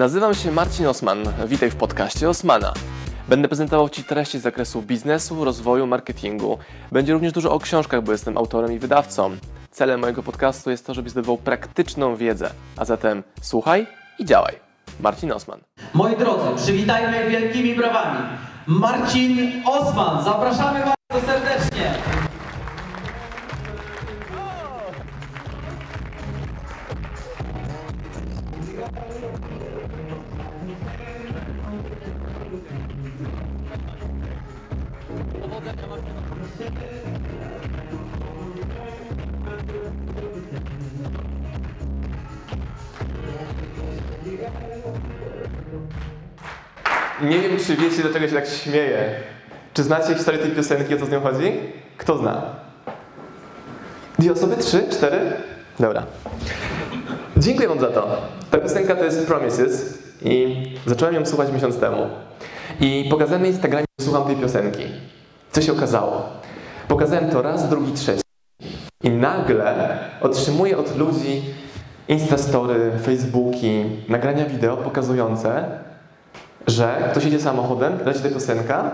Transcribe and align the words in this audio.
Nazywam 0.00 0.34
się 0.34 0.52
Marcin 0.52 0.86
Osman. 0.86 1.18
Witaj 1.46 1.70
w 1.70 1.76
podcaście 1.76 2.28
Osmana. 2.28 2.72
Będę 3.28 3.48
prezentował 3.48 3.88
Ci 3.88 4.04
treści 4.04 4.38
z 4.38 4.42
zakresu 4.42 4.82
biznesu, 4.82 5.44
rozwoju, 5.44 5.86
marketingu. 5.86 6.58
Będzie 6.92 7.12
również 7.12 7.32
dużo 7.32 7.52
o 7.52 7.58
książkach, 7.58 8.02
bo 8.02 8.12
jestem 8.12 8.38
autorem 8.38 8.72
i 8.72 8.78
wydawcą. 8.78 9.36
Celem 9.70 10.00
mojego 10.00 10.22
podcastu 10.22 10.70
jest 10.70 10.86
to, 10.86 10.94
żebyś 10.94 11.12
zdobywał 11.12 11.38
praktyczną 11.38 12.16
wiedzę. 12.16 12.50
A 12.76 12.84
zatem 12.84 13.22
słuchaj 13.42 13.86
i 14.18 14.24
działaj. 14.24 14.54
Marcin 15.00 15.32
Osman. 15.32 15.60
Moi 15.94 16.16
drodzy, 16.16 16.62
przywitajmy 16.64 17.30
wielkimi 17.30 17.74
brawami. 17.74 18.18
Marcin 18.66 19.62
Osman, 19.66 20.24
zapraszamy 20.24 20.80
bardzo 20.84 21.26
serdecznie. 21.26 21.94
Nie 47.22 47.38
wiem, 47.38 47.58
czy 47.66 47.76
wiecie, 47.76 48.02
do 48.02 48.12
czego 48.12 48.28
się 48.28 48.34
tak 48.34 48.46
śmieję. 48.46 49.10
Czy 49.74 49.82
znacie 49.82 50.14
historię 50.14 50.40
tej 50.40 50.50
piosenki, 50.50 50.94
o 50.94 50.98
co 50.98 51.06
z 51.06 51.10
nią 51.10 51.20
chodzi? 51.20 51.52
Kto 51.96 52.18
zna? 52.18 52.42
Dwie 54.18 54.32
osoby? 54.32 54.56
Trzy? 54.56 54.82
Cztery? 54.90 55.32
Dobra. 55.80 56.02
Dziękuję 57.36 57.68
Wam 57.68 57.80
za 57.80 57.86
to. 57.86 58.16
Ta 58.50 58.58
piosenka 58.58 58.96
to 58.96 59.04
jest 59.04 59.26
Promises 59.26 59.98
i 60.22 60.62
zacząłem 60.86 61.14
ją 61.14 61.26
słuchać 61.26 61.52
miesiąc 61.52 61.78
temu. 61.78 62.06
I 62.80 63.06
pokazałem 63.10 63.42
na 63.42 63.48
Instagramie, 63.48 63.84
że 64.00 64.06
słucham 64.06 64.26
tej 64.26 64.36
piosenki. 64.36 64.84
Co 65.52 65.62
się 65.62 65.72
okazało? 65.72 66.28
Pokazałem 66.88 67.30
to 67.30 67.42
raz, 67.42 67.68
drugi, 67.68 67.92
trzeci. 67.92 68.22
I 69.02 69.10
nagle 69.10 69.98
otrzymuję 70.20 70.78
od 70.78 70.96
ludzi 70.96 71.42
Instastory, 72.08 72.90
Facebooki, 73.02 73.84
nagrania 74.08 74.44
wideo 74.44 74.76
pokazujące, 74.76 75.68
że 76.70 77.08
ktoś 77.10 77.24
jedzie 77.24 77.40
samochodem, 77.40 77.98
leci 78.04 78.20
ta 78.20 78.28
piosenka 78.28 78.90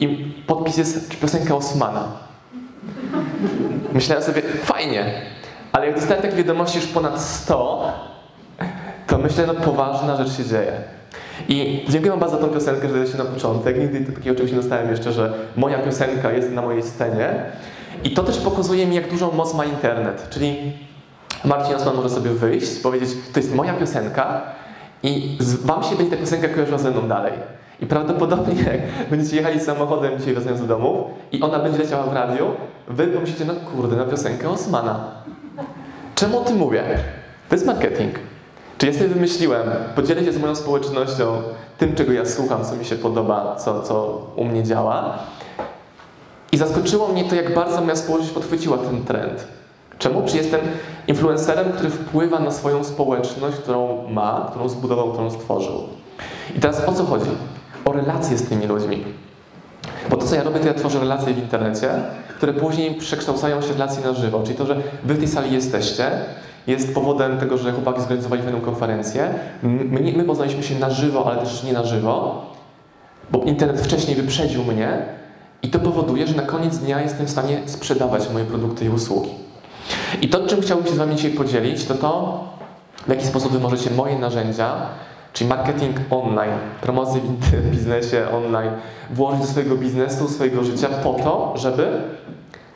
i 0.00 0.34
podpis 0.46 0.76
jest 0.76 1.20
piosenka 1.20 1.54
Osmana. 1.54 2.04
Myślałem 3.92 4.24
sobie, 4.24 4.42
fajnie, 4.42 5.22
ale 5.72 5.86
jak 5.86 5.94
dostałem 5.94 6.22
takie 6.22 6.36
wiadomości 6.36 6.78
już 6.78 6.86
ponad 6.86 7.20
100, 7.20 7.92
to 9.06 9.18
myślę, 9.18 9.46
no 9.46 9.54
poważna 9.54 10.16
rzecz 10.16 10.36
się 10.36 10.44
dzieje. 10.44 10.72
I 11.48 11.84
dziękuję 11.88 12.10
Wam 12.10 12.20
bardzo 12.20 12.36
za 12.36 12.42
tą 12.42 12.48
piosenkę, 12.48 12.88
że 12.88 12.94
daliście 12.94 13.18
na 13.18 13.24
początek. 13.24 13.78
Nigdy 13.78 14.12
takiego 14.12 14.36
czegoś 14.36 14.50
nie 14.50 14.56
dostałem 14.56 14.90
jeszcze, 14.90 15.12
że 15.12 15.32
moja 15.56 15.78
piosenka 15.78 16.32
jest 16.32 16.50
na 16.50 16.62
mojej 16.62 16.82
scenie. 16.82 17.34
I 18.04 18.10
to 18.10 18.22
też 18.22 18.38
pokazuje 18.38 18.86
mi, 18.86 18.94
jak 18.94 19.10
dużą 19.10 19.32
moc 19.32 19.54
ma 19.54 19.64
internet. 19.64 20.26
Czyli 20.30 20.72
Marcin 21.44 21.74
Osman 21.74 21.96
może 21.96 22.10
sobie 22.10 22.30
wyjść, 22.30 22.78
powiedzieć, 22.78 23.10
to 23.32 23.40
jest 23.40 23.54
moja 23.54 23.74
piosenka 23.74 24.42
i 25.06 25.38
Wam 25.64 25.82
się 25.82 25.96
będzie 25.96 26.16
ta 26.16 26.22
piosenka 26.22 26.48
kojarzyła 26.48 26.78
ze 26.78 26.90
mną 26.90 27.08
dalej. 27.08 27.32
I 27.80 27.86
prawdopodobnie 27.86 28.62
jak 28.62 29.08
będziecie 29.10 29.36
jechali 29.36 29.60
samochodem 29.60 30.18
dzisiaj 30.18 30.34
wracając 30.34 30.60
do 30.60 30.66
domu 30.66 31.10
i 31.32 31.42
ona 31.42 31.58
będzie 31.58 31.78
leciała 31.78 32.02
w 32.04 32.12
radiu, 32.12 32.46
Wy 32.88 33.06
pomyślicie, 33.06 33.44
no 33.44 33.54
kurde, 33.54 33.96
na 33.96 34.04
piosenkę 34.04 34.50
Osmana. 34.50 35.10
Czemu 36.14 36.38
o 36.38 36.44
tym 36.44 36.56
mówię? 36.56 36.84
To 37.48 37.54
jest 37.54 37.66
marketing. 37.66 38.14
Czy 38.78 38.86
ja 38.86 38.92
sobie 38.92 39.08
wymyśliłem, 39.08 39.68
podzielę 39.94 40.24
się 40.24 40.32
z 40.32 40.38
moją 40.38 40.54
społecznością 40.54 41.42
tym, 41.78 41.94
czego 41.94 42.12
ja 42.12 42.26
słucham, 42.26 42.64
co 42.64 42.76
mi 42.76 42.84
się 42.84 42.96
podoba, 42.96 43.56
co, 43.56 43.82
co 43.82 44.26
u 44.36 44.44
mnie 44.44 44.62
działa. 44.62 45.18
I 46.52 46.56
zaskoczyło 46.56 47.08
mnie 47.08 47.24
to, 47.24 47.34
jak 47.34 47.54
bardzo 47.54 47.80
moja 47.80 47.96
społeczność 47.96 48.34
podchwyciła 48.34 48.78
ten 48.78 49.04
trend. 49.04 49.46
Czemu? 49.98 50.22
Czy 50.26 50.36
jestem 50.36 50.60
influencerem, 51.08 51.72
który 51.72 51.90
wpływa 51.90 52.38
na 52.38 52.50
swoją 52.50 52.84
społeczność, 52.84 53.56
którą 53.56 54.08
ma, 54.10 54.46
którą 54.50 54.68
zbudował, 54.68 55.12
którą 55.12 55.30
stworzył. 55.30 55.80
I 56.56 56.60
teraz 56.60 56.88
o 56.88 56.92
co 56.92 57.04
chodzi? 57.04 57.30
O 57.84 57.92
relacje 57.92 58.38
z 58.38 58.48
tymi 58.48 58.66
ludźmi. 58.66 59.04
Bo 60.10 60.16
to, 60.16 60.26
co 60.26 60.34
ja 60.34 60.42
robię, 60.42 60.60
to 60.60 60.66
ja 60.66 60.74
tworzę 60.74 61.00
relacje 61.00 61.34
w 61.34 61.38
internecie, 61.38 61.90
które 62.36 62.52
później 62.52 62.94
przekształcają 62.94 63.62
się 63.62 63.68
w 63.68 63.70
relacje 63.70 64.04
na 64.04 64.12
żywo. 64.12 64.42
Czyli 64.42 64.58
to, 64.58 64.66
że 64.66 64.76
wy 65.04 65.14
w 65.14 65.18
tej 65.18 65.28
sali 65.28 65.54
jesteście, 65.54 66.10
jest 66.66 66.94
powodem 66.94 67.38
tego, 67.38 67.58
że 67.58 67.72
chłopaki 67.72 68.00
zorganizowali 68.00 68.42
fajną 68.42 68.60
konferencję. 68.60 69.34
My, 69.62 70.12
my 70.16 70.24
poznaliśmy 70.24 70.62
się 70.62 70.78
na 70.78 70.90
żywo, 70.90 71.26
ale 71.30 71.40
też 71.40 71.62
nie 71.62 71.72
na 71.72 71.84
żywo, 71.84 72.42
bo 73.30 73.38
internet 73.38 73.80
wcześniej 73.80 74.16
wyprzedził 74.16 74.64
mnie 74.64 75.02
i 75.62 75.68
to 75.68 75.78
powoduje, 75.78 76.26
że 76.26 76.34
na 76.34 76.42
koniec 76.42 76.78
dnia 76.78 77.00
jestem 77.00 77.26
w 77.26 77.30
stanie 77.30 77.60
sprzedawać 77.66 78.30
moje 78.32 78.44
produkty 78.44 78.84
i 78.84 78.88
usługi. 78.88 79.45
I 80.22 80.28
to, 80.28 80.46
czym 80.46 80.60
chciałbym 80.60 80.86
się 80.86 80.92
z 80.92 80.98
Wami 80.98 81.16
dzisiaj 81.16 81.30
podzielić, 81.30 81.84
to 81.84 81.94
to, 81.94 82.44
w 83.06 83.10
jaki 83.10 83.26
sposób 83.26 83.52
Wy 83.52 83.60
możecie 83.60 83.90
moje 83.90 84.18
narzędzia, 84.18 84.72
czyli 85.32 85.50
marketing 85.50 85.96
online, 86.10 86.58
promocję 86.80 87.20
w 87.20 87.70
biznesie 87.70 88.26
online, 88.32 88.70
włożyć 89.10 89.40
do 89.40 89.46
swojego 89.46 89.76
biznesu, 89.76 90.28
swojego 90.28 90.64
życia 90.64 90.88
po 90.88 91.14
to, 91.14 91.54
żeby 91.56 91.86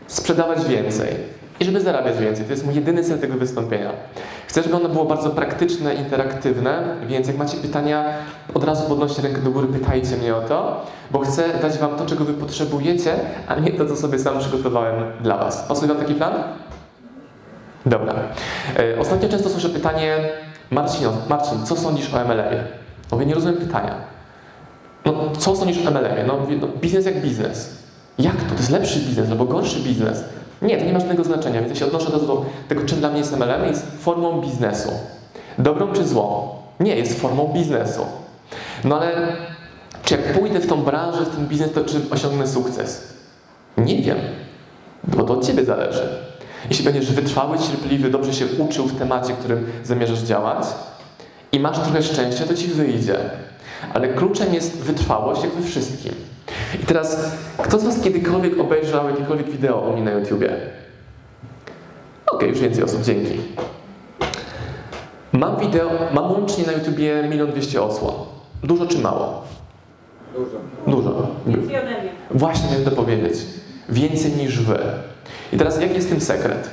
sprzedawać 0.06 0.64
więcej 0.64 1.16
i 1.60 1.64
żeby 1.64 1.80
zarabiać 1.80 2.18
więcej. 2.18 2.44
To 2.44 2.50
jest 2.50 2.66
mój 2.66 2.74
jedyny 2.74 3.04
cel 3.04 3.18
tego 3.18 3.34
wystąpienia. 3.34 3.90
Chcę, 4.46 4.62
żeby 4.62 4.76
ono 4.76 4.88
było 4.88 5.04
bardzo 5.04 5.30
praktyczne, 5.30 5.94
interaktywne, 5.94 6.96
więc 7.06 7.26
jak 7.26 7.36
macie 7.36 7.56
pytania, 7.56 8.04
od 8.54 8.64
razu 8.64 8.88
podnoście 8.88 9.22
rękę 9.22 9.40
do 9.40 9.50
góry, 9.50 9.66
pytajcie 9.66 10.16
mnie 10.16 10.36
o 10.36 10.40
to, 10.40 10.86
bo 11.10 11.18
chcę 11.18 11.44
dać 11.62 11.78
Wam 11.78 11.96
to, 11.96 12.06
czego 12.06 12.24
Wy 12.24 12.34
potrzebujecie, 12.34 13.14
a 13.48 13.54
nie 13.54 13.72
to, 13.72 13.86
co 13.86 13.96
sobie 13.96 14.18
sam 14.18 14.38
przygotowałem 14.38 14.94
dla 15.20 15.36
Was. 15.36 15.62
Pasuje 15.68 15.88
Wam 15.88 15.96
taki 15.96 16.14
plan? 16.14 16.32
Dobra. 17.86 18.14
E, 18.78 19.00
ostatnio 19.00 19.28
często 19.28 19.48
słyszę 19.48 19.68
pytanie, 19.68 20.18
Marcin, 20.70 21.06
Marcin, 21.28 21.66
co 21.66 21.76
sądzisz 21.76 22.14
o 22.14 22.24
MLM-ie? 22.24 22.64
Mówię, 23.12 23.26
nie 23.26 23.34
rozumiem 23.34 23.56
pytania. 23.56 23.94
No, 25.04 25.12
co 25.38 25.56
sądzisz 25.56 25.86
o 25.86 25.90
MLM-ie? 25.90 26.24
No, 26.26 26.36
mówię, 26.36 26.56
no, 26.60 26.68
biznes 26.80 27.06
jak 27.06 27.20
biznes. 27.20 27.76
Jak 28.18 28.36
to? 28.36 28.50
To 28.50 28.56
jest 28.56 28.70
lepszy 28.70 28.98
biznes 28.98 29.30
albo 29.30 29.44
gorszy 29.44 29.80
biznes? 29.80 30.24
Nie, 30.62 30.78
to 30.78 30.84
nie 30.84 30.92
ma 30.92 31.00
żadnego 31.00 31.24
znaczenia, 31.24 31.60
więc 31.60 31.72
ja 31.72 31.78
się 31.78 31.86
odnoszę 31.86 32.10
do 32.10 32.44
tego, 32.68 32.84
czym 32.84 32.98
dla 32.98 33.08
mnie 33.08 33.18
jest 33.18 33.36
MLM, 33.36 33.64
jest 33.66 33.86
formą 34.00 34.40
biznesu. 34.40 34.90
Dobrą 35.58 35.92
czy 35.92 36.08
złą? 36.08 36.48
Nie, 36.80 36.96
jest 36.96 37.20
formą 37.20 37.50
biznesu. 37.54 38.06
No 38.84 39.00
ale 39.00 39.12
czy 40.04 40.14
jak 40.14 40.32
pójdę 40.32 40.60
w 40.60 40.66
tą 40.66 40.82
branżę, 40.82 41.24
w 41.24 41.36
ten 41.36 41.46
biznes, 41.48 41.72
to 41.72 41.84
czy 41.84 42.00
osiągnę 42.10 42.46
sukces? 42.46 43.14
Nie 43.78 44.02
wiem, 44.02 44.18
bo 45.04 45.24
to 45.24 45.32
od 45.32 45.46
Ciebie 45.46 45.64
zależy. 45.64 46.29
Jeśli 46.68 46.84
będziesz 46.84 47.12
wytrwały, 47.12 47.58
cierpliwy, 47.58 48.10
dobrze 48.10 48.34
się 48.34 48.46
uczył 48.58 48.86
w 48.86 48.98
temacie, 48.98 49.32
którym 49.32 49.66
zamierzasz 49.84 50.20
działać 50.20 50.66
i 51.52 51.60
masz 51.60 51.78
trochę 51.78 52.02
szczęścia, 52.02 52.44
to 52.44 52.54
ci 52.54 52.66
wyjdzie. 52.66 53.16
Ale 53.94 54.08
kluczem 54.08 54.54
jest 54.54 54.76
wytrwałość, 54.76 55.42
jak 55.42 55.52
we 55.52 55.62
wszystkim. 55.62 56.12
I 56.82 56.86
teraz, 56.86 57.32
kto 57.62 57.78
z 57.78 57.84
Was 57.84 58.00
kiedykolwiek 58.00 58.60
obejrzał 58.60 59.10
jakiekolwiek 59.10 59.50
wideo 59.50 59.82
o 59.82 59.92
mnie 59.92 60.02
na 60.02 60.10
YouTubie? 60.10 60.56
Ok, 62.32 62.42
już 62.42 62.60
więcej 62.60 62.84
osób, 62.84 63.02
dzięki. 63.02 63.40
Mam 65.32 65.56
wideo, 65.56 65.90
mam 66.14 66.32
łącznie 66.32 66.66
na 66.66 66.72
YouTubie 66.72 67.04
1 67.04 67.50
200 67.50 67.82
odsłon. 67.82 68.14
Dużo 68.62 68.86
czy 68.86 68.98
mało? 68.98 69.42
Dużo. 70.34 70.56
Dużo. 70.86 71.26
Więcej 71.46 71.76
ode 71.76 72.00
mnie. 72.00 72.10
Właśnie 72.30 72.70
miałem 72.70 72.84
to 72.84 72.90
powiedzieć. 72.90 73.34
Więcej 73.88 74.32
niż 74.32 74.60
Wy. 74.60 74.78
I 75.52 75.56
teraz 75.56 75.80
jaki 75.80 75.94
jest 75.94 76.08
tym 76.08 76.20
sekret? 76.20 76.70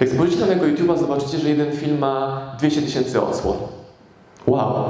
Jak 0.00 0.08
spojrzycie 0.08 0.40
na 0.40 0.46
mojego 0.46 0.66
YouTube'a, 0.66 0.98
zobaczycie, 0.98 1.38
że 1.38 1.48
jeden 1.48 1.72
film 1.72 1.98
ma 1.98 2.40
200 2.58 2.82
tysięcy 2.82 3.22
odsłon. 3.22 3.56
Wow, 4.46 4.84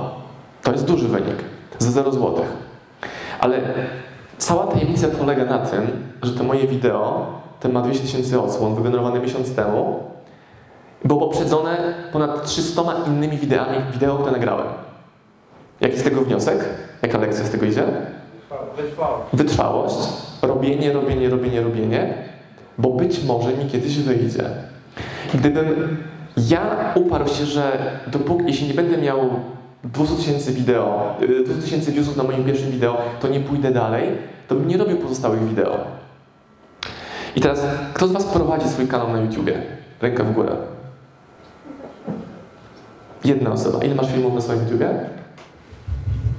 to 0.63 0.73
jest 0.73 0.85
duży 0.85 1.09
wynik. 1.09 1.37
Za 1.79 1.91
0 1.91 2.13
złotych. 2.13 2.47
Ale 3.41 3.61
cała 4.39 4.67
tajemnica 4.67 5.09
polega 5.09 5.45
na 5.45 5.59
tym, 5.59 5.81
że 6.23 6.33
to 6.33 6.45
moje 6.45 6.67
wideo, 6.67 7.27
ten 7.61 7.73
ma 7.73 7.83
200 7.83 8.03
tysięcy 8.03 8.41
odsłon, 8.41 8.75
wygenerowane 8.75 9.21
miesiąc 9.21 9.55
temu, 9.55 10.03
było 11.05 11.21
poprzedzone 11.21 11.95
ponad 12.13 12.45
300 12.45 12.83
innymi 13.07 13.39
wideami, 13.39 13.77
wideo, 13.93 14.17
które 14.17 14.33
nagrałem. 14.33 14.67
Jaki 15.81 15.99
z 15.99 16.03
tego 16.03 16.21
wniosek? 16.21 16.65
Jaka 17.03 17.19
lekcja 17.19 17.45
z 17.45 17.51
tego 17.51 17.67
idzie? 17.67 17.85
Wytrwało. 18.77 19.19
Wytrwałość, 19.33 19.97
robienie, 20.43 20.93
robienie, 20.93 21.31
robienie, 21.31 21.61
robienie, 21.61 22.15
bo 22.81 22.91
być 22.91 23.25
może 23.25 23.53
mi 23.53 23.67
kiedyś 23.67 23.99
wyjdzie. 23.99 24.45
Gdybym 25.35 25.97
ja 26.37 26.93
uparł 26.95 27.29
się, 27.29 27.47
że 27.47 27.73
dopóki, 28.07 28.45
jeśli 28.47 28.69
nie 28.69 28.75
będę 28.75 28.99
miał 28.99 29.31
200 29.85 30.17
tysięcy 30.17 30.53
wideo, 30.53 31.17
y, 31.23 31.45
200 31.45 31.63
tysięcy 31.63 31.93
viewsów 31.93 32.17
na 32.17 32.23
moim 32.23 32.45
pierwszym 32.45 32.71
wideo, 32.71 32.99
to 33.21 33.29
nie 33.29 33.41
pójdę 33.41 33.71
dalej, 33.71 34.09
to 34.49 34.55
bym 34.55 34.69
nie 34.69 34.77
robił 34.77 34.97
pozostałych 34.97 35.49
wideo. 35.49 35.79
I 37.37 37.41
teraz, 37.41 37.67
kto 37.95 38.09
z 38.09 38.13
Was 38.13 38.25
prowadzi 38.25 38.69
swój 38.69 38.87
kanał 38.89 39.13
na 39.13 39.21
YouTubie? 39.21 39.63
Ręka 40.01 40.25
w 40.25 40.33
górę. 40.33 40.57
Jedna 43.25 43.53
osoba. 43.53 43.85
Ile 43.85 43.95
masz 43.95 44.13
filmów 44.13 44.35
na 44.35 44.41
swoim 44.41 44.61
YouTubie? 44.61 44.91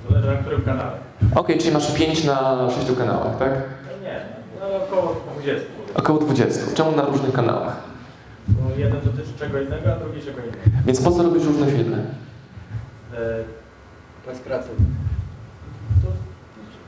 Zależy 0.09 0.27
na 0.27 0.33
którym 0.33 0.61
kanale. 0.61 0.91
Okej, 1.35 1.57
czyli 1.57 1.71
masz 1.71 1.91
5 1.93 2.23
na 2.23 2.67
6 2.69 2.97
kanałach, 2.97 3.37
tak? 3.39 3.49
No 3.51 4.07
nie, 4.07 4.19
no 4.59 4.65
około 4.85 5.15
20. 5.35 5.80
Około 5.95 6.19
20. 6.19 6.61
Czemu 6.75 6.91
na 6.95 7.05
różnych 7.05 7.33
kanałach? 7.33 7.75
Bo 8.47 8.69
jeden 8.77 8.97
dotyczy 9.05 9.33
czego 9.39 9.61
innego, 9.61 9.93
a 9.95 9.99
drugi 9.99 10.19
czego 10.21 10.37
innego. 10.39 10.57
Więc 10.85 11.01
po 11.01 11.11
co 11.11 11.23
robisz 11.23 11.43
różne 11.43 11.67
filmy? 11.67 11.97
E, 13.13 13.17
Bez 14.27 14.39
pracy. 14.39 14.69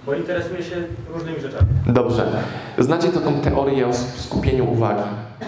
bo 0.05 0.13
interesuje 0.13 0.63
się 0.63 0.75
różnymi 1.13 1.39
rzeczami. 1.41 1.67
Dobrze. 1.87 2.25
Znacie 2.77 3.09
taką 3.09 3.33
teorię 3.41 3.87
o 3.87 3.93
skupieniu 3.93 4.71
uwagi, 4.71 5.03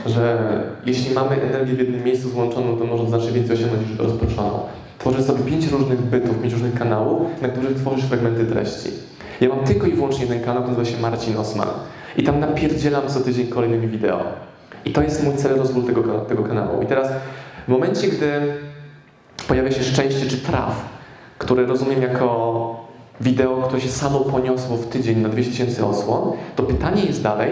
że 0.06 0.38
jeśli 0.86 1.13
mamy 1.16 1.42
energię 1.42 1.74
w 1.74 1.80
jednym 1.80 2.04
miejscu 2.04 2.30
złączoną, 2.30 2.78
to 2.78 2.86
może 2.86 3.07
znacznie 3.07 3.31
więcej 3.31 3.56
osiągnąć 3.57 3.90
niż 3.90 4.00
rozproszoną. 4.00 4.60
Tworzysz 5.00 5.25
sobie 5.25 5.44
pięć 5.44 5.68
różnych 5.68 6.02
bytów, 6.02 6.42
pięć 6.42 6.54
różnych 6.54 6.74
kanałów, 6.75 7.42
na 7.42 7.48
których 7.48 7.78
tworzysz 7.78 8.06
fragmenty 8.06 8.46
treści. 8.46 8.90
Ja 9.42 9.50
mam 9.50 9.60
tylko 9.66 9.88
i 9.88 9.94
wyłącznie 9.94 10.25
jeden 10.25 10.44
kanał, 10.44 10.63
który 10.63 10.78
nazywa 10.78 10.98
się 10.98 11.02
Marcin 11.02 11.38
Osman. 11.38 11.68
I 12.17 12.23
tam 12.23 12.39
napierdzielam 12.39 13.07
co 13.07 13.19
tydzień 13.19 13.47
kolejnymi 13.47 13.88
wideo. 13.88 14.23
I 14.85 14.91
to 14.91 15.01
jest 15.01 15.23
mój 15.23 15.35
cel 15.35 15.57
rozwoju 15.57 15.85
tego, 15.85 16.19
tego 16.19 16.44
kanału. 16.44 16.81
I 16.81 16.85
teraz 16.85 17.07
w 17.67 17.71
momencie, 17.71 18.07
gdy 18.07 18.31
pojawia 19.47 19.71
się 19.71 19.83
szczęście 19.83 20.25
czy 20.29 20.38
traf, 20.38 20.85
które 21.38 21.65
rozumiem 21.65 22.01
jako 22.01 22.85
wideo, 23.21 23.62
które 23.62 23.81
się 23.81 23.89
samo 23.89 24.19
poniosło 24.19 24.77
w 24.77 24.85
tydzień 24.85 25.19
na 25.19 25.29
200 25.29 25.51
tysięcy 25.51 25.85
osłon, 25.85 26.31
to 26.56 26.63
pytanie 26.63 27.06
jest 27.06 27.21
dalej, 27.21 27.51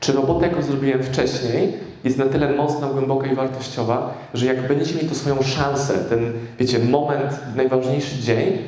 czy 0.00 0.12
robota, 0.12 0.46
jaką 0.46 0.62
zrobiłem 0.62 1.02
wcześniej, 1.02 1.72
jest 2.04 2.18
na 2.18 2.26
tyle 2.26 2.52
mocna, 2.52 2.86
głęboka 2.86 3.26
i 3.26 3.34
wartościowa, 3.34 4.14
że 4.34 4.46
jak 4.46 4.68
będziecie 4.68 4.94
mieli 4.94 5.08
tu 5.08 5.14
swoją 5.14 5.42
szansę, 5.42 5.94
ten, 6.08 6.32
wiecie, 6.58 6.78
moment, 6.78 7.40
najważniejszy 7.56 8.18
dzień, 8.18 8.58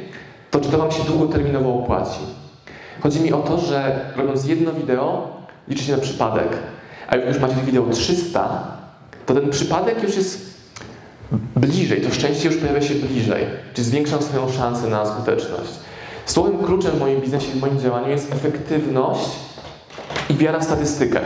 to 0.51 0.61
czy 0.61 0.71
to 0.71 0.79
Wam 0.79 0.91
się 0.91 1.05
długoterminowo 1.05 1.75
opłaci? 1.75 2.21
Chodzi 3.01 3.21
mi 3.21 3.33
o 3.33 3.39
to, 3.39 3.59
że 3.59 4.01
robiąc 4.17 4.47
jedno 4.47 4.73
wideo, 4.73 5.29
liczy 5.69 5.85
się 5.85 5.93
na 5.93 6.03
przypadek, 6.03 6.49
a 7.09 7.17
jak 7.17 7.29
już 7.29 7.39
macie 7.39 7.55
tych 7.55 7.65
wideo 7.65 7.87
300, 7.91 8.77
to 9.27 9.35
ten 9.35 9.51
przypadek 9.51 10.03
już 10.03 10.17
jest 10.17 10.57
bliżej, 11.57 12.01
to 12.01 12.15
szczęście 12.15 12.49
już 12.49 12.57
pojawia 12.57 12.83
się 12.83 12.95
bliżej, 12.95 13.45
czy 13.75 13.85
zwiększam 13.85 14.23
swoją 14.23 14.53
szansę 14.53 14.89
na 14.89 15.07
skuteczność. 15.07 15.73
Słowem 16.27 16.59
kluczem 16.59 16.91
w 16.91 17.01
moim 17.01 17.21
biznesie, 17.21 17.53
w 17.53 17.61
moim 17.61 17.81
działaniu 17.81 18.09
jest 18.09 18.33
efektywność 18.33 19.31
i 20.31 20.35
wiara 20.35 20.59
w 20.59 20.65
statystykę. 20.65 21.21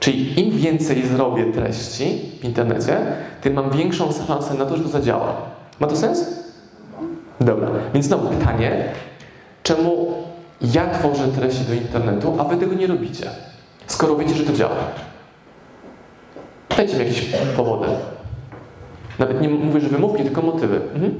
Czyli 0.00 0.40
im 0.40 0.58
więcej 0.58 1.06
zrobię 1.06 1.52
treści 1.52 2.20
w 2.40 2.44
internecie, 2.44 2.96
tym 3.40 3.54
mam 3.54 3.70
większą 3.70 4.12
szansę 4.26 4.54
na 4.54 4.66
to, 4.66 4.76
że 4.76 4.82
to 4.82 4.88
zadziała. 4.88 5.36
Ma 5.80 5.86
to 5.86 5.96
sens? 5.96 6.24
Dobra, 7.40 7.68
więc 7.94 8.06
znowu 8.06 8.28
pytanie, 8.28 8.84
czemu 9.62 10.14
ja 10.60 10.90
tworzę 10.90 11.28
treści 11.28 11.64
do 11.64 11.74
internetu, 11.74 12.36
a 12.38 12.44
wy 12.44 12.56
tego 12.56 12.74
nie 12.74 12.86
robicie? 12.86 13.30
Skoro 13.86 14.16
wiecie, 14.16 14.34
że 14.34 14.44
to 14.44 14.52
działa. 14.52 14.76
Dajcie 16.76 16.94
mi 16.94 16.98
jakieś 16.98 17.26
powody. 17.56 17.86
Nawet 19.18 19.40
nie 19.40 19.48
mówię, 19.48 19.80
że 19.80 19.88
wymówki, 19.88 20.22
tylko 20.22 20.42
motywy. 20.42 20.80
Mhm. 20.94 21.14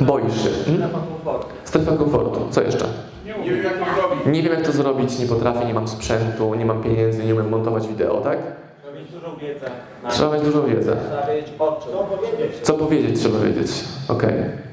Boisz 0.00 0.42
się. 0.42 0.48
Mhm. 0.72 0.76
Strefa 0.76 0.98
komfortu. 0.98 1.46
Strefa 1.64 1.96
komfortu. 1.96 2.40
Co 2.50 2.62
jeszcze? 2.62 2.86
Nie 3.24 3.32
wiem 3.32 3.64
jak 3.64 3.78
to 3.78 3.92
zrobić. 3.94 4.26
Nie 4.26 4.42
wiem, 4.42 4.52
jak 4.52 4.62
to 4.62 4.72
zrobić, 4.72 5.18
nie 5.18 5.26
potrafię, 5.26 5.64
nie 5.64 5.74
mam 5.74 5.88
sprzętu, 5.88 6.54
nie 6.54 6.66
mam 6.66 6.82
pieniędzy, 6.82 7.24
nie 7.24 7.34
umiem 7.34 7.48
montować 7.48 7.88
wideo, 7.88 8.20
tak? 8.20 8.38
Trzeba 8.82 8.98
mieć 8.98 9.10
dużą 9.10 9.36
wiedzę. 9.36 9.66
Trzeba 10.10 10.34
mieć 10.34 10.42
dużą 10.42 10.66
wiedzę. 10.66 10.96
Trzeba 11.08 11.26
wiedzieć 11.26 11.52
o 11.58 11.80
czym. 11.82 11.92
Co 11.92 12.04
powiedzieć? 12.04 12.60
Co 12.62 12.74
powiedzieć, 12.74 13.20
trzeba 13.20 13.38
wiedzieć. 13.38 13.70
Okej. 14.08 14.65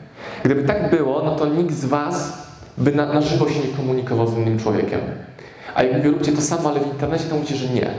Gdyby 0.44 0.63
tak 0.63 0.90
było, 0.90 1.22
no 1.25 1.36
to 1.36 1.45
nikt 1.45 1.74
z 1.74 1.86
Was 1.86 2.48
by 2.78 2.92
na, 2.92 3.13
na 3.13 3.22
żywo 3.22 3.50
się 3.50 3.60
nie 3.60 3.78
komunikował 3.78 4.28
z 4.28 4.38
innym 4.38 4.60
człowiekiem. 4.60 5.00
A 5.75 5.84
jak 5.84 5.98
mówię, 5.98 6.10
róbcie 6.10 6.31
to 6.31 6.42
samo, 6.42 6.69
ale 6.69 6.80
w 6.80 6.88
internecie, 6.88 7.24
to 7.24 7.36
mówicie, 7.36 7.56
że 7.56 7.69
nie. 7.69 7.90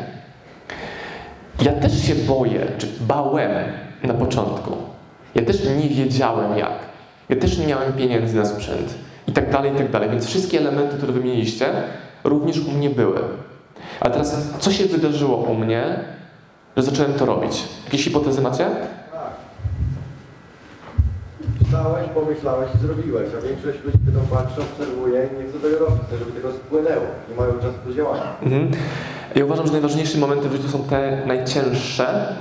Ja 1.62 1.72
też 1.72 2.02
się 2.06 2.14
boję, 2.14 2.66
czy 2.78 2.86
bałem 3.00 3.50
na 4.02 4.14
początku. 4.14 4.76
Ja 5.34 5.42
też 5.42 5.64
nie 5.82 5.88
wiedziałem 5.88 6.58
jak. 6.58 6.78
Ja 7.28 7.36
też 7.36 7.58
nie 7.58 7.66
miałem 7.66 7.92
pieniędzy 7.92 8.36
na 8.36 8.44
sprzęt. 8.44 8.94
I 9.28 9.32
tak 9.32 9.50
dalej, 9.50 9.72
i 9.72 9.76
tak 9.76 9.90
dalej. 9.90 10.10
Więc 10.10 10.26
wszystkie 10.26 10.58
elementy, 10.58 10.96
które 10.96 11.12
wymieniliście, 11.12 11.66
również 12.24 12.58
u 12.58 12.70
mnie 12.70 12.90
były. 12.90 13.20
A 14.00 14.10
teraz, 14.10 14.36
co 14.58 14.72
się 14.72 14.84
wydarzyło 14.84 15.36
u 15.36 15.54
mnie, 15.54 15.84
że 16.76 16.82
zacząłem 16.82 17.12
to 17.12 17.26
robić? 17.26 17.62
Jakieś 17.84 18.04
hipotezy 18.04 18.42
macie? 18.42 18.66
Wstałeś, 21.74 22.08
pomyślałeś 22.14 22.68
i 22.74 22.78
zrobiłeś, 22.78 23.28
a 23.38 23.46
większość 23.46 23.84
ludzi 23.84 23.98
tylko 24.04 24.20
patrzy, 24.36 24.60
obserwuje 24.60 25.28
i 25.32 25.38
nie 25.38 25.48
chce 25.48 25.58
tego 25.60 25.78
robić, 25.78 26.00
żeby 26.18 26.32
tego 26.32 26.52
spłynęło. 26.52 27.06
Nie 27.30 27.36
mają 27.36 27.52
czasu 27.52 27.78
do 27.86 27.94
działania. 27.94 28.36
Mhm. 28.42 28.70
Ja 29.34 29.44
uważam, 29.44 29.66
że 29.66 29.72
najważniejsze 29.72 30.18
momenty 30.18 30.48
w 30.48 30.52
życiu 30.52 30.68
są 30.68 30.84
te 30.84 31.22
najcięższe 31.26 32.36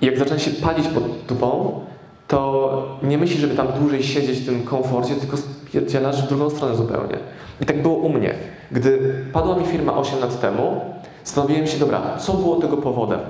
i 0.00 0.06
jak 0.06 0.18
zaczyna 0.18 0.38
się 0.38 0.50
palić 0.50 0.88
pod 0.88 1.02
dupą, 1.28 1.80
to 2.28 2.98
nie 3.02 3.18
myślisz, 3.18 3.40
żeby 3.40 3.54
tam 3.54 3.66
dłużej 3.80 4.02
siedzieć 4.02 4.38
w 4.38 4.46
tym 4.46 4.62
komforcie, 4.62 5.14
tylko 5.14 5.36
spierdzielasz 5.36 6.22
w 6.22 6.28
drugą 6.28 6.50
stronę 6.50 6.76
zupełnie. 6.76 7.18
I 7.60 7.66
tak 7.66 7.82
było 7.82 7.94
u 7.94 8.08
mnie. 8.08 8.34
Gdy 8.72 9.14
padła 9.32 9.56
mi 9.56 9.66
firma 9.66 9.96
8 9.96 10.20
lat 10.20 10.40
temu, 10.40 10.80
zastanowiłem 11.24 11.66
się, 11.66 11.78
dobra, 11.78 12.16
co 12.18 12.32
było 12.32 12.56
tego 12.56 12.76
powodem? 12.76 13.20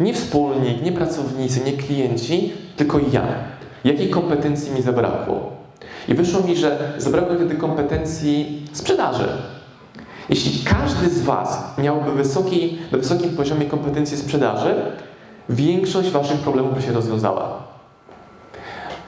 Nie 0.00 0.14
wspólnik, 0.14 0.82
nie 0.82 0.92
pracownicy, 0.92 1.60
nie 1.64 1.72
klienci, 1.72 2.52
tylko 2.76 2.98
ja. 3.12 3.22
Jakiej 3.84 4.10
kompetencji 4.10 4.72
mi 4.72 4.82
zabrakło? 4.82 5.52
I 6.08 6.14
wyszło 6.14 6.40
mi, 6.40 6.56
że 6.56 6.92
zabrakło 6.98 7.34
wtedy 7.34 7.54
kompetencji 7.54 8.66
sprzedaży. 8.72 9.28
Jeśli 10.28 10.64
każdy 10.64 11.10
z 11.10 11.22
Was 11.22 11.78
miałby 11.78 12.12
wysoki, 12.12 12.78
na 12.92 12.98
wysokim 12.98 13.30
poziomie 13.30 13.66
kompetencje 13.66 14.18
sprzedaży, 14.18 14.74
większość 15.48 16.10
Waszych 16.10 16.38
problemów 16.40 16.74
by 16.74 16.82
się 16.82 16.92
rozwiązała. 16.92 17.62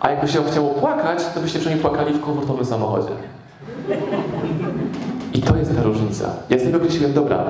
A 0.01 0.11
jakby 0.11 0.29
się 0.29 0.45
chciało 0.45 0.69
płakać, 0.71 1.19
to 1.35 1.41
byście 1.41 1.59
przynajmniej 1.59 1.89
płakali 1.89 2.15
w 2.15 2.21
komfortowym 2.21 2.65
samochodzie. 2.65 3.13
I 5.35 5.43
to 5.43 5.57
jest 5.57 5.77
ta 5.77 5.83
różnica. 5.83 6.31
Ja 6.51 6.59
tego 6.59 6.79
wymyśliłem, 6.79 7.13
dobra, 7.13 7.45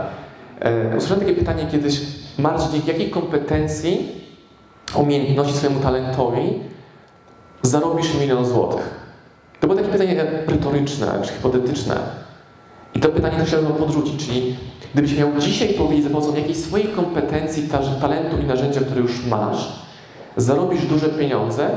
e, 0.60 0.96
usłyszałem 0.96 1.20
takie 1.20 1.34
pytanie 1.34 1.66
kiedyś, 1.70 2.00
Marcin, 2.38 2.82
jakiej 2.86 3.10
kompetencji, 3.10 4.08
umiejętności, 4.94 5.54
swojemu 5.54 5.80
talentowi 5.80 6.60
zarobisz 7.66 8.14
milion 8.20 8.46
złotych? 8.46 8.90
To 9.60 9.66
było 9.66 9.80
takie 9.80 9.92
pytanie 9.92 10.24
retoryczne, 10.46 11.18
czy 11.22 11.32
hipotetyczne. 11.32 11.96
I 12.94 13.00
to 13.00 13.08
pytanie 13.08 13.38
też 13.38 13.48
chciałbym 13.48 13.72
podrzucić, 13.72 14.26
czyli 14.26 14.56
gdybyś 14.92 15.18
miał 15.18 15.28
dzisiaj 15.38 15.68
powiedzieć 15.68 16.04
za 16.04 16.10
pomocą 16.10 16.34
jakiejś 16.34 16.56
swojej 16.58 16.88
kompetencji, 16.88 17.68
ta- 17.68 18.00
talentu 18.00 18.38
i 18.38 18.44
narzędzia, 18.44 18.80
które 18.80 19.00
już 19.00 19.26
masz, 19.26 19.72
zarobisz 20.36 20.86
duże 20.86 21.08
pieniądze, 21.08 21.70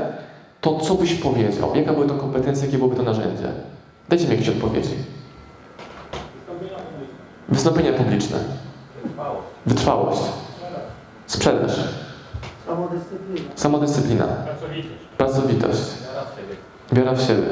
to 0.60 0.78
co 0.78 0.94
byś 0.94 1.14
powiedział? 1.14 1.72
Jaka 1.76 1.92
były 1.92 2.06
to 2.08 2.14
kompetencja, 2.14 2.64
jakie 2.66 2.78
byłoby 2.78 2.96
to 2.96 3.02
narzędzie? 3.02 3.48
Dajcie 4.08 4.24
mi 4.24 4.30
jakieś 4.30 4.48
odpowiedzi. 4.48 4.94
Wystąpienia 7.48 7.92
publiczne. 7.92 8.38
Wytrwałość. 9.66 10.20
Sprzedaż. 11.26 11.72
Samodyscyplina. 12.70 13.50
Samodyscyplina. 13.54 14.26
Pracowitość. 14.26 15.00
Pracowitość. 15.18 15.82
Wiara 16.02 16.24
w 16.24 16.36
siebie. 16.36 16.54
Wiara 16.92 17.12
w 17.12 17.20
siebie. 17.20 17.48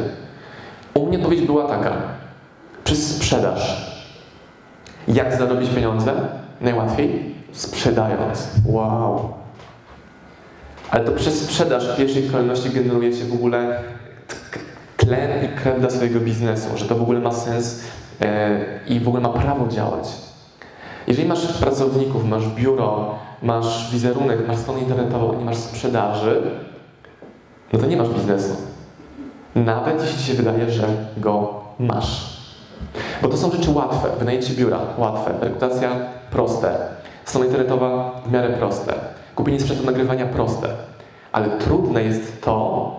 U 0.95 1.07
mnie 1.07 1.19
odpowiedź 1.19 1.41
była 1.41 1.69
taka. 1.69 1.93
Przez 2.85 3.17
sprzedaż. 3.17 3.89
Jak 5.09 5.37
zarobić 5.37 5.71
pieniądze? 5.71 6.15
Najłatwiej? 6.61 7.35
Sprzedając. 7.53 8.49
Wow. 8.67 9.35
Ale 10.91 11.05
to 11.05 11.13
przez 11.13 11.43
sprzedaż 11.45 11.89
w 11.89 11.97
pierwszej 11.97 12.31
kolejności 12.31 12.71
generujecie 12.71 13.25
w 13.25 13.33
ogóle 13.33 13.83
tlen 14.97 15.45
i 15.45 15.57
krew 15.57 15.81
dla 15.81 15.91
swojego 15.91 16.21
biznesu, 16.21 16.69
że 16.77 16.85
to 16.85 16.95
w 16.95 17.03
ogóle 17.03 17.21
ma 17.21 17.33
sens 17.33 17.81
e, 18.21 18.61
i 18.87 19.01
w 19.01 19.09
ogóle 19.09 19.23
ma 19.23 19.29
prawo 19.29 19.69
działać. 19.69 20.09
Jeżeli 21.07 21.29
masz 21.29 21.47
pracowników, 21.47 22.25
masz 22.25 22.49
biuro, 22.49 23.15
masz 23.43 23.91
wizerunek, 23.93 24.49
masz 24.49 24.57
stronę 24.59 24.81
internetową, 24.81 25.33
a 25.33 25.37
nie 25.37 25.45
masz 25.45 25.57
sprzedaży, 25.57 26.43
no 27.73 27.79
to 27.79 27.87
nie 27.87 27.97
masz 27.97 28.09
biznesu. 28.09 28.57
Nawet 29.55 30.03
jeśli 30.03 30.19
ci 30.19 30.25
się 30.25 30.35
wydaje, 30.35 30.71
że 30.71 30.85
go 31.17 31.61
masz. 31.79 32.39
Bo 33.23 33.29
to 33.29 33.37
są 33.37 33.51
rzeczy 33.51 33.71
łatwe. 33.71 34.09
Wynajęcie 34.19 34.55
biura 34.55 34.79
łatwe. 34.99 35.33
Rekrutacja 35.41 35.91
proste. 36.31 36.77
Strona 37.25 37.47
internetowa 37.47 38.21
w 38.27 38.33
miarę 38.33 38.49
proste. 38.49 38.95
Kupienie 39.35 39.61
sprzętu 39.61 39.87
nagrywania 39.87 40.27
proste. 40.27 40.69
Ale 41.33 41.49
trudne 41.49 42.03
jest 42.05 42.43
to, 42.43 42.91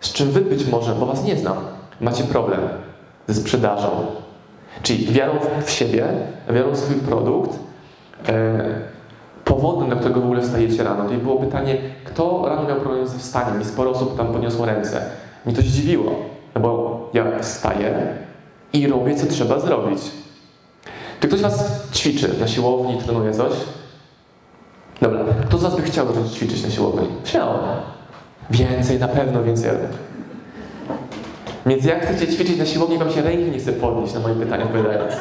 z 0.00 0.12
czym 0.12 0.30
wy 0.30 0.40
być 0.40 0.66
może, 0.66 0.94
bo 0.94 1.06
was 1.06 1.24
nie 1.24 1.36
znam, 1.36 1.56
macie 2.00 2.24
problem 2.24 2.60
ze 3.28 3.34
sprzedażą. 3.34 3.90
Czyli 4.82 5.06
wiarą 5.12 5.32
w- 5.64 5.70
siebie, 5.70 6.04
wiarą 6.50 6.70
w 6.70 6.76
swój 6.76 6.96
produkt, 6.96 7.58
e, 8.28 8.64
powodem, 9.48 9.86
dla 9.86 9.96
którego 9.96 10.20
w 10.20 10.24
ogóle 10.24 10.42
wstajecie 10.42 10.84
rano. 10.84 11.02
Tutaj 11.02 11.18
było 11.18 11.36
pytanie, 11.36 11.76
kto 12.04 12.44
rano 12.48 12.68
miał 12.68 12.76
problem 12.76 13.06
ze 13.08 13.18
wstaniem 13.18 13.62
i 13.62 13.64
sporo 13.64 13.90
osób 13.90 14.16
tam 14.16 14.26
podniosło 14.26 14.66
ręce. 14.66 15.02
Mnie 15.46 15.54
to 15.54 15.62
zdziwiło, 15.62 16.12
no 16.54 16.60
bo 16.60 17.00
ja 17.14 17.38
wstaję 17.40 18.16
i 18.72 18.86
robię, 18.86 19.14
co 19.14 19.26
trzeba 19.26 19.60
zrobić. 19.60 19.98
Czy 21.20 21.28
ktoś 21.28 21.40
Was 21.40 21.82
ćwiczy 21.92 22.40
na 22.40 22.48
siłowni, 22.48 22.98
trenuje 22.98 23.32
coś? 23.32 23.52
Dobra, 25.00 25.20
kto 25.48 25.58
z 25.58 25.62
Was 25.62 25.76
by 25.76 25.82
chciał 25.82 26.06
zacząć 26.06 26.32
ćwiczyć 26.32 26.62
na 26.62 26.70
siłowni? 26.70 27.08
Śmiało. 27.24 27.58
Więcej, 28.50 28.98
na 28.98 29.08
pewno 29.08 29.42
więcej 29.42 29.70
osób. 29.70 29.98
Więc 31.66 31.84
jak 31.84 32.06
chcecie 32.06 32.32
ćwiczyć 32.32 32.58
na 32.58 32.66
siłowni, 32.66 32.98
wam 32.98 33.10
się 33.10 33.22
ręki 33.22 33.50
nie 33.50 33.58
chce 33.58 33.72
podnieść 33.72 34.14
na 34.14 34.20
moje 34.20 34.34
pytanie 34.34 34.64
odpowiadając. 34.64 35.14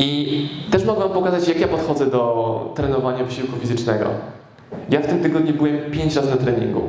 I 0.00 0.48
też 0.70 0.84
mogę 0.84 1.00
wam 1.00 1.10
pokazać, 1.10 1.48
jak 1.48 1.60
ja 1.60 1.68
podchodzę 1.68 2.06
do 2.06 2.72
trenowania 2.74 3.24
wysiłku 3.24 3.56
fizycznego. 3.56 4.04
Ja 4.90 5.00
w 5.00 5.06
tym 5.06 5.22
tygodniu 5.22 5.54
byłem 5.54 5.90
5 5.90 6.16
razy 6.16 6.30
na 6.30 6.36
treningu. 6.36 6.80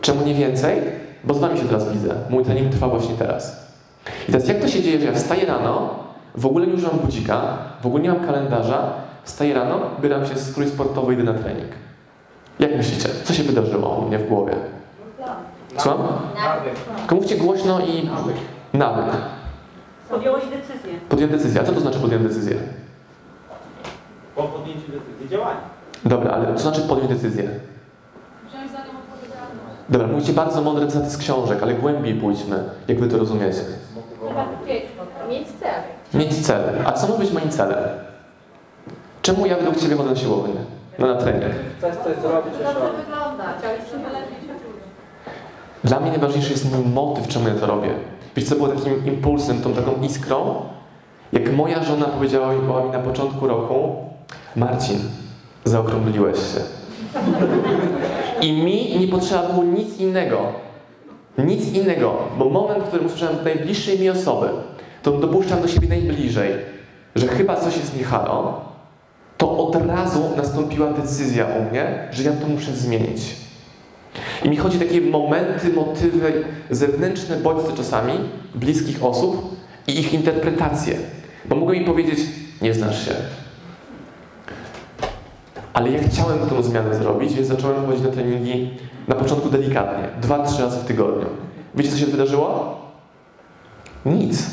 Czemu 0.00 0.26
nie 0.26 0.34
więcej? 0.34 0.82
Bo 1.24 1.34
z 1.34 1.38
wami 1.38 1.58
się 1.58 1.64
teraz 1.64 1.92
widzę. 1.92 2.14
Mój 2.30 2.44
trening 2.44 2.72
trwa 2.72 2.88
właśnie 2.88 3.14
teraz. 3.14 3.66
I 4.28 4.32
teraz 4.32 4.48
jak 4.48 4.60
to 4.60 4.68
się 4.68 4.82
dzieje, 4.82 5.00
że 5.00 5.06
ja 5.06 5.12
wstaję 5.12 5.46
rano, 5.46 5.90
w 6.34 6.46
ogóle 6.46 6.66
nie 6.66 6.74
używam 6.74 6.98
budzika, 6.98 7.58
w 7.82 7.86
ogóle 7.86 8.02
nie 8.02 8.08
mam 8.08 8.26
kalendarza, 8.26 8.92
wstaję 9.24 9.54
rano, 9.54 9.80
bieram 10.02 10.26
się 10.26 10.34
w 10.34 10.40
strój 10.40 10.68
sportowy, 10.68 11.14
idę 11.14 11.22
na 11.22 11.34
trening. 11.34 11.68
Jak 12.58 12.76
myślicie, 12.76 13.08
co 13.24 13.34
się 13.34 13.42
wydarzyło 13.42 13.88
u 13.88 14.08
mnie 14.08 14.18
w 14.18 14.28
głowie? 14.28 14.52
Słucham? 15.76 15.98
Tylko 16.98 17.14
mówcie 17.14 17.36
głośno 17.36 17.80
i 17.80 18.10
nawyk. 18.72 19.16
Podjąłeś 20.10 20.44
decyzję. 20.44 20.92
Podjąłem 21.08 21.36
decyzję. 21.36 21.60
A 21.60 21.64
co 21.64 21.72
to 21.72 21.80
znaczy 21.80 21.98
podjąłem 21.98 22.28
decyzję? 22.28 22.56
Po 24.36 24.42
podjęciu 24.42 24.92
decyzji 24.92 25.28
działania. 25.30 25.60
Dobra, 26.04 26.30
ale 26.30 26.54
co 26.54 26.60
znaczy 26.62 26.80
podjąć 26.80 27.10
decyzję? 27.10 27.42
Wziąć 28.48 28.70
za 28.72 28.78
nią 28.78 28.84
odpowiedzialność. 28.84 29.78
Dobra, 29.88 30.06
mówicie 30.06 30.32
bardzo 30.32 30.62
mądre 30.62 30.86
cytaty 30.86 31.10
z 31.10 31.16
książek, 31.16 31.62
ale 31.62 31.74
głębiej 31.74 32.14
pójdźmy, 32.14 32.64
jak 32.88 33.00
wy 33.00 33.08
to 33.08 33.18
rozumiecie. 33.18 33.60
Mieć 35.30 35.48
cel. 35.60 35.82
Mieć 36.14 36.46
cel. 36.46 36.62
A 36.86 36.92
co 36.92 37.08
ma 37.08 37.14
być 37.16 37.32
moim 37.32 37.50
celem? 37.50 37.84
Czemu 39.22 39.46
ja 39.46 39.56
według 39.56 39.76
Ciebie 39.76 39.96
chodzę 39.96 40.10
na 40.10 40.16
siłownię? 40.16 40.54
No 40.98 41.06
na 41.06 41.14
trening. 41.14 41.52
Chcesz 41.78 41.96
coś 41.96 42.16
zrobić, 42.22 42.52
Dobrze 42.52 42.92
wyglądać, 43.04 43.56
ale 43.64 43.76
jeszcze 43.76 43.96
lepiej 43.96 44.48
się. 44.48 44.54
Dla 45.84 46.00
mnie 46.00 46.10
najważniejszy 46.10 46.50
jest 46.50 46.72
mój 46.72 46.84
motyw, 46.86 47.28
czemu 47.28 47.48
ja 47.48 47.54
to 47.54 47.66
robię. 47.66 47.94
Wiesz, 48.36 48.48
co 48.48 48.54
było 48.54 48.68
takim 48.68 49.06
impulsem, 49.06 49.62
tą 49.62 49.72
taką 49.72 50.02
iskrą? 50.02 50.54
Jak 51.32 51.52
moja 51.52 51.84
żona 51.84 52.06
powiedziała 52.06 52.52
mi, 52.52 52.90
na 52.92 52.98
początku 52.98 53.46
roku, 53.46 53.96
Marcin, 54.56 54.98
zaokrągliłeś 55.64 56.36
się. 56.36 56.60
I 58.40 58.52
mi 58.52 58.98
nie 58.98 59.08
potrzeba 59.08 59.48
było 59.48 59.64
nic 59.64 59.98
innego. 59.98 60.38
Nic 61.38 61.72
innego, 61.72 62.14
bo 62.38 62.48
moment, 62.48 62.84
w 62.84 62.88
którym 62.88 63.06
usłyszałem 63.06 63.36
najbliższej 63.44 63.98
mi 63.98 64.10
osoby, 64.10 64.48
to 65.02 65.12
dopuszczam 65.12 65.62
do 65.62 65.68
siebie 65.68 65.88
najbliżej, 65.88 66.50
że 67.14 67.28
chyba 67.28 67.56
coś 67.56 67.76
jest 67.76 67.96
nie 67.98 68.04
halo, 68.04 68.60
to 69.38 69.58
od 69.58 69.76
razu 69.86 70.20
nastąpiła 70.36 70.92
decyzja 70.92 71.46
u 71.46 71.70
mnie, 71.70 72.08
że 72.10 72.22
ja 72.22 72.32
to 72.32 72.46
muszę 72.46 72.72
zmienić. 72.72 73.43
I 74.44 74.48
mi 74.48 74.56
chodzi 74.56 74.76
o 74.76 74.80
takie 74.80 75.00
momenty, 75.00 75.72
motywy, 75.72 76.44
zewnętrzne 76.70 77.36
bodźce 77.36 77.76
czasami 77.76 78.12
bliskich 78.54 79.04
osób 79.04 79.56
i 79.86 79.98
ich 80.00 80.14
interpretacje. 80.14 80.96
Bo 81.44 81.56
mogą 81.56 81.72
mi 81.72 81.84
powiedzieć, 81.84 82.18
nie 82.62 82.74
znasz 82.74 83.04
się. 83.04 83.14
Ale 85.72 85.90
ja 85.90 86.08
chciałem 86.08 86.38
tę 86.38 86.62
zmianę 86.62 86.94
zrobić, 86.94 87.34
więc 87.34 87.48
zacząłem 87.48 87.86
chodzić 87.86 88.04
na 88.04 88.10
treningi 88.10 88.70
na 89.08 89.14
początku 89.14 89.48
delikatnie, 89.50 90.08
dwa, 90.22 90.46
trzy 90.46 90.62
razy 90.62 90.78
w 90.78 90.84
tygodniu. 90.84 91.26
Wiecie, 91.74 91.90
co 91.90 91.98
się 91.98 92.06
wydarzyło? 92.06 92.78
Nic. 94.06 94.46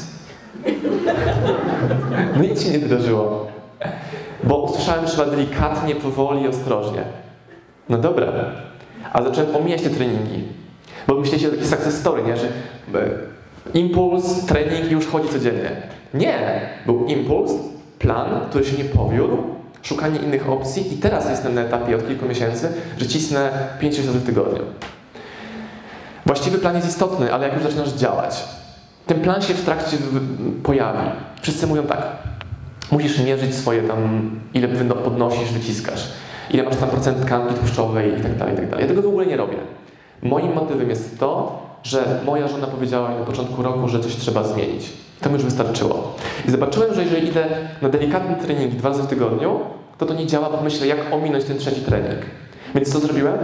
Nic 2.42 2.64
się 2.64 2.70
nie 2.72 2.80
wydarzyło. 2.80 3.48
Bo 4.44 4.58
usłyszałem, 4.58 5.08
że 5.08 5.12
trzeba 5.12 5.32
delikatnie, 5.32 5.96
powoli, 5.96 6.48
ostrożnie. 6.48 7.04
No 7.90 7.98
dobra, 7.98 8.28
a 9.14 9.24
zacząłem 9.24 9.52
pomijać 9.52 9.82
te 9.82 9.90
treningi. 9.90 10.44
Bo 11.08 11.16
myślicie 11.16 11.48
o 11.48 11.52
taki 11.52 11.66
success 11.66 12.00
story, 12.00 12.24
nie? 12.24 12.38
Że 12.38 12.48
e, 12.48 13.10
impuls, 13.74 14.46
trening 14.46 14.92
już 14.92 15.08
chodzi 15.08 15.30
codziennie. 15.30 15.72
Nie! 16.14 16.62
Był 16.86 17.06
impuls, 17.06 17.52
plan, 18.00 18.28
który 18.50 18.66
się 18.66 18.78
nie 18.78 18.86
powiódł, 18.86 19.38
szukanie 19.82 20.20
innych 20.20 20.50
opcji 20.50 20.94
i 20.94 20.98
teraz 20.98 21.30
jestem 21.30 21.56
na 21.56 21.62
etapie 21.62 21.96
od 21.96 22.08
kilku 22.08 22.26
miesięcy, 22.26 22.72
że 22.98 23.08
cisnę 23.08 23.52
5-6 23.82 23.98
razy 23.98 24.20
w 24.20 24.26
tygodniu. 24.26 24.64
Właściwy 26.26 26.58
plan 26.58 26.76
jest 26.76 26.88
istotny, 26.88 27.34
ale 27.34 27.48
jak 27.48 27.54
już 27.54 27.64
zaczynasz 27.64 27.90
działać, 27.90 28.44
ten 29.08 29.22
plan 29.22 29.42
się 29.42 29.54
w 29.54 29.66
trakcie 29.66 29.98
pojawi. 30.64 31.10
Wszyscy 31.42 31.68
mówią 31.68 31.84
tak, 31.84 32.02
musisz 32.92 33.20
mierzyć 33.20 33.56
swoje 33.56 33.82
tam, 33.82 34.32
ile 34.54 34.68
podnosisz, 35.04 35.52
wyciskasz, 35.52 36.08
ile 36.50 36.64
masz 36.64 36.76
tam 36.76 36.90
procent 36.90 37.22
tkanki 37.22 37.54
tłuszczowej 37.54 38.20
i 38.20 38.22
tak 38.22 38.38
dalej, 38.38 38.54
i 38.54 38.58
tak 38.58 38.70
dalej. 38.70 38.82
Ja 38.84 38.88
tego 38.88 39.02
w 39.02 39.08
ogóle 39.08 39.26
nie 39.26 39.38
robię. 39.38 39.58
Moim 40.22 40.54
motywem 40.54 40.90
jest 40.90 41.20
to, 41.20 41.60
że 41.84 42.20
moja 42.26 42.48
żona 42.48 42.68
powiedziała 42.68 43.10
mi 43.10 43.20
na 43.20 43.26
początku 43.26 43.64
roku, 43.64 43.88
że 43.88 44.00
coś 44.00 44.16
trzeba 44.16 44.44
zmienić. 44.44 44.90
To 45.22 45.30
mi 45.30 45.36
już 45.36 45.44
wystarczyło. 45.44 46.16
I 46.48 46.52
zobaczyłem, 46.52 46.94
że 46.94 47.04
jeżeli 47.04 47.28
idę 47.28 47.46
na 47.82 47.90
delikatny 47.90 48.36
trening 48.36 48.76
dwa 48.76 48.90
razy 48.90 49.04
w 49.04 49.08
tygodniu, 49.08 49.60
to 49.98 50.06
to 50.06 50.14
nie 50.14 50.28
działa, 50.28 50.50
bo 50.50 50.62
myślę, 50.62 50.88
jak 50.88 50.98
ominąć 51.12 51.44
ten 51.46 51.58
trzeci 51.58 51.82
trening. 51.82 52.20
Więc 52.76 52.94
co 52.94 53.00
zrobiłem? 53.00 53.38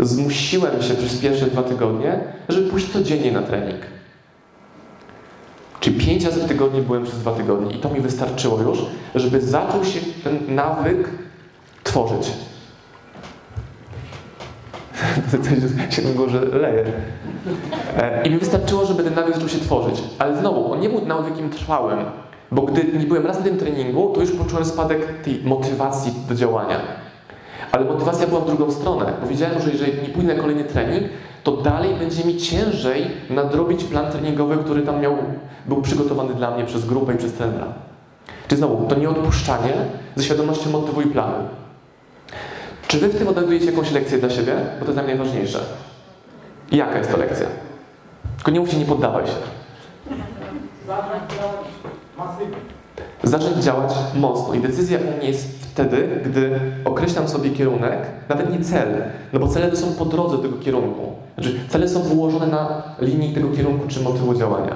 Zmusiłem 0.00 0.82
się 0.82 0.94
przez 0.94 1.18
pierwsze 1.18 1.46
dwa 1.46 1.62
tygodnie, 1.62 2.20
żeby 2.48 2.70
pójść 2.70 2.92
codziennie 2.92 3.32
na 3.32 3.42
trening. 3.42 3.80
Czyli 5.86 6.00
pięć 6.00 6.24
razy 6.24 6.40
w 6.40 6.48
tygodniu 6.48 6.82
byłem 6.82 7.04
przez 7.04 7.18
dwa 7.18 7.32
tygodnie 7.32 7.76
i 7.76 7.78
to 7.78 7.90
mi 7.90 8.00
wystarczyło 8.00 8.60
już, 8.60 8.78
żeby 9.14 9.40
zaczął 9.40 9.84
się 9.84 10.00
ten 10.24 10.54
nawyk 10.54 11.08
tworzyć. 11.84 12.32
Coś 15.30 15.96
się 15.96 16.02
na 16.02 16.10
górze 16.10 16.40
leje. 16.40 16.84
E, 17.96 18.26
I 18.26 18.30
mi 18.30 18.38
wystarczyło, 18.38 18.86
żeby 18.86 19.04
ten 19.04 19.14
nawyk 19.14 19.34
zaczął 19.34 19.48
się 19.48 19.58
tworzyć. 19.58 20.02
Ale 20.18 20.36
znowu, 20.36 20.72
on 20.72 20.80
nie 20.80 20.88
był 20.88 21.06
nawykiem 21.06 21.50
trwałym, 21.50 21.98
bo 22.52 22.62
gdy 22.62 22.98
nie 22.98 23.06
byłem 23.06 23.26
raz 23.26 23.38
na 23.38 23.44
tym 23.44 23.58
treningu, 23.58 24.12
to 24.14 24.20
już 24.20 24.30
poczułem 24.32 24.64
spadek 24.64 25.22
tej 25.22 25.40
motywacji 25.44 26.12
do 26.28 26.34
działania. 26.34 26.80
Ale 27.72 27.84
motywacja 27.84 28.26
była 28.26 28.40
w 28.40 28.46
drugą 28.46 28.70
stronę, 28.70 29.12
bo 29.20 29.26
wiedziałem, 29.26 29.62
że 29.62 29.70
jeżeli 29.70 30.02
nie 30.02 30.08
pójdę 30.08 30.34
na 30.34 30.40
kolejny 30.40 30.64
trening, 30.64 31.04
to 31.46 31.52
dalej 31.52 31.94
będzie 31.94 32.24
mi 32.24 32.36
ciężej 32.36 33.10
nadrobić 33.30 33.84
plan 33.84 34.12
treningowy, 34.12 34.56
który 34.56 34.82
tam 34.82 35.00
miał, 35.00 35.16
był 35.66 35.82
przygotowany 35.82 36.34
dla 36.34 36.50
mnie 36.50 36.64
przez 36.64 36.86
grupę 36.86 37.14
i 37.14 37.18
przez 37.18 37.32
trenera. 37.32 37.66
Czyli 38.48 38.58
znowu, 38.58 38.86
to 38.86 38.94
nieodpuszczanie 38.94 39.72
ze 40.16 40.24
świadomością 40.24 40.70
motywu 40.70 41.02
i 41.02 41.06
planu. 41.06 41.34
Czy 42.88 42.98
wy 42.98 43.08
w 43.08 43.18
tym 43.18 43.28
odnajdujecie 43.28 43.66
jakąś 43.66 43.92
lekcję 43.92 44.18
dla 44.18 44.30
siebie? 44.30 44.52
Bo 44.54 44.84
to 44.84 44.84
jest 44.84 44.92
dla 44.92 45.02
mnie 45.02 45.14
najważniejsze. 45.14 45.60
I 46.70 46.76
jaka 46.76 46.98
jest 46.98 47.10
to 47.10 47.16
lekcja? 47.16 47.46
Tylko 48.36 48.50
nie 48.50 48.60
mówcie, 48.60 48.78
nie 48.78 48.84
poddawaj 48.84 49.26
się. 49.26 49.32
Zacząć 50.86 51.32
działać 51.38 51.66
masywnie. 52.18 52.56
Zacząć 53.22 53.56
działać 53.64 53.92
mocno. 54.14 54.54
I 54.54 54.60
decyzja 54.60 54.98
u 54.98 55.16
mnie 55.18 55.28
jest 55.28 55.55
wtedy, 55.76 56.20
gdy 56.24 56.60
określam 56.84 57.28
sobie 57.28 57.50
kierunek, 57.50 57.98
nawet 58.28 58.52
nie 58.52 58.64
cel, 58.64 58.88
no 59.32 59.40
bo 59.40 59.48
cele 59.48 59.68
to 59.68 59.76
są 59.76 59.94
po 59.94 60.04
drodze 60.04 60.38
tego 60.38 60.58
kierunku. 60.58 61.12
Znaczy, 61.34 61.60
cele 61.68 61.88
są 61.88 62.00
ułożone 62.00 62.46
na 62.46 62.82
linii 63.00 63.34
tego 63.34 63.48
kierunku 63.48 63.88
czy 63.88 64.00
motywu 64.00 64.34
działania. 64.34 64.74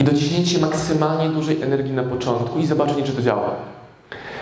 I 0.00 0.04
dociśnięcie 0.04 0.58
maksymalnie 0.58 1.28
dużej 1.28 1.62
energii 1.62 1.92
na 1.92 2.02
początku 2.02 2.58
i 2.58 2.66
zobaczenie, 2.66 3.02
czy 3.02 3.12
to 3.12 3.22
działa. 3.22 3.50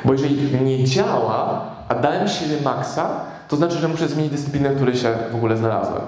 Bo 0.05 0.13
jeżeli 0.13 0.65
nie 0.65 0.85
działa, 0.85 1.65
a 1.89 1.95
dałem 1.95 2.29
siebie 2.29 2.57
maksa, 2.65 3.11
to 3.49 3.57
znaczy, 3.57 3.79
że 3.79 3.89
muszę 3.89 4.09
zmienić 4.09 4.33
dyscyplinę, 4.33 4.71
w 4.71 4.77
której 4.77 4.97
się 4.97 5.15
w 5.33 5.35
ogóle 5.35 5.57
znalazłem. 5.57 6.03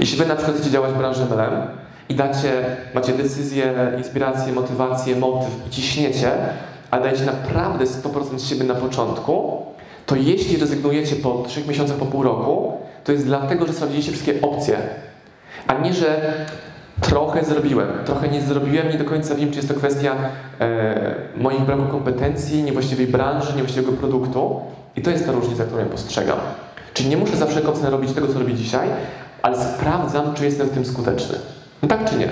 Jeśli 0.00 0.18
wy 0.18 0.26
na 0.26 0.36
przykład 0.36 0.56
chcecie 0.56 0.70
działać 0.70 0.92
w 0.92 0.98
branży 0.98 1.22
MLM 1.30 1.62
i 2.08 2.14
dacie, 2.14 2.76
macie 2.94 3.12
decyzję, 3.12 3.74
inspirację, 3.98 4.52
motywację, 4.52 5.16
motyw 5.16 5.50
i 5.66 5.70
ciśniecie, 5.70 6.30
a 6.90 7.00
dajecie 7.00 7.24
naprawdę 7.24 7.84
100% 7.84 8.38
z 8.38 8.48
siebie 8.48 8.64
na 8.64 8.74
początku, 8.74 9.62
to 10.06 10.16
jeśli 10.16 10.56
rezygnujecie 10.56 11.16
po 11.16 11.44
3 11.48 11.64
miesiącach, 11.68 11.96
po 11.96 12.06
pół 12.06 12.22
roku, 12.22 12.72
to 13.04 13.12
jest 13.12 13.24
dlatego, 13.24 13.66
że 13.66 13.72
sprawdziliście 13.72 14.12
wszystkie 14.12 14.40
opcje, 14.40 14.78
a 15.66 15.74
nie, 15.74 15.94
że 15.94 16.32
trochę 17.00 17.44
zrobiłem, 17.44 17.88
trochę 18.04 18.28
nie 18.28 18.40
zrobiłem, 18.40 18.88
nie 18.88 18.98
do 18.98 19.04
końca 19.04 19.34
wiem, 19.34 19.50
czy 19.50 19.56
jest 19.56 19.68
to 19.68 19.74
kwestia 19.74 20.16
e, 20.60 21.14
moich 21.36 21.60
braku 21.60 21.82
kompetencji, 21.82 22.62
niewłaściwej 22.62 23.06
branży, 23.06 23.52
niewłaściwego 23.56 23.92
produktu. 23.92 24.60
I 24.96 25.02
to 25.02 25.10
jest 25.10 25.26
ta 25.26 25.32
różnica, 25.32 25.64
którą 25.64 25.78
ja 25.80 25.86
postrzegam. 25.86 26.38
Czyli 26.94 27.08
nie 27.08 27.16
muszę 27.16 27.36
za 27.36 27.46
wszelką 27.46 27.72
cenę 27.72 27.90
robić 27.90 28.12
tego, 28.12 28.28
co 28.28 28.38
robię 28.38 28.54
dzisiaj, 28.54 28.88
ale 29.42 29.64
sprawdzam, 29.64 30.34
czy 30.34 30.44
jestem 30.44 30.68
w 30.68 30.70
tym 30.70 30.84
skuteczny. 30.84 31.38
No 31.82 31.88
tak 31.88 32.10
czy 32.10 32.16
nie? 32.16 32.28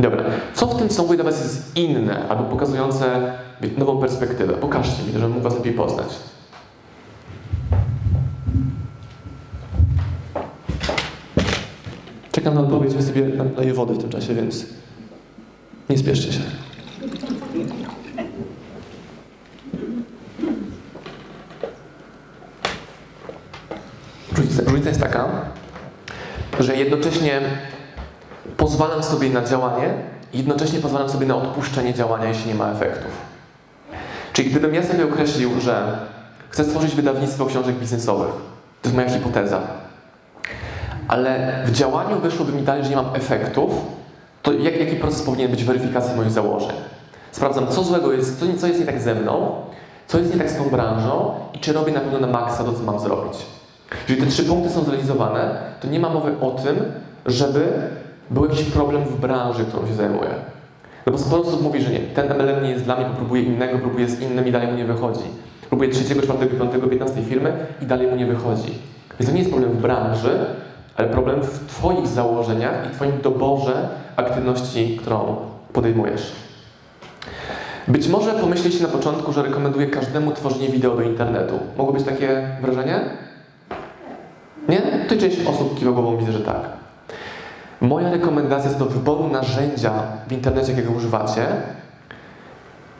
Dobra, 0.00 0.24
co 0.54 0.66
w 0.66 0.78
tym, 0.78 0.88
co 0.88 1.02
mówię 1.02 1.16
do 1.16 1.24
Was 1.24 1.42
jest 1.42 1.76
inne, 1.76 2.28
albo 2.28 2.44
pokazujące 2.44 3.32
nową 3.78 4.00
perspektywę? 4.00 4.52
Pokażcie 4.52 5.02
mi 5.02 5.12
żebym 5.12 5.30
mógł 5.30 5.42
Was 5.42 5.54
lepiej 5.54 5.72
poznać. 5.72 6.08
Czekam 12.32 12.54
na 12.54 12.60
odpowiedź, 12.60 12.94
ja 12.94 13.02
sobie 13.02 13.22
naję 13.56 13.74
wody 13.74 13.94
w 13.94 13.98
tym 13.98 14.10
czasie, 14.10 14.34
więc 14.34 14.66
nie 15.90 15.98
spieszcie 15.98 16.32
się. 16.32 16.40
Różnica, 24.36 24.62
różnica 24.64 24.88
jest 24.88 25.00
taka, 25.00 25.28
że 26.60 26.76
jednocześnie 26.76 27.40
pozwalam 28.60 29.02
sobie 29.02 29.30
na 29.30 29.44
działanie 29.44 29.94
i 30.32 30.38
jednocześnie 30.38 30.80
pozwalam 30.80 31.08
sobie 31.08 31.26
na 31.26 31.36
odpuszczenie 31.36 31.94
działania, 31.94 32.28
jeśli 32.28 32.48
nie 32.48 32.54
ma 32.54 32.70
efektów. 32.70 33.10
Czyli 34.32 34.50
gdybym 34.50 34.74
ja 34.74 34.82
sobie 34.82 35.04
określił, 35.04 35.60
że 35.60 35.98
chcę 36.50 36.64
stworzyć 36.64 36.94
wydawnictwo 36.94 37.46
książek 37.46 37.76
biznesowych, 37.76 38.30
to 38.82 38.88
jest 38.88 38.96
moja 38.96 39.10
hipoteza, 39.10 39.60
ale 41.08 41.62
w 41.66 41.72
działaniu 41.72 42.20
wyszłoby 42.20 42.52
mi 42.52 42.62
dalej, 42.62 42.84
że 42.84 42.90
nie 42.90 42.96
mam 42.96 43.14
efektów, 43.14 43.70
to 44.42 44.52
jak, 44.52 44.80
jaki 44.80 44.96
proces 44.96 45.22
powinien 45.22 45.50
być 45.50 45.64
weryfikacji 45.64 46.16
moich 46.16 46.30
założeń? 46.30 46.76
Sprawdzam, 47.32 47.66
co 47.68 47.84
złego 47.84 48.12
jest, 48.12 48.40
co, 48.40 48.46
co 48.58 48.66
jest 48.66 48.80
nie 48.80 48.86
tak 48.86 49.00
ze 49.00 49.14
mną, 49.14 49.52
co 50.06 50.18
jest 50.18 50.32
nie 50.32 50.38
tak 50.38 50.50
z 50.50 50.56
tą 50.56 50.64
branżą 50.64 51.34
i 51.54 51.58
czy 51.58 51.72
robię 51.72 51.92
na 51.92 52.00
pewno 52.00 52.20
na 52.20 52.26
maksa 52.26 52.64
to, 52.64 52.72
co 52.72 52.82
mam 52.82 53.00
zrobić. 53.00 53.34
Jeżeli 54.08 54.26
te 54.26 54.30
trzy 54.30 54.44
punkty 54.44 54.70
są 54.70 54.84
zrealizowane, 54.84 55.58
to 55.80 55.88
nie 55.88 56.00
ma 56.00 56.08
mowy 56.08 56.34
o 56.40 56.50
tym, 56.50 56.76
żeby 57.26 57.90
był 58.30 58.44
jakiś 58.44 58.62
problem 58.62 59.04
w 59.04 59.20
branży, 59.20 59.64
którą 59.64 59.86
się 59.86 59.94
zajmuję. 59.94 60.30
No 61.06 61.12
bo 61.12 61.18
sporo 61.18 61.42
osób 61.42 61.62
mówi, 61.62 61.82
że 61.82 61.90
nie, 61.90 61.98
ten 61.98 62.28
MLM 62.28 62.64
nie 62.64 62.70
jest 62.70 62.84
dla 62.84 62.96
mnie, 62.96 63.04
bo 63.04 63.14
próbuję 63.16 63.42
innego, 63.42 63.78
próbuję 63.78 64.08
z 64.08 64.20
innym 64.20 64.48
i 64.48 64.52
dalej 64.52 64.68
mu 64.68 64.74
nie 64.74 64.84
wychodzi. 64.84 65.24
Próbuję 65.68 65.90
trzeciego, 65.90 66.22
czwartego, 66.22 66.56
piątego, 66.56 66.86
piętnastej 66.86 67.24
firmy 67.24 67.52
i 67.82 67.86
dalej 67.86 68.06
mu 68.06 68.16
nie 68.16 68.26
wychodzi. 68.26 68.78
Więc 69.20 69.30
to 69.30 69.32
nie 69.32 69.38
jest 69.38 69.50
problem 69.50 69.72
w 69.72 69.80
branży, 69.80 70.46
ale 70.96 71.08
problem 71.08 71.42
w 71.42 71.66
Twoich 71.66 72.06
założeniach 72.06 72.86
i 72.86 72.94
Twoim 72.94 73.12
doborze 73.22 73.88
aktywności, 74.16 74.96
którą 74.96 75.36
podejmujesz. 75.72 76.32
Być 77.88 78.08
może 78.08 78.32
pomyślicie 78.32 78.82
na 78.82 78.88
początku, 78.88 79.32
że 79.32 79.42
rekomenduję 79.42 79.86
każdemu 79.86 80.32
tworzenie 80.32 80.68
wideo 80.68 80.96
do 80.96 81.02
internetu. 81.02 81.58
Mogło 81.78 81.92
być 81.92 82.04
takie 82.04 82.48
wrażenie? 82.62 83.00
Nie? 84.68 84.80
Tu 85.08 85.16
część 85.16 85.46
osób 85.46 85.78
kiwa 85.78 85.92
głową, 85.92 86.16
widzę, 86.16 86.32
że 86.32 86.40
tak. 86.40 86.79
Moja 87.80 88.10
rekomendacja 88.10 88.70
do 88.70 88.84
wyboru 88.86 89.28
narzędzia 89.28 89.92
w 90.28 90.32
internecie, 90.32 90.72
jakiego 90.72 90.92
używacie, 90.92 91.46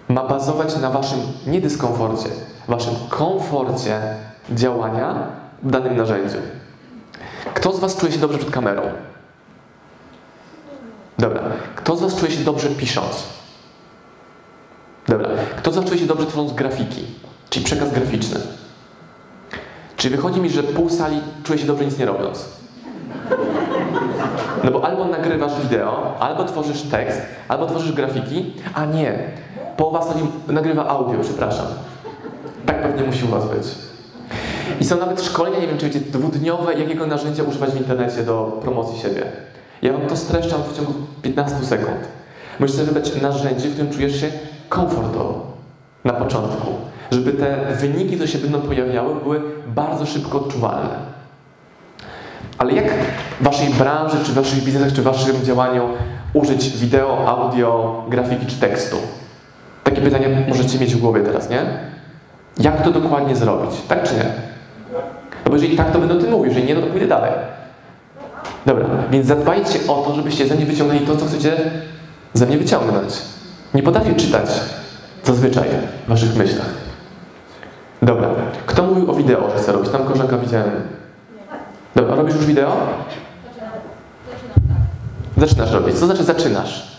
ma 0.09 0.25
bazować 0.25 0.77
na 0.77 0.91
waszym 0.91 1.19
nie 1.47 1.61
dyskomforcie, 1.61 2.29
waszym 2.69 2.95
komforcie 3.09 4.01
działania 4.51 5.15
w 5.63 5.71
danym 5.71 5.97
narzędziu. 5.97 6.39
Kto 7.55 7.73
z 7.73 7.81
was 7.81 7.97
czuje 7.97 8.13
się 8.13 8.19
dobrze 8.19 8.39
przed 8.39 8.51
kamerą? 8.51 8.83
Dobra. 11.19 11.43
Kto 11.77 11.97
z 11.97 12.01
was 12.01 12.17
czuje 12.17 12.31
się 12.31 12.45
dobrze 12.45 12.69
pisząc? 12.69 13.23
Dobra. 15.09 15.29
Kto 15.57 15.73
z 15.73 15.77
was 15.77 15.85
czuje 15.85 16.01
się 16.01 16.07
dobrze 16.07 16.27
tworząc 16.27 16.53
grafiki, 16.53 17.05
czyli 17.51 17.65
przekaz 17.65 17.93
graficzny? 17.93 18.41
Czy 19.97 20.11
wychodzi 20.11 20.41
mi, 20.41 20.51
że 20.51 20.63
pół 20.63 20.91
sali 20.91 21.21
czuje 21.45 21.59
się 21.59 21.67
dobrze 21.67 21.85
nic 21.85 21.99
nie 21.99 22.07
robiąc? 22.07 22.45
No 24.65 24.71
bo 24.71 24.85
albo 24.85 25.05
nagrywasz 25.05 25.61
wideo, 25.63 26.17
albo 26.21 26.45
tworzysz 26.45 26.83
tekst, 26.83 27.21
albo 27.49 27.67
tworzysz 27.67 27.93
grafiki, 27.93 28.53
a 28.75 28.85
nie. 28.85 29.19
Połowa 29.77 30.03
sali 30.03 30.21
nagrywa 30.49 30.89
audio, 30.89 31.21
przepraszam. 31.21 31.67
Tak 32.67 32.83
pewnie 32.83 33.03
musi 33.03 33.25
u 33.25 33.29
was 33.29 33.49
być. 33.49 33.67
I 34.81 34.85
są 34.85 34.99
nawet 34.99 35.23
szkolenia, 35.23 35.59
nie 35.59 35.67
wiem 35.67 35.79
czy 35.79 35.87
wiecie, 35.87 36.01
dwudniowe, 36.01 36.75
jakiego 36.75 37.07
narzędzia 37.07 37.43
używać 37.43 37.71
w 37.71 37.77
internecie 37.77 38.23
do 38.23 38.59
promocji 38.63 38.99
siebie. 38.99 39.23
Ja 39.83 39.93
wam 39.93 40.07
to 40.07 40.17
streszczam 40.17 40.63
w 40.63 40.77
ciągu 40.77 40.93
15 41.23 41.59
sekund. 41.65 41.99
Musisz 42.61 42.77
wybrać 42.77 43.23
narzędzie, 43.23 43.69
w 43.69 43.73
którym 43.73 43.93
czujesz 43.93 44.21
się 44.21 44.31
komfortowo 44.69 45.47
na 46.05 46.13
początku. 46.13 46.67
Żeby 47.11 47.33
te 47.33 47.75
wyniki, 47.75 48.15
które 48.15 48.29
się 48.29 48.39
będą 48.39 48.61
pojawiały, 48.61 49.15
były 49.15 49.41
bardzo 49.67 50.07
szybko 50.07 50.39
odczuwalne. 50.39 51.10
Ale 52.61 52.73
jak 52.73 52.91
w 53.41 53.45
waszej 53.45 53.69
branży, 53.75 54.17
czy 54.25 54.33
w 54.33 54.35
waszych 54.35 54.65
biznesach, 54.65 54.93
czy 54.93 55.03
w 55.03 55.05
waszym 55.05 55.45
działaniu 55.45 55.89
użyć 56.33 56.71
wideo, 56.71 57.29
audio, 57.29 58.05
grafiki 58.09 58.47
czy 58.47 58.57
tekstu? 58.57 58.97
Takie 59.85 60.01
pytanie 60.01 60.45
możecie 60.49 60.79
mieć 60.79 60.95
w 60.95 61.01
głowie 61.01 61.21
teraz, 61.21 61.51
nie? 61.51 61.63
Jak 62.59 62.83
to 62.83 62.91
dokładnie 62.91 63.37
zrobić? 63.37 63.71
Tak 63.89 64.03
czy 64.03 64.15
nie? 64.15 64.25
No 65.45 65.51
bo 65.51 65.55
jeżeli 65.55 65.77
tak, 65.77 65.93
to 65.93 65.99
będę 65.99 66.15
o 66.15 66.19
tym 66.19 66.31
mówił, 66.31 66.47
jeżeli 66.47 66.67
nie, 66.67 66.75
no 66.75 66.81
to 66.81 66.87
pójdę 66.87 67.07
dalej. 67.07 67.31
Dobra, 68.67 68.87
więc 69.11 69.27
zadbajcie 69.27 69.79
o 69.89 69.95
to, 69.95 70.15
żebyście 70.15 70.47
ze 70.47 70.55
mnie 70.55 70.67
wyciągnęli 70.67 71.01
to, 71.01 71.17
co 71.17 71.27
chcecie 71.27 71.57
ze 72.35 72.47
mnie 72.47 72.59
wyciągnąć. 72.59 73.15
Nie 73.75 73.83
potrafię 73.83 74.15
czytać 74.15 74.51
zazwyczaj 75.25 75.69
w 76.07 76.09
waszych 76.09 76.37
myślach. 76.37 76.71
Dobra, 78.03 78.29
kto 78.67 78.83
mówił 78.83 79.11
o 79.11 79.15
wideo, 79.15 79.51
że 79.51 79.63
chce 79.63 79.73
robić? 79.73 79.91
Tam 79.91 80.05
koleżanka 80.05 80.39
widziałem. 80.39 81.00
Dobra, 81.95 82.15
robisz 82.15 82.35
już 82.35 82.47
wideo? 82.47 82.77
Zaczynasz 85.37 85.73
robić. 85.73 85.99
Co 85.99 86.07
znaczy 86.07 86.25
zaczynasz? 86.25 86.91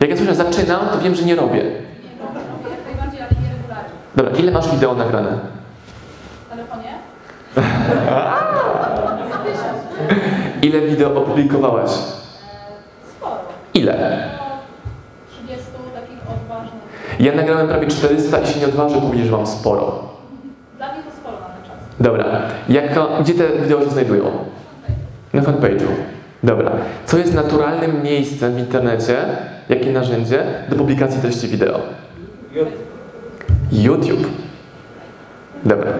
Jak 0.00 0.10
ja 0.10 0.16
słyszę 0.16 0.34
zaczynam, 0.34 0.80
to 0.92 0.98
wiem, 0.98 1.14
że 1.14 1.22
nie 1.22 1.36
robię. 1.36 1.54
nie, 1.54 1.62
robię 1.62 2.70
jak 2.70 2.84
najbardziej, 2.86 3.20
ale 3.20 3.30
nieregularnie. 3.42 3.90
Dobra, 4.16 4.32
ile 4.32 4.52
masz 4.52 4.70
wideo 4.70 4.94
nagrane? 4.94 5.38
W 6.46 6.50
telefonie? 6.50 6.88
Ile 10.62 10.80
wideo 10.80 11.20
opublikowałaś? 11.22 11.90
Sporo. 11.90 13.36
Ile? 13.74 14.28
No, 14.38 14.44
30 15.44 15.66
takich 15.94 16.18
odważnych. 16.30 16.82
Ja 17.20 17.34
nagrałem 17.34 17.68
prawie 17.68 17.86
400 17.86 18.38
i 18.40 18.46
się 18.46 18.60
nie 18.60 18.66
odważę 18.66 19.00
powiedzieć, 19.00 19.26
że 19.26 19.32
mam 19.36 19.46
sporo. 19.46 20.02
Dla 20.76 20.92
mnie 20.92 21.02
to 21.02 21.10
sporo 21.20 21.36
na 21.40 21.46
ten 21.46 21.62
czas. 21.64 21.78
Dobra, 22.00 22.24
gdzie 23.20 23.34
te 23.34 23.48
wideo 23.62 23.80
się 23.84 23.90
znajdują? 23.90 24.24
Na 25.32 25.42
fanpage'u. 25.42 25.86
Dobra. 26.42 26.72
Co 27.06 27.18
jest 27.18 27.34
naturalnym 27.34 28.02
miejscem 28.02 28.54
w 28.54 28.58
internecie, 28.58 29.16
jakie 29.68 29.92
narzędzie 29.92 30.44
do 30.68 30.76
publikacji 30.76 31.20
treści 31.20 31.48
wideo? 31.48 31.80
YouTube. 33.72 34.26
Dobra. 35.64 35.92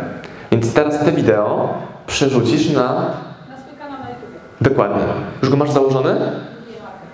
Więc 0.52 0.74
teraz 0.74 1.04
te 1.04 1.12
wideo 1.12 1.74
przerzucisz 2.06 2.70
na... 2.70 2.82
Na 2.82 3.58
swój 3.58 3.78
kanał 3.78 4.00
na 4.00 4.08
YouTube. 4.08 4.30
Dokładnie. 4.60 5.02
Już 5.42 5.50
go 5.50 5.56
masz 5.56 5.70
założony? 5.70 6.12
Buduję 6.12 6.80
markę. 6.82 7.06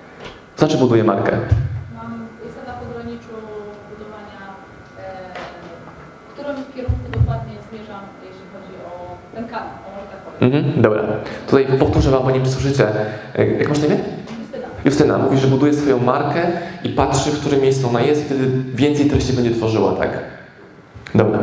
Znaczy 0.57 0.77
buduje 0.79 1.05
markę. 1.05 1.33
Mam, 1.96 2.27
jestem 2.44 2.66
na 2.66 2.72
pograniczu 2.72 3.35
budowania, 3.90 4.42
e, 4.99 5.03
w 6.29 6.33
którym 6.33 6.57
kierunku 6.75 7.18
dokładnie 7.18 7.53
zmierzam, 7.70 8.01
jeśli 8.22 8.44
chodzi 8.53 8.75
o 8.87 9.16
ten 9.35 9.49
kanał, 9.49 9.68
o 9.87 9.90
może 9.96 10.07
tak 10.12 10.20
powiem. 10.20 10.26
Mhm, 10.40 10.83
dobra. 10.83 11.03
Tutaj 11.46 11.66
powtórzę 11.79 12.11
wam, 12.11 12.22
bo 12.22 12.31
nie 12.31 12.37
wiem, 12.40 12.44
czy 12.44 12.51
słyszycie. 12.53 12.87
E, 13.38 13.46
Jak 13.46 13.68
masz 13.68 13.79
na 13.79 13.87
imię? 13.87 13.96
Justyna. 14.40 14.66
Justyna 14.85 15.18
mówi, 15.18 15.38
że 15.38 15.46
buduje 15.46 15.75
swoją 15.75 15.99
markę 15.99 16.40
i 16.85 16.88
patrzy, 16.88 17.31
w 17.31 17.40
którym 17.40 17.61
miejscu 17.61 17.88
ona 17.88 18.01
jest 18.01 18.20
i 18.22 18.25
wtedy 18.25 18.46
więcej 18.75 19.07
treści 19.11 19.33
będzie 19.33 19.51
tworzyła, 19.51 19.92
tak? 19.92 20.11
Dobra. 21.14 21.38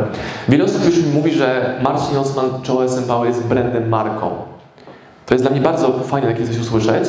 Wiele 0.50 0.64
osób 0.64 0.86
już 0.86 0.98
mi 1.06 1.12
mówi, 1.14 1.32
że 1.32 1.76
Marcin 1.84 2.18
Osman 2.18 2.46
Czoło 2.64 2.86
SM 2.86 3.04
Power 3.04 3.28
jest 3.28 3.48
brandem, 3.48 3.90
marką. 3.90 4.30
To 5.26 5.34
jest 5.34 5.44
dla 5.44 5.52
mnie 5.52 5.62
bardzo 5.62 6.00
fajne 6.00 6.28
takie 6.28 6.48
coś 6.48 6.60
usłyszeć, 6.60 7.04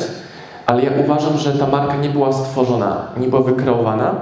ale 0.65 0.83
ja 0.83 0.91
uważam, 1.05 1.37
że 1.37 1.51
ta 1.53 1.67
marka 1.67 1.95
nie 1.95 2.09
była 2.09 2.33
stworzona, 2.33 3.07
nie 3.17 3.27
była 3.27 3.41
wykreowana. 3.41 4.15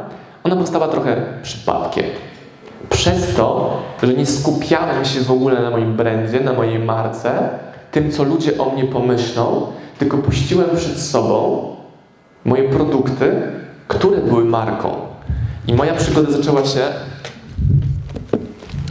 Ona 0.44 0.56
powstała 0.56 0.88
trochę 0.88 1.16
przypadkiem. 1.44 2.06
Przez 2.90 3.36
to, 3.36 3.78
że 4.04 4.14
nie 4.14 4.26
skupiałem 4.26 5.06
się 5.06 5.22
w 5.22 5.32
ogóle 5.32 5.62
na 5.62 5.70
moim 5.70 5.94
brandzie, 5.96 6.40
na 6.40 6.54
mojej 6.54 6.80
marce, 6.80 7.50
tym, 7.92 8.12
co 8.12 8.24
ludzie 8.24 8.58
o 8.58 8.70
mnie 8.70 8.84
pomyślą, 8.84 9.68
tylko 10.00 10.18
puściłem 10.18 10.70
przed 10.76 11.00
sobą 11.00 11.68
moje 12.46 12.70
produkty, 12.70 13.42
które 13.88 14.18
były 14.18 14.46
marką. 14.46 14.90
I 15.68 15.74
moja 15.74 15.94
przygoda 15.94 16.32
zaczęła 16.32 16.66
się 16.66 16.82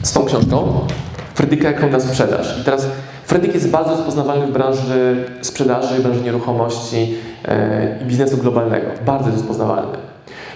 z 0.03 0.13
tą 0.13 0.25
książką 0.25 0.87
Frydyka 1.35 1.71
jaką 1.71 1.91
na 1.91 2.01
sprzedaż. 2.01 2.59
I 2.61 2.65
teraz 2.65 2.87
Frydyk 3.25 3.55
jest 3.55 3.71
bardzo 3.71 3.91
rozpoznawalny 3.91 4.47
w 4.47 4.53
branży 4.53 5.25
sprzedaży, 5.41 5.95
w 5.95 6.03
branży 6.03 6.21
nieruchomości 6.21 7.15
e, 7.45 7.99
i 8.03 8.05
biznesu 8.05 8.37
globalnego. 8.37 8.87
Bardzo 9.07 9.31
rozpoznawalny. 9.31 9.99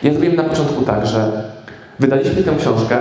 Ja 0.03 0.13
zrobiłem 0.13 0.37
na 0.37 0.45
początku 0.45 0.83
tak, 0.83 1.07
że 1.07 1.45
wydaliśmy 1.99 2.43
tę 2.43 2.53
książkę, 2.61 2.99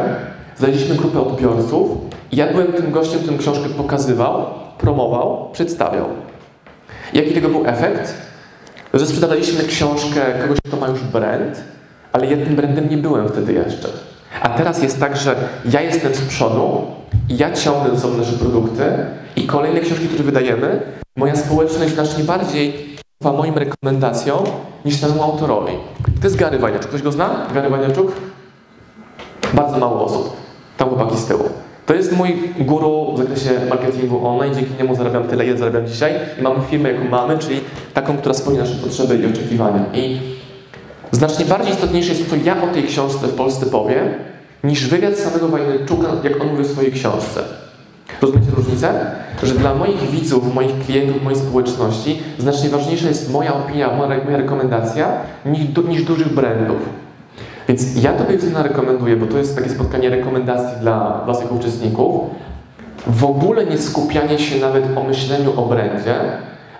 znaleźliśmy 0.57 0.95
grupę 0.95 1.19
odbiorców 1.19 1.89
i 2.31 2.35
ja 2.35 2.47
byłem 2.47 2.73
tym 2.73 2.91
gościem, 2.91 3.19
który 3.19 3.37
książkę 3.37 3.69
pokazywał, 3.77 4.45
promował, 4.77 5.49
przedstawiał. 5.51 6.05
Jaki 7.13 7.33
tego 7.33 7.49
był 7.49 7.67
efekt? 7.67 8.13
Że 8.93 9.05
sprzedawaliśmy 9.05 9.63
książkę 9.63 10.21
kogoś, 10.41 10.57
kto 10.67 10.77
ma 10.77 10.87
już 10.87 11.03
brand, 11.03 11.63
ale 12.13 12.25
ja 12.25 12.45
tym 12.45 12.55
brandem 12.55 12.89
nie 12.89 12.97
byłem 12.97 13.29
wtedy 13.29 13.53
jeszcze. 13.53 13.87
A 14.41 14.49
teraz 14.49 14.83
jest 14.83 14.99
tak, 14.99 15.17
że 15.17 15.35
ja 15.65 15.81
jestem 15.81 16.15
z 16.15 16.21
przodu 16.21 16.81
ja 17.29 17.53
ciągnę 17.53 17.95
ze 17.95 18.01
sobą 18.01 18.17
nasze 18.17 18.31
produkty 18.31 18.83
i 19.35 19.47
kolejne 19.47 19.79
książki, 19.79 20.07
które 20.07 20.23
wydajemy, 20.23 20.81
moja 21.15 21.35
społeczność 21.35 21.93
znacznie 21.93 22.23
bardziej 22.23 22.95
ufa 23.21 23.31
moim 23.31 23.55
rekomendacjom 23.57 24.43
niż 24.85 24.99
samemu 24.99 25.23
autorowi. 25.23 25.73
To 26.21 26.27
jest 26.27 26.35
Gary 26.35 26.59
Wajniaczuk. 26.59 26.89
Ktoś 26.89 27.01
go 27.01 27.11
zna? 27.11 27.47
Gary 27.53 27.69
Wajniaczuk? 27.69 28.11
Bardzo 29.53 29.77
mało 29.77 30.05
osób. 30.05 30.33
Tam 30.77 30.89
chłopaki 30.89 31.17
z 31.17 31.25
tyłu. 31.25 31.43
To 31.85 31.93
jest 31.93 32.11
mój 32.11 32.53
guru 32.59 33.13
w 33.15 33.17
zakresie 33.17 33.49
marketingu 33.69 34.27
online, 34.27 34.55
dzięki 34.55 34.71
niemu 34.77 34.95
zarabiam 34.95 35.23
tyle, 35.23 35.45
ile 35.45 35.57
zarabiam 35.57 35.87
dzisiaj 35.87 36.13
i 36.39 36.41
mamy 36.41 36.61
firmę, 36.69 36.91
jaką 36.91 37.09
mamy, 37.09 37.37
czyli 37.37 37.61
taką, 37.93 38.17
która 38.17 38.33
spełnia 38.33 38.61
nasze 38.61 38.75
potrzeby 38.75 39.17
i 39.17 39.25
oczekiwania. 39.25 39.85
I 39.93 40.19
znacznie 41.11 41.45
bardziej 41.45 41.73
istotniejsze 41.73 42.09
jest 42.09 42.29
to, 42.29 42.29
co 42.29 42.35
ja 42.45 42.63
o 42.63 42.67
tej 42.67 42.83
książce 42.83 43.27
w 43.27 43.33
Polsce 43.33 43.65
powiem, 43.65 44.09
niż 44.63 44.87
wywiad 44.87 45.17
samego 45.17 45.47
Wajneczuka, 45.47 46.07
jak 46.23 46.41
on 46.41 46.47
mówi 46.47 46.63
w 46.63 46.67
swojej 46.67 46.91
książce. 46.91 47.43
Rozumiecie 48.21 48.51
różnicę? 48.57 49.11
Że 49.43 49.53
dla 49.53 49.75
moich 49.75 50.11
widzów, 50.11 50.53
moich 50.53 50.79
klientów, 50.85 51.23
mojej 51.23 51.39
społeczności 51.39 52.19
znacznie 52.37 52.69
ważniejsza 52.69 53.07
jest 53.07 53.31
moja 53.31 53.53
opinia, 53.53 53.95
moja, 53.95 54.37
rekomendacja 54.37 55.07
niż, 55.45 55.61
niż 55.87 56.03
dużych 56.03 56.33
brandów. 56.33 57.04
Więc 57.67 58.03
ja 58.03 58.13
Tobie 58.13 58.37
wtedy 58.37 58.63
rekomenduję, 58.63 59.15
bo 59.15 59.25
to 59.25 59.37
jest 59.37 59.55
takie 59.55 59.69
spotkanie 59.69 60.09
rekomendacji 60.09 60.79
dla 60.81 61.23
Was 61.25 61.41
jako 61.41 61.55
uczestników, 61.55 62.21
w 63.07 63.23
ogóle 63.23 63.65
nie 63.65 63.77
skupianie 63.77 64.39
się 64.39 64.59
nawet 64.59 64.97
o 64.97 65.03
myśleniu 65.03 65.59
o 65.59 65.65
brandzie, 65.65 66.15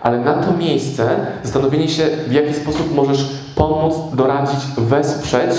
ale 0.02 0.20
na 0.20 0.34
to 0.34 0.54
miejsce 0.54 1.10
zastanowienie 1.44 1.88
się, 1.88 2.04
w 2.28 2.32
jaki 2.32 2.54
sposób 2.54 2.96
możesz 2.96 3.26
pomóc, 3.56 3.96
doradzić, 4.14 4.60
wesprzeć 4.78 5.52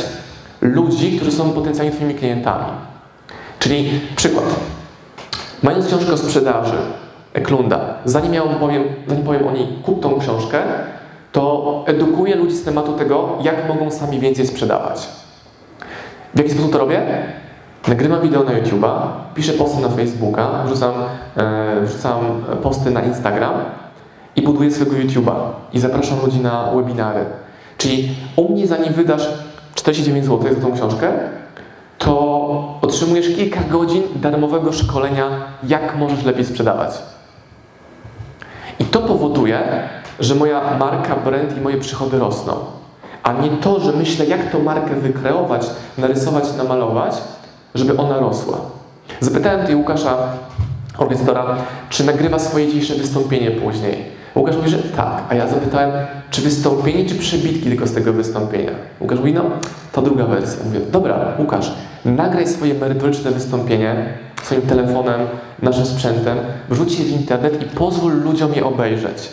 ludzi, 0.61 1.17
którzy 1.17 1.33
są 1.33 1.51
potencjalnie 1.51 1.93
Twoimi 1.93 2.15
klientami. 2.15 2.65
Czyli 3.59 4.01
przykład. 4.17 4.45
Mając 5.63 5.87
książkę 5.87 6.13
o 6.13 6.17
sprzedaży, 6.17 6.77
Eklunda, 7.35 7.81
zanim 8.05 8.35
ja 8.35 8.43
powiem, 8.43 8.85
zanim 9.07 9.25
powiem 9.25 9.49
o 9.49 9.53
niej, 9.53 9.67
kup 9.83 10.03
tą 10.03 10.21
książkę, 10.21 10.59
to 11.37 11.85
edukuję 11.87 12.37
ludzi 12.37 12.57
z 12.57 12.65
tematu 12.65 12.93
tego, 12.93 13.39
jak 13.43 13.69
mogą 13.69 13.91
sami 13.91 14.21
więcej 14.21 14.47
sprzedawać. 14.47 15.09
W 16.35 16.39
jaki 16.39 16.51
sposób 16.51 16.73
to 16.73 16.79
robię? 16.79 17.03
Nagrywam 17.89 18.21
wideo 18.21 18.43
na 18.43 18.53
YouTube'a, 18.53 18.93
piszę 19.35 19.53
posty 19.53 19.83
na 19.83 19.89
Facebooka, 19.89 20.63
wrzucam, 20.65 20.93
e, 21.37 21.81
wrzucam 21.81 22.45
posty 22.63 22.91
na 22.91 23.03
Instagram 23.03 23.55
i 24.37 24.43
buduję 24.43 24.71
swojego 24.71 24.97
YouTube'a 24.97 25.35
i 25.73 25.81
zapraszam 25.81 26.19
ludzi 26.25 26.41
na 26.41 26.71
webinary. 26.77 27.25
Czyli 27.79 28.09
u 28.37 28.53
mnie, 28.53 28.67
zanim 28.67 28.93
wydasz 28.93 29.29
49 29.75 30.27
zł 30.27 30.55
za 30.55 30.61
tą 30.61 30.73
książkę, 30.73 31.13
to 31.99 32.79
otrzymujesz 32.83 33.37
kilka 33.37 33.61
godzin 33.61 34.03
darmowego 34.17 34.73
szkolenia, 34.73 35.29
jak 35.69 35.97
możesz 35.97 36.25
lepiej 36.25 36.45
sprzedawać. 36.45 36.91
I 38.79 38.85
to 38.85 39.01
powoduje, 39.01 39.59
że 40.21 40.35
moja 40.35 40.79
marka, 40.79 41.17
brand 41.17 41.57
i 41.59 41.61
moje 41.61 41.79
przychody 41.79 42.19
rosną. 42.19 42.53
A 43.23 43.33
nie 43.33 43.49
to, 43.49 43.81
że 43.81 43.93
myślę, 43.93 44.27
jak 44.27 44.51
tą 44.53 44.63
markę 44.63 44.95
wykreować, 44.95 45.67
narysować, 45.99 46.45
namalować, 46.59 47.15
żeby 47.75 47.97
ona 47.97 48.19
rosła. 48.19 48.59
Zapytałem 49.21 49.61
tutaj 49.61 49.77
Łukasza, 49.77 50.17
organizatora, 50.99 51.57
czy 51.91 52.05
nagrywa 52.05 52.39
swoje 52.39 52.67
dzisiejsze 52.67 52.95
wystąpienie 52.95 53.51
później. 53.51 54.05
Łukasz 54.37 54.57
mówi, 54.57 54.71
że 54.71 54.79
tak, 54.79 55.23
a 55.29 55.35
ja 55.35 55.49
zapytałem, 55.49 55.91
czy 56.31 56.41
wystąpienie, 56.41 57.09
czy 57.09 57.15
przebitki 57.15 57.63
tylko 57.63 57.87
z 57.87 57.95
tego 57.95 58.13
wystąpienia. 58.13 58.73
Łukasz 59.01 59.19
mówi, 59.19 59.33
no, 59.33 59.43
to 59.93 60.03
druga 60.03 60.25
wersja. 60.25 60.65
Mówię, 60.65 60.81
dobra, 60.93 61.33
Łukasz, 61.39 61.73
nagraj 62.05 62.49
swoje 62.49 62.75
merytoryczne 62.75 63.31
wystąpienie 63.31 64.15
swoim 64.43 64.63
telefonem, 64.63 65.21
naszym 65.63 65.87
sprzętem, 65.87 66.39
wrzuć 66.69 66.99
je 66.99 67.05
w 67.05 67.11
internet 67.11 67.63
i 67.63 67.65
pozwól 67.65 68.13
ludziom 68.13 68.55
je 68.55 68.65
obejrzeć. 68.65 69.29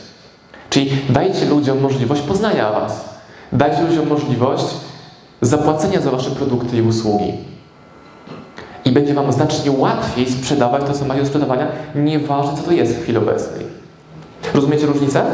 Czyli 0.73 0.91
dajcie 1.09 1.45
ludziom 1.45 1.81
możliwość 1.81 2.21
poznania 2.21 2.71
Was. 2.71 3.05
Dajcie 3.51 3.81
ludziom 3.81 4.07
możliwość 4.07 4.65
zapłacenia 5.41 6.01
za 6.01 6.11
Wasze 6.11 6.31
produkty 6.31 6.77
i 6.77 6.81
usługi. 6.81 7.33
I 8.85 8.91
będzie 8.91 9.13
Wam 9.13 9.31
znacznie 9.31 9.71
łatwiej 9.71 10.31
sprzedawać 10.31 10.83
to, 10.83 10.93
co 10.93 11.05
macie 11.05 11.19
do 11.19 11.27
sprzedawania, 11.27 11.67
nieważne 11.95 12.57
co 12.57 12.63
to 12.63 12.71
jest 12.71 12.95
w 12.95 13.03
chwili 13.03 13.17
obecnej. 13.17 13.65
Rozumiecie 14.53 14.85
różnicę? 14.85 15.25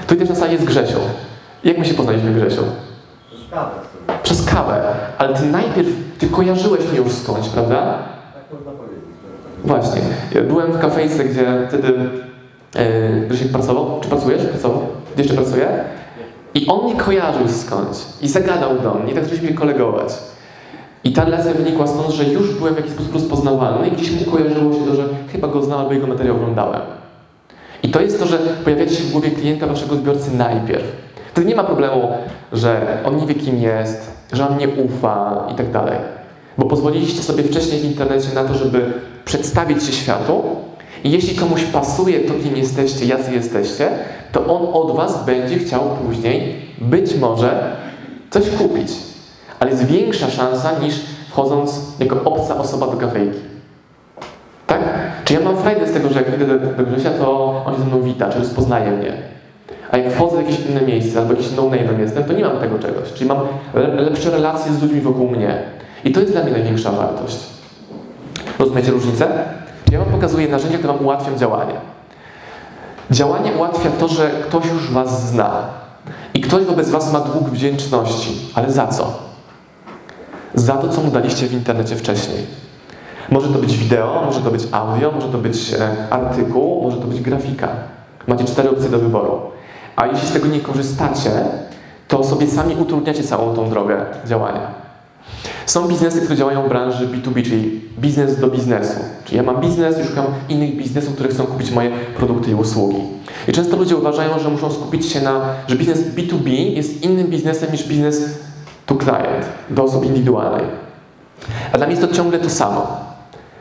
Tutaj 0.00 0.18
też 0.18 0.28
na 0.28 0.34
sali 0.34 0.52
jest 0.52 0.64
Grzesiu. 0.64 0.98
Jak 1.64 1.78
my 1.78 1.84
się 1.84 1.94
poznaliśmy, 1.94 2.34
Grzesiu? 2.34 2.62
Przez 3.30 3.50
kawę. 3.50 3.70
Przez 4.22 4.44
kawę. 4.44 4.94
Ale 5.18 5.34
Ty 5.34 5.46
najpierw, 5.46 5.88
Ty 6.18 6.28
kojarzyłeś 6.28 6.88
mnie 6.88 6.98
już 6.98 7.12
skądś, 7.12 7.48
prawda? 7.48 7.98
Tak 8.34 8.58
można 8.58 8.72
powiedzieć. 8.72 9.04
Właśnie. 9.64 10.00
Ja 10.34 10.42
byłem 10.42 10.72
w 10.72 10.78
kafejce, 10.78 11.24
gdzie 11.24 11.66
wtedy 11.68 12.10
Grzesiek 13.28 13.52
pracował. 13.52 14.00
Czy 14.02 14.08
pracujesz? 14.08 14.44
Pracował? 14.44 14.82
Jeszcze 15.16 15.34
pracuje? 15.34 15.68
I 16.54 16.66
on 16.66 16.84
mnie 16.84 17.00
kojarzył 17.00 17.48
skądś. 17.48 17.98
I 18.22 18.28
zagadał 18.28 18.78
do 18.78 18.94
mnie. 18.94 19.14
Tak 19.14 19.24
zaczęliśmy 19.24 19.54
kolegować. 19.54 20.14
I 21.04 21.12
ta 21.12 21.24
relacja 21.24 21.52
wynikła 21.52 21.86
stąd, 21.86 22.10
że 22.10 22.24
już 22.24 22.54
byłem 22.54 22.74
w 22.74 22.76
jakiś 22.76 22.92
sposób 22.92 23.14
rozpoznawalny 23.14 23.88
i 23.88 23.90
gdzieś 23.90 24.10
mu 24.10 24.32
kojarzyło 24.32 24.72
się 24.72 24.86
to, 24.86 24.94
że 24.94 25.04
chyba 25.32 25.48
go 25.48 25.62
znam 25.62 25.80
albo 25.80 25.92
jego 25.92 26.06
materiał 26.06 26.36
oglądałem. 26.36 26.80
I 27.82 27.88
to 27.88 28.00
jest 28.00 28.18
to, 28.18 28.26
że 28.26 28.38
pojawiacie 28.38 28.94
się 28.94 29.02
w 29.02 29.12
głowie 29.12 29.30
klienta, 29.30 29.66
waszego 29.66 29.94
odbiorcy 29.94 30.36
najpierw. 30.36 30.84
Wtedy 31.32 31.46
nie 31.46 31.56
ma 31.56 31.64
problemu, 31.64 32.08
że 32.52 32.98
on 33.04 33.16
nie 33.16 33.26
wie 33.26 33.34
kim 33.34 33.58
jest, 33.58 34.10
że 34.32 34.48
on 34.48 34.58
nie 34.58 34.68
ufa 34.68 35.46
i 35.52 35.54
tak 35.54 35.70
dalej. 35.70 35.98
Bo 36.58 36.66
pozwoliliście 36.66 37.22
sobie 37.22 37.44
wcześniej 37.44 37.80
w 37.80 37.84
internecie 37.84 38.28
na 38.34 38.44
to, 38.44 38.54
żeby 38.54 38.92
przedstawić 39.24 39.84
się 39.84 39.92
światu 39.92 40.42
i 41.04 41.10
jeśli 41.10 41.36
komuś 41.36 41.64
pasuje 41.64 42.20
to, 42.20 42.34
kim 42.42 42.56
jesteście, 42.56 43.06
jacy 43.06 43.34
jesteście, 43.34 43.88
to 44.32 44.46
on 44.46 44.82
od 44.82 44.96
was 44.96 45.24
będzie 45.24 45.58
chciał 45.58 45.80
później 46.06 46.54
być 46.78 47.16
może 47.16 47.76
coś 48.30 48.50
kupić. 48.50 48.88
Ale 49.60 49.70
jest 49.70 49.84
większa 49.86 50.30
szansa 50.30 50.70
niż 50.82 50.94
wchodząc 51.30 51.80
jako 52.00 52.22
obca 52.24 52.56
osoba 52.58 52.86
do 52.86 52.96
kafejki. 52.96 53.38
Tak? 54.66 54.80
Czy 55.24 55.34
ja 55.34 55.40
mam 55.40 55.56
frajdę 55.56 55.86
z 55.86 55.92
tego, 55.92 56.08
że 56.08 56.18
jak 56.22 56.34
idę 56.34 56.46
do, 56.46 56.58
do 56.84 56.90
Grzesia, 56.90 57.10
to 57.10 57.54
on 57.66 57.74
się 57.74 57.80
ze 57.80 57.86
mną 57.86 58.02
wita, 58.02 58.28
czy 58.30 58.38
rozpoznaje 58.38 58.90
mnie. 58.90 59.12
A 59.90 59.96
jak 59.96 60.12
wchodzę 60.12 60.36
w 60.36 60.40
jakieś 60.40 60.66
inne 60.66 60.80
miejsce, 60.80 61.18
albo 61.18 61.32
jakiś 61.32 61.48
no-name'em 61.56 61.98
jestem, 62.00 62.24
to 62.24 62.32
nie 62.32 62.44
mam 62.44 62.58
tego 62.58 62.78
czegoś. 62.78 63.12
Czyli 63.12 63.28
mam 63.28 63.38
le- 63.74 63.88
lepsze 63.94 64.30
relacje 64.30 64.72
z 64.72 64.82
ludźmi 64.82 65.00
wokół 65.00 65.28
mnie. 65.30 65.58
I 66.04 66.12
to 66.12 66.20
jest 66.20 66.32
dla 66.32 66.42
mnie 66.42 66.52
największa 66.52 66.92
wartość. 66.92 67.38
Rozumiecie 68.58 68.90
różnicę? 68.90 69.28
Ja 69.92 69.98
Wam 69.98 70.08
pokazuję 70.08 70.48
narzędzia, 70.48 70.78
które 70.78 70.92
Wam 70.92 71.04
ułatwią 71.04 71.38
działanie. 71.38 71.74
Działanie 73.10 73.52
ułatwia 73.52 73.90
to, 73.90 74.08
że 74.08 74.30
ktoś 74.30 74.66
już 74.66 74.90
Was 74.90 75.28
zna. 75.28 75.50
I 76.34 76.40
ktoś 76.40 76.64
wobec 76.64 76.90
Was 76.90 77.12
ma 77.12 77.20
dług 77.20 77.50
wdzięczności. 77.50 78.50
Ale 78.54 78.72
za 78.72 78.86
co? 78.86 79.12
Za 80.54 80.72
to, 80.76 80.88
co 80.88 81.00
mu 81.00 81.10
daliście 81.10 81.46
w 81.46 81.52
internecie 81.52 81.96
wcześniej. 81.96 82.46
Może 83.30 83.48
to 83.48 83.58
być 83.58 83.76
wideo, 83.76 84.22
może 84.26 84.40
to 84.40 84.50
być 84.50 84.62
audio, 84.72 85.12
może 85.12 85.28
to 85.28 85.38
być 85.38 85.74
e, 85.74 85.90
artykuł, 86.10 86.82
może 86.82 86.96
to 86.96 87.06
być 87.06 87.20
grafika. 87.20 87.68
Macie 88.26 88.44
cztery 88.44 88.70
opcje 88.70 88.88
do 88.88 88.98
wyboru. 88.98 89.40
A 89.96 90.06
jeśli 90.06 90.28
z 90.28 90.32
tego 90.32 90.46
nie 90.46 90.60
korzystacie, 90.60 91.30
to 92.08 92.24
sobie 92.24 92.46
sami 92.46 92.76
utrudniacie 92.76 93.22
całą 93.22 93.54
tą 93.54 93.70
drogę 93.70 94.06
działania. 94.26 94.60
Są 95.68 95.88
biznesy, 95.88 96.20
które 96.20 96.36
działają 96.36 96.62
w 96.62 96.68
branży 96.68 97.08
B2B, 97.08 97.44
czyli 97.44 97.80
biznes 97.98 98.40
do 98.40 98.48
biznesu. 98.48 99.00
Czyli 99.24 99.36
ja 99.36 99.42
mam 99.42 99.60
biznes 99.60 99.98
i 99.98 100.08
szukam 100.08 100.26
innych 100.48 100.76
biznesów, 100.76 101.14
które 101.14 101.28
chcą 101.28 101.44
kupić 101.44 101.70
moje 101.70 101.90
produkty 102.16 102.50
i 102.50 102.54
usługi. 102.54 102.98
I 103.48 103.52
często 103.52 103.76
ludzie 103.76 103.96
uważają, 103.96 104.38
że 104.38 104.50
muszą 104.50 104.72
skupić 104.72 105.06
się 105.06 105.20
na, 105.20 105.40
że 105.66 105.76
biznes 105.76 105.98
B2B 105.98 106.48
jest 106.50 107.02
innym 107.02 107.26
biznesem 107.26 107.72
niż 107.72 107.88
biznes 107.88 108.38
to 108.86 108.94
client, 108.94 109.46
do 109.70 109.84
osób 109.84 110.04
indywidualnej. 110.04 110.64
A 111.72 111.76
dla 111.78 111.86
mnie 111.86 111.96
jest 111.96 112.08
to 112.08 112.16
ciągle 112.16 112.38
to 112.38 112.50
samo. 112.50 113.00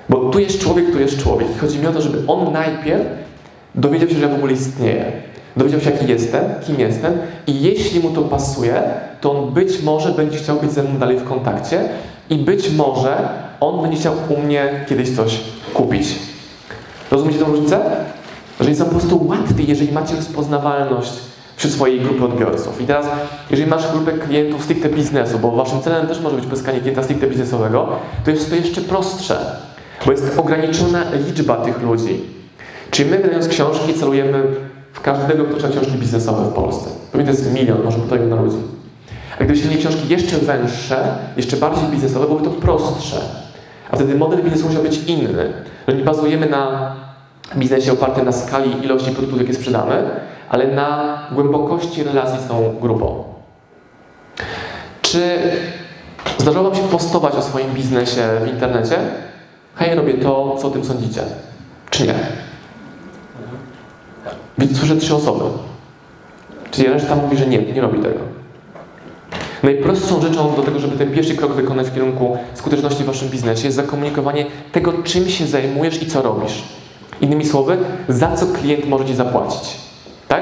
Bo 0.10 0.30
tu 0.30 0.40
jest 0.40 0.60
człowiek, 0.60 0.92
tu 0.92 1.00
jest 1.00 1.24
człowiek. 1.24 1.48
I 1.56 1.60
chodzi 1.60 1.80
mi 1.80 1.88
o 1.88 1.92
to, 1.92 2.02
żeby 2.02 2.24
on 2.28 2.54
najpierw 2.54 3.04
dowiedział 3.76 4.10
się, 4.10 4.16
że 4.16 4.22
ja 4.22 4.30
w 4.30 4.36
ogóle 4.36 4.54
istnieję. 4.54 5.12
Dowiedział 5.58 5.82
się, 5.82 5.92
jaki 5.92 6.08
jestem, 6.08 6.44
kim 6.68 6.80
jestem 6.80 7.14
i 7.48 7.62
jeśli 7.62 8.00
mu 8.00 8.10
to 8.10 8.22
pasuje, 8.22 8.84
to 9.22 9.32
on 9.32 9.54
być 9.54 9.82
może 9.82 10.12
będzie 10.12 10.38
chciał 10.38 10.60
być 10.60 10.72
ze 10.72 10.84
mną 10.84 11.00
dalej 11.00 11.18
w 11.18 11.24
kontakcie 11.24 11.90
i 12.30 12.36
być 12.36 12.70
może 12.70 13.30
on 13.60 13.82
będzie 13.82 13.98
chciał 13.98 14.14
u 14.30 14.42
mnie 14.42 14.86
kiedyś 14.90 15.16
coś 15.16 15.40
kupić. 15.74 16.16
Rozumiecie 17.12 17.40
tę 17.40 17.46
różnicę? 17.46 17.80
Że 18.60 18.70
jest 18.70 18.84
po 18.84 18.90
prostu 18.90 19.28
łatwiej, 19.28 19.68
jeżeli 19.68 19.92
macie 19.92 20.16
rozpoznawalność 20.16 21.12
wśród 21.56 21.74
swojej 21.74 22.02
grupy 22.02 22.26
odbiorców. 22.26 22.82
I 22.82 22.86
teraz, 22.86 23.06
jeżeli 23.52 23.70
masz 23.70 23.92
grupę 23.92 24.12
klientów 24.12 24.64
stricte 24.64 24.90
biznesu, 24.90 25.40
bo 25.40 25.52
waszym 25.52 25.82
celem 25.82 26.08
też 26.08 26.22
może 26.22 26.36
być 26.36 26.46
pozyskanie 26.46 26.80
klienta 26.80 27.04
stricte 27.04 27.28
biznesowego, 27.28 27.90
to 28.26 28.32
jest 28.32 28.50
to 28.50 28.56
jeszcze 28.56 28.82
prostsze, 28.82 29.38
bo 30.06 30.12
jest 30.12 30.40
ograniczona 30.40 31.04
liczba 31.28 31.56
tych 31.56 31.82
ludzi. 31.82 32.22
Czyli 32.92 33.10
my 33.10 33.18
wydając 33.18 33.48
książki 33.48 33.94
celujemy 33.94 34.44
w 34.98 35.02
każdego, 35.02 35.44
kto 35.44 35.56
czyta 35.56 35.70
książki 35.70 35.92
biznesowe 35.92 36.50
w 36.50 36.54
Polsce. 36.54 36.90
Pewnie 37.12 37.26
to 37.26 37.32
jest 37.32 37.54
milion, 37.54 37.84
może 37.84 37.98
półtora 37.98 38.22
miliona 38.22 38.42
ludzi. 38.42 38.58
A 39.40 39.44
gdybyśmy 39.44 39.70
mieli 39.70 39.82
książki 39.82 40.08
jeszcze 40.10 40.38
węższe, 40.38 41.18
jeszcze 41.38 41.58
bardziej 41.58 41.90
biznesowe, 41.90 42.26
byłoby 42.26 42.46
to 42.46 42.50
prostsze. 42.50 43.18
A 43.92 43.96
wtedy 43.96 44.16
model 44.16 44.44
biznesu 44.44 44.68
musiał 44.68 44.84
być 44.84 45.04
inny, 45.04 45.54
że 45.88 45.94
nie 45.94 46.04
bazujemy 46.04 46.50
na 46.50 46.96
biznesie 47.56 47.94
opartym 47.94 48.26
na 48.26 48.32
skali 48.32 48.86
ilości 48.86 49.12
produktów, 49.12 49.42
jakie 49.42 49.54
sprzedamy, 49.54 50.10
ale 50.50 50.68
na 50.68 51.20
głębokości 51.32 52.04
relacji 52.04 52.40
z 52.40 52.48
tą 52.48 52.76
grupą. 52.82 53.24
Czy 55.02 55.38
zdarzyło 56.38 56.64
Wam 56.64 56.76
się 56.76 56.88
postować 56.88 57.36
o 57.36 57.42
swoim 57.42 57.74
biznesie 57.74 58.22
w 58.46 58.48
internecie? 58.48 58.96
Hej, 59.76 59.96
robię 59.96 60.14
to, 60.14 60.56
co 60.62 60.68
o 60.68 60.72
tym 60.72 60.86
sądzicie? 60.86 61.22
Czy 61.90 62.08
nie? 62.08 62.47
Słyszę 64.74 64.96
trzy 64.96 65.16
osoby. 65.16 65.44
Czyli 66.72 66.88
reszta 66.88 67.16
mówi, 67.16 67.38
że 67.38 67.48
nie, 67.48 67.58
nie 67.58 67.82
robi 67.82 68.00
tego. 68.00 68.20
Najprostszą 69.64 70.22
rzeczą 70.22 70.56
do 70.56 70.64
tego, 70.64 70.80
żeby 70.80 70.98
ten 70.98 71.12
pierwszy 71.12 71.36
krok 71.36 71.54
wykonać 71.54 71.88
w 71.88 71.94
kierunku 71.94 72.38
skuteczności 72.54 73.04
w 73.04 73.06
Waszym 73.06 73.30
biznesie 73.30 73.66
jest 73.66 73.76
zakomunikowanie 73.76 74.46
tego, 74.72 74.94
czym 75.04 75.30
się 75.30 75.48
zajmujesz 75.48 76.02
i 76.02 76.08
co 76.08 76.22
robisz. 76.22 76.64
Innymi 77.22 77.46
słowy, 77.46 77.78
za 78.10 78.36
co 78.36 78.46
klient 78.48 78.88
może 78.88 79.06
Ci 79.06 79.16
zapłacić. 79.16 79.78
Tak? 80.28 80.42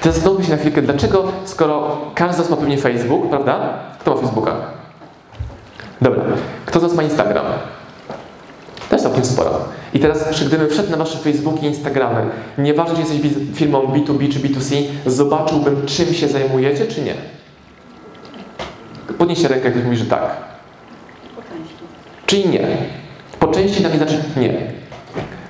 Teraz 0.00 0.14
zastanówmy 0.14 0.44
się 0.44 0.50
na 0.50 0.56
chwilkę, 0.56 0.82
dlaczego, 0.82 1.24
skoro 1.44 1.96
każdy 2.14 2.36
z 2.36 2.38
nas 2.38 2.50
ma 2.50 2.56
pewnie 2.56 2.78
Facebook, 2.78 3.28
prawda? 3.30 3.78
Kto 3.98 4.14
ma 4.14 4.20
Facebooka? 4.20 4.56
Dobra. 6.00 6.22
Kto 6.66 6.80
z 6.80 6.82
nas 6.82 6.94
ma 6.94 7.02
Instagram? 7.02 7.46
Też 8.88 9.02
całkiem 9.02 9.24
sporo. 9.24 9.50
I 9.94 9.98
teraz, 9.98 10.30
czy 10.34 10.44
gdybym 10.44 10.68
wszedł 10.68 10.90
na 10.90 10.96
Wasze 10.96 11.18
Facebooki 11.18 11.66
i 11.66 11.68
Instagramy, 11.68 12.20
nieważne, 12.58 12.94
czy 12.94 13.00
jesteś 13.00 13.32
firmą 13.54 13.82
B2B 13.82 14.32
czy 14.32 14.40
B2C, 14.40 14.82
zobaczyłbym, 15.06 15.86
czym 15.86 16.14
się 16.14 16.28
zajmujecie, 16.28 16.86
czy 16.86 17.02
nie? 17.02 17.14
Podnieście 19.18 19.48
rękę, 19.48 19.70
ktoś 19.70 19.84
mówi, 19.84 19.96
że 19.96 20.04
tak. 20.04 20.36
Czyli 22.26 22.48
nie. 22.48 22.66
Po 23.40 23.48
części 23.48 23.80
dla 23.80 23.88
mnie 23.88 23.98
znaczy 23.98 24.18
nie. 24.36 24.72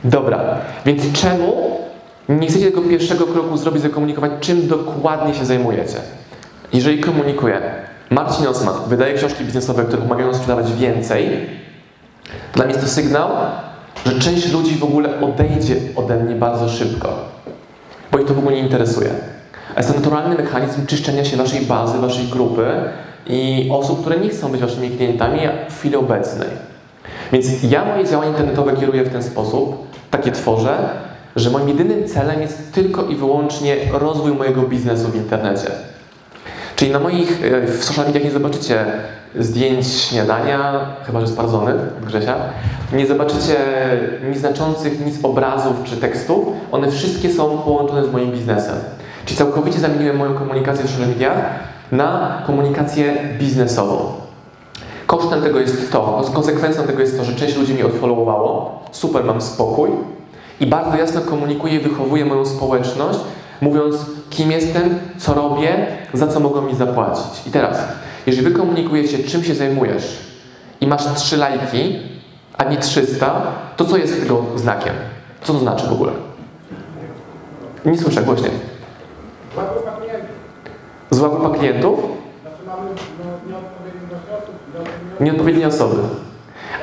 Dobra, 0.05 0.59
więc 0.87 1.13
czemu 1.13 1.79
nie 2.29 2.49
chcecie 2.49 2.65
tego 2.65 2.83
pierwszego 2.83 3.27
kroku 3.27 3.57
zrobić, 3.57 3.83
zakomunikować, 3.83 4.33
czym 4.41 4.69
dokładnie 4.69 5.35
się 5.35 5.45
zajmujecie? 5.45 5.97
Jeżeli 6.73 7.01
komunikuję, 7.01 7.61
Marcin 8.11 8.47
Osman 8.47 8.75
wydaje 8.87 9.15
książki 9.15 9.45
biznesowe, 9.45 9.85
które 9.85 10.03
pomagają 10.03 10.35
sprzedawać 10.35 10.73
więcej, 10.73 11.47
dla 12.55 12.65
mnie 12.65 12.75
jest 12.75 12.87
to 12.87 12.93
sygnał, 12.93 13.31
że 14.07 14.19
część 14.19 14.53
ludzi 14.53 14.75
w 14.75 14.85
ogóle 14.85 15.21
odejdzie 15.21 15.77
ode 15.97 16.17
mnie 16.17 16.35
bardzo 16.35 16.69
szybko, 16.69 17.15
bo 18.13 18.19
ich 18.19 18.27
to 18.27 18.35
w 18.35 18.39
ogóle 18.39 18.57
nie 18.57 18.63
interesuje. 18.63 19.11
A 19.75 19.81
jest 19.81 19.93
to 19.93 19.99
naturalny 19.99 20.37
mechanizm 20.37 20.87
czyszczenia 20.87 21.25
się 21.25 21.37
waszej 21.37 21.61
bazy, 21.61 21.99
waszej 21.99 22.27
grupy 22.27 22.67
i 23.27 23.69
osób, 23.73 24.01
które 24.01 24.19
nie 24.19 24.29
chcą 24.29 24.49
być 24.53 24.61
waszymi 24.61 24.91
klientami 24.91 25.41
w 25.71 25.79
chwili 25.79 25.97
obecnej. 25.97 26.49
Więc 27.33 27.63
ja 27.63 27.85
moje 27.85 28.05
działania 28.05 28.31
internetowe 28.31 28.77
kieruję 28.77 29.05
w 29.05 29.13
ten 29.13 29.23
sposób, 29.23 29.87
takie 30.11 30.33
tworzę, 30.33 30.79
że 31.37 31.51
moim 31.51 31.69
jedynym 31.69 32.09
celem 32.09 32.43
jest 32.43 32.73
tylko 32.73 33.05
i 33.05 33.17
wyłącznie 33.17 33.77
rozwój 33.93 34.33
mojego 34.33 34.63
biznesu 34.63 35.09
w 35.09 35.17
internecie. 35.17 35.71
Czyli 36.79 36.91
na 36.91 36.99
moich 36.99 37.45
e, 37.45 37.67
w 37.67 37.85
social 37.85 38.07
mediach 38.07 38.25
nie 38.25 38.31
zobaczycie 38.31 38.85
zdjęć 39.39 39.87
śniadania, 39.87 40.87
chyba 41.07 41.21
że 41.21 41.27
sprawdzonych 41.27 41.75
od 41.75 42.05
Grzesia. 42.07 42.35
Nie 42.93 43.07
zobaczycie 43.07 43.57
nic 44.31 44.39
znaczących, 44.39 45.07
nic 45.07 45.25
obrazów 45.25 45.73
czy 45.85 45.97
tekstów. 45.97 46.47
One 46.73 46.91
wszystkie 46.91 47.31
są 47.31 47.59
połączone 47.59 48.05
z 48.05 48.13
moim 48.13 48.33
biznesem. 48.33 48.77
Czyli 49.25 49.39
całkowicie 49.39 49.79
zamieniłem 49.79 50.17
moją 50.17 50.35
komunikację 50.35 50.85
w 50.85 50.91
social 50.91 51.09
mediach 51.09 51.37
na 51.93 52.43
komunikację 52.47 53.15
biznesową. 53.39 54.13
Kosztem 55.07 55.43
tego 55.43 55.61
jest 55.61 55.93
to, 55.93 56.23
konsekwencją 56.35 56.83
tego 56.83 57.01
jest 57.01 57.19
to, 57.19 57.25
że 57.25 57.35
część 57.35 57.57
ludzi 57.57 57.75
mi 57.75 57.83
odfollowowało, 57.83 58.83
super, 58.93 59.25
mam 59.25 59.41
spokój 59.41 59.91
i 60.61 60.67
bardzo 60.67 60.97
jasno 60.97 61.21
komunikuję 61.21 61.81
wychowuję 61.81 62.25
moją 62.25 62.47
społeczność, 62.47 63.19
mówiąc, 63.61 63.97
kim 64.31 64.51
jestem, 64.53 64.99
co 65.19 65.35
robię, 65.35 65.87
za 66.15 66.27
co 66.27 66.41
mogą 66.41 66.63
mi 66.63 66.75
zapłacić. 66.75 67.47
I 67.47 67.51
teraz, 67.51 67.79
jeżeli 68.27 68.45
wy 68.51 68.59
komunikujecie, 68.59 69.19
czym 69.19 69.45
się 69.45 69.55
zajmujesz 69.55 70.19
i 70.81 70.87
masz 70.87 71.15
trzy 71.15 71.37
lajki, 71.37 71.99
a 72.59 72.65
nie 72.65 72.77
300, 72.77 73.43
to 73.77 73.85
co 73.85 73.97
jest 73.97 74.21
tego 74.21 74.45
znakiem? 74.57 74.95
Co 75.43 75.53
to 75.53 75.59
znaczy 75.59 75.87
w 75.87 75.93
ogóle? 75.93 76.13
Nie 77.85 77.99
słyszę 77.99 78.23
głośniej. 78.23 78.51
Dwa 79.53 79.63
grupa 79.63 79.91
klientów. 79.91 80.29
Zła 81.11 81.29
grupa 81.29 81.59
klientów? 81.59 82.01
Nieodpowiednie 85.21 85.67
osoby. 85.67 85.97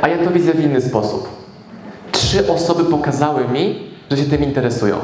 A 0.01 0.07
ja 0.07 0.25
to 0.25 0.31
widzę 0.31 0.53
w 0.53 0.59
inny 0.59 0.81
sposób. 0.81 1.29
Trzy 2.11 2.51
osoby 2.51 2.83
pokazały 2.83 3.47
mi, 3.47 3.91
że 4.11 4.17
się 4.17 4.23
tym 4.23 4.43
interesują. 4.43 4.95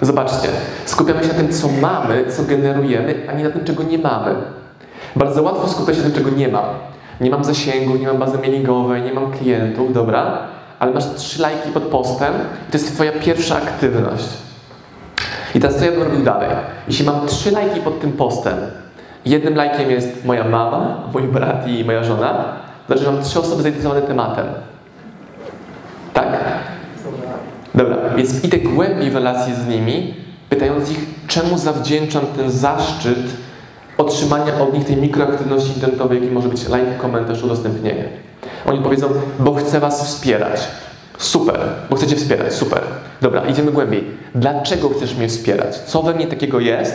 Zobaczcie, 0.00 0.48
skupiamy 0.84 1.22
się 1.22 1.28
na 1.28 1.34
tym, 1.34 1.52
co 1.52 1.68
mamy, 1.68 2.24
co 2.36 2.42
generujemy, 2.42 3.14
a 3.30 3.32
nie 3.32 3.44
na 3.44 3.50
tym, 3.50 3.64
czego 3.64 3.82
nie 3.82 3.98
mamy. 3.98 4.34
Bardzo 5.16 5.42
łatwo 5.42 5.68
skupiać 5.68 5.96
się 5.96 6.02
na 6.02 6.10
tym, 6.10 6.24
czego 6.24 6.36
nie 6.36 6.48
mam. 6.48 6.64
Nie 7.20 7.30
mam 7.30 7.44
zasięgów, 7.44 8.00
nie 8.00 8.06
mam 8.06 8.18
bazy 8.18 8.38
mailingowej, 8.38 9.02
nie 9.02 9.12
mam 9.12 9.32
klientów, 9.32 9.94
dobra? 9.94 10.38
Ale 10.78 10.92
masz 10.92 11.04
trzy 11.16 11.42
lajki 11.42 11.68
pod 11.68 11.82
postem 11.82 12.34
i 12.68 12.72
to 12.72 12.78
jest 12.78 12.94
twoja 12.94 13.12
pierwsza 13.12 13.56
aktywność. 13.56 14.28
I 15.54 15.60
teraz 15.60 15.76
co 15.76 15.84
ja 15.84 15.92
bym 15.92 16.02
robił 16.02 16.22
dalej? 16.22 16.48
Jeśli 16.88 17.06
mam 17.06 17.26
trzy 17.26 17.50
lajki 17.50 17.80
pod 17.80 18.00
tym 18.00 18.12
postem, 18.12 18.54
jednym 19.24 19.54
lajkiem 19.54 19.90
jest 19.90 20.24
moja 20.24 20.44
mama, 20.44 20.96
mój 21.12 21.22
brat 21.22 21.68
i 21.68 21.84
moja 21.84 22.04
żona, 22.04 22.32
to 22.32 22.86
znaczy, 22.86 23.04
że 23.04 23.12
mam 23.12 23.22
trzy 23.22 23.40
osoby 23.40 23.62
zainteresowane 23.62 24.02
tematem. 24.02 24.46
Tak? 26.12 26.26
Dobra, 27.74 27.96
więc 28.16 28.44
idę 28.44 28.58
głębiej 28.58 29.10
w 29.10 29.14
relacji 29.14 29.54
z 29.54 29.66
nimi, 29.66 30.14
pytając 30.50 30.90
ich, 30.90 30.98
czemu 31.26 31.58
zawdzięczam 31.58 32.26
ten 32.36 32.50
zaszczyt 32.50 33.18
otrzymania 33.98 34.60
od 34.60 34.74
nich 34.74 34.84
tej 34.84 34.96
mikroaktywności 34.96 35.72
internetowej, 35.74 36.20
jaki 36.20 36.34
może 36.34 36.48
być 36.48 36.64
like, 36.64 36.94
komentarz, 36.98 37.42
udostępnienie. 37.42 38.04
Oni 38.66 38.82
powiedzą, 38.82 39.08
bo 39.38 39.54
chcę 39.54 39.80
was 39.80 40.06
wspierać. 40.06 40.60
Super, 41.18 41.60
bo 41.90 41.96
chcecie 41.96 42.16
wspierać, 42.16 42.54
super. 42.54 42.82
Dobra, 43.20 43.46
idziemy 43.46 43.72
głębiej. 43.72 44.04
Dlaczego 44.34 44.88
chcesz 44.88 45.14
mnie 45.14 45.28
wspierać? 45.28 45.76
Co 45.76 46.02
we 46.02 46.14
mnie 46.14 46.26
takiego 46.26 46.60
jest, 46.60 46.94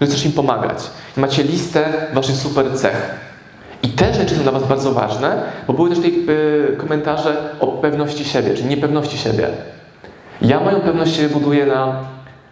że 0.00 0.06
chcesz 0.06 0.26
im 0.26 0.32
pomagać? 0.32 0.78
Macie 1.16 1.42
listę 1.42 1.84
waszych 2.12 2.36
super 2.36 2.66
cech. 2.74 3.14
I 3.82 3.88
te 3.88 4.14
rzeczy 4.14 4.36
są 4.36 4.42
dla 4.42 4.52
was 4.52 4.66
bardzo 4.68 4.92
ważne, 4.92 5.42
bo 5.66 5.72
były 5.72 5.88
też 5.88 5.98
tutaj 5.98 6.12
y, 6.28 6.76
komentarze 6.76 7.36
o 7.60 7.66
pewności 7.66 8.24
siebie, 8.24 8.54
czy 8.54 8.64
niepewności 8.64 9.18
siebie. 9.18 9.48
Ja 10.42 10.60
moją 10.60 10.80
pewność 10.80 11.16
siebie 11.16 11.28
buduję 11.28 11.66
na 11.66 11.96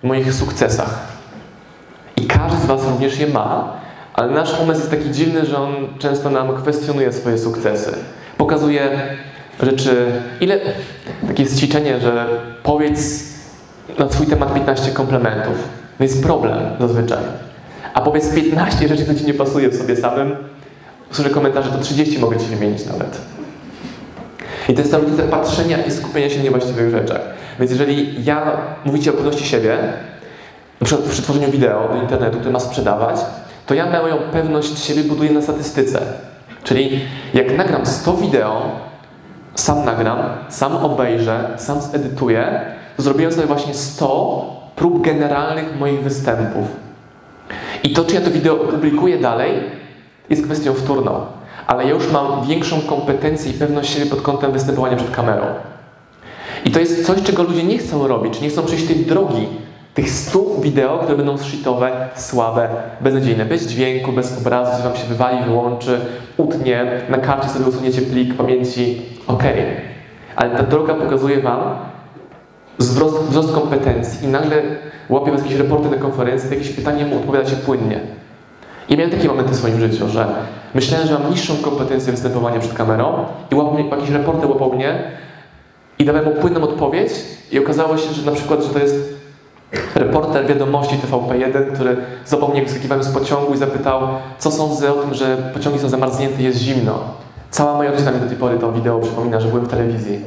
moich 0.02 0.34
sukcesach. 0.34 1.12
I 2.16 2.26
każdy 2.26 2.58
z 2.58 2.66
Was 2.66 2.84
również 2.88 3.18
je 3.18 3.26
ma, 3.26 3.72
ale 4.14 4.32
nasz 4.32 4.60
umysł 4.60 4.80
jest 4.80 4.90
taki 4.90 5.10
dziwny, 5.10 5.46
że 5.46 5.58
on 5.58 5.74
często 5.98 6.30
nam 6.30 6.56
kwestionuje 6.56 7.12
swoje 7.12 7.38
sukcesy. 7.38 7.92
Pokazuje 8.36 8.90
rzeczy. 9.62 10.06
Ile. 10.40 10.60
Takie 11.26 11.42
jest 11.42 11.58
ćwiczenie, 11.58 12.00
że 12.00 12.26
powiedz 12.62 13.32
na 13.98 14.08
swój 14.08 14.26
temat 14.26 14.54
15 14.54 14.90
komplementów. 14.90 15.54
To 15.98 16.04
jest 16.04 16.22
problem 16.22 16.58
zazwyczaj. 16.80 17.18
A 17.94 18.00
powiedz 18.00 18.34
15 18.34 18.88
rzeczy, 18.88 19.02
które 19.02 19.18
Ci 19.18 19.26
nie 19.26 19.34
pasuje 19.34 19.68
w 19.68 19.76
sobie 19.76 19.96
samym. 19.96 20.36
Słyszę 21.10 21.30
komentarze, 21.30 21.70
to 21.70 21.78
30 21.78 22.18
mogę 22.18 22.38
Ci 22.38 22.46
wymienić 22.46 22.86
nawet. 22.86 23.20
I 24.68 24.74
to 24.74 24.80
jest 24.80 24.92
ta 24.92 24.98
różnica 24.98 25.22
patrzenia 25.22 25.84
i 25.84 25.90
skupienia 25.90 26.30
się 26.30 26.36
na 26.36 26.42
niewłaściwych 26.42 26.90
rzeczach. 26.90 27.20
Więc 27.58 27.70
jeżeli 27.70 28.24
ja 28.24 28.56
mówicie 28.84 29.10
o 29.10 29.14
pewności 29.14 29.44
siebie, 29.44 29.78
przykład 30.84 31.08
przy 31.08 31.22
tworzeniu 31.22 31.50
wideo 31.50 31.88
do 31.88 32.02
internetu, 32.02 32.36
które 32.36 32.52
ma 32.52 32.60
sprzedawać, 32.60 33.16
to 33.66 33.74
ja 33.74 34.00
moją 34.02 34.16
pewność 34.16 34.78
siebie 34.78 35.04
buduję 35.04 35.30
na 35.30 35.42
statystyce. 35.42 36.00
Czyli 36.64 37.00
jak 37.34 37.56
nagram 37.56 37.86
100 37.86 38.14
wideo, 38.14 38.62
sam 39.54 39.84
nagram, 39.84 40.18
sam 40.48 40.76
obejrzę, 40.76 41.48
sam 41.56 41.80
zedytuję, 41.80 42.60
to 42.96 43.02
zrobiłem 43.02 43.32
sobie 43.32 43.46
właśnie 43.46 43.74
100 43.74 44.62
prób 44.76 45.04
generalnych 45.04 45.78
moich 45.80 46.02
występów. 46.02 46.68
I 47.82 47.92
to, 47.92 48.04
czy 48.04 48.14
ja 48.14 48.20
to 48.20 48.30
wideo 48.30 48.56
publikuję 48.56 49.18
dalej, 49.18 49.52
jest 50.30 50.44
kwestią 50.44 50.74
wtórną. 50.74 51.20
Ale 51.66 51.84
ja 51.84 51.90
już 51.90 52.12
mam 52.12 52.46
większą 52.46 52.80
kompetencję 52.80 53.52
i 53.52 53.54
pewność 53.54 53.94
siebie 53.94 54.06
pod 54.06 54.22
kątem 54.22 54.52
występowania 54.52 54.96
przed 54.96 55.10
kamerą. 55.10 55.44
I 56.64 56.70
to 56.70 56.81
jest 56.81 57.07
coś, 57.07 57.22
czego 57.22 57.42
ludzie 57.42 57.64
nie 57.64 57.79
chcą 57.79 58.09
robić, 58.09 58.40
nie 58.40 58.48
chcą 58.48 58.62
przejść 58.62 58.87
tej 58.87 58.96
drogi, 58.96 59.46
tych 59.94 60.11
100 60.11 60.40
wideo, 60.61 60.98
które 60.98 61.16
będą 61.16 61.38
shitowe, 61.38 62.09
słabe, 62.14 62.68
beznadziejne, 63.01 63.44
bez 63.44 63.66
dźwięku, 63.66 64.12
bez 64.12 64.38
obrazu, 64.38 64.72
coś 64.72 64.83
wam 64.83 64.96
się 64.96 65.05
wywali, 65.05 65.44
wyłączy, 65.44 66.01
utnie, 66.37 67.01
na 67.09 67.18
karcie 67.18 67.48
sobie 67.48 67.64
usuniecie 67.64 68.03
plik 68.03 68.35
pamięci, 68.35 69.03
okej. 69.27 69.62
Ale 70.37 70.51
ta 70.51 70.62
droga 70.62 70.94
pokazuje 70.94 71.40
wam 71.40 71.61
wzrost, 72.79 73.16
wzrost 73.22 73.53
kompetencji 73.53 74.29
i 74.29 74.31
nagle 74.31 74.62
łapie 75.09 75.31
was 75.33 75.42
jakieś 75.42 75.59
reporty 75.59 75.90
na 75.90 75.96
konferencji, 75.96 76.51
jakieś 76.51 76.68
pytanie 76.68 77.07
mu 77.07 77.16
odpowiadacie 77.16 77.57
płynnie. 77.57 78.01
I 78.88 78.96
miałem 78.96 79.11
takie 79.11 79.29
momenty 79.29 79.53
w 79.53 79.57
swoim 79.57 79.81
życiu, 79.81 80.09
że 80.09 80.27
myślałem, 80.75 81.09
że 81.09 81.18
mam 81.18 81.31
niższą 81.31 81.55
kompetencję 81.57 82.12
występowania 82.12 82.61
przed 82.61 82.75
kamerą 82.75 83.25
i 83.51 83.55
łapał 83.55 83.75
mnie, 83.75 83.88
jakieś 83.88 84.11
reporty 84.11 84.46
łapał 84.46 84.72
mnie 84.72 85.05
I 86.02 86.04
dawałem 86.04 86.28
mu 86.28 86.34
płynną 86.34 86.62
odpowiedź 86.62 87.12
i 87.52 87.58
okazało 87.58 87.96
się, 87.96 88.12
że 88.12 88.30
na 88.30 88.32
przykład, 88.32 88.62
że 88.62 88.68
to 88.68 88.78
jest 88.78 89.14
reporter 89.94 90.46
wiadomości 90.46 90.96
TVP1, 90.96 91.72
który 91.74 91.96
zapomniał, 92.24 92.64
wyskakiwałem 92.64 93.04
z 93.04 93.08
pociągu 93.08 93.54
i 93.54 93.56
zapytał, 93.56 94.00
co 94.38 94.50
sądzę 94.50 94.92
o 94.92 94.94
tym, 94.94 95.14
że 95.14 95.36
pociągi 95.54 95.78
są 95.78 95.88
zamarznięte, 95.88 96.42
jest 96.42 96.58
zimno. 96.58 96.98
Cała 97.50 97.74
moja 97.74 97.90
rodzina 97.90 98.10
mi 98.10 98.20
do 98.20 98.26
tej 98.26 98.36
pory 98.36 98.58
to 98.58 98.72
wideo 98.72 98.98
przypomina, 98.98 99.40
że 99.40 99.48
byłem 99.48 99.64
w 99.64 99.68
telewizji. 99.68 100.20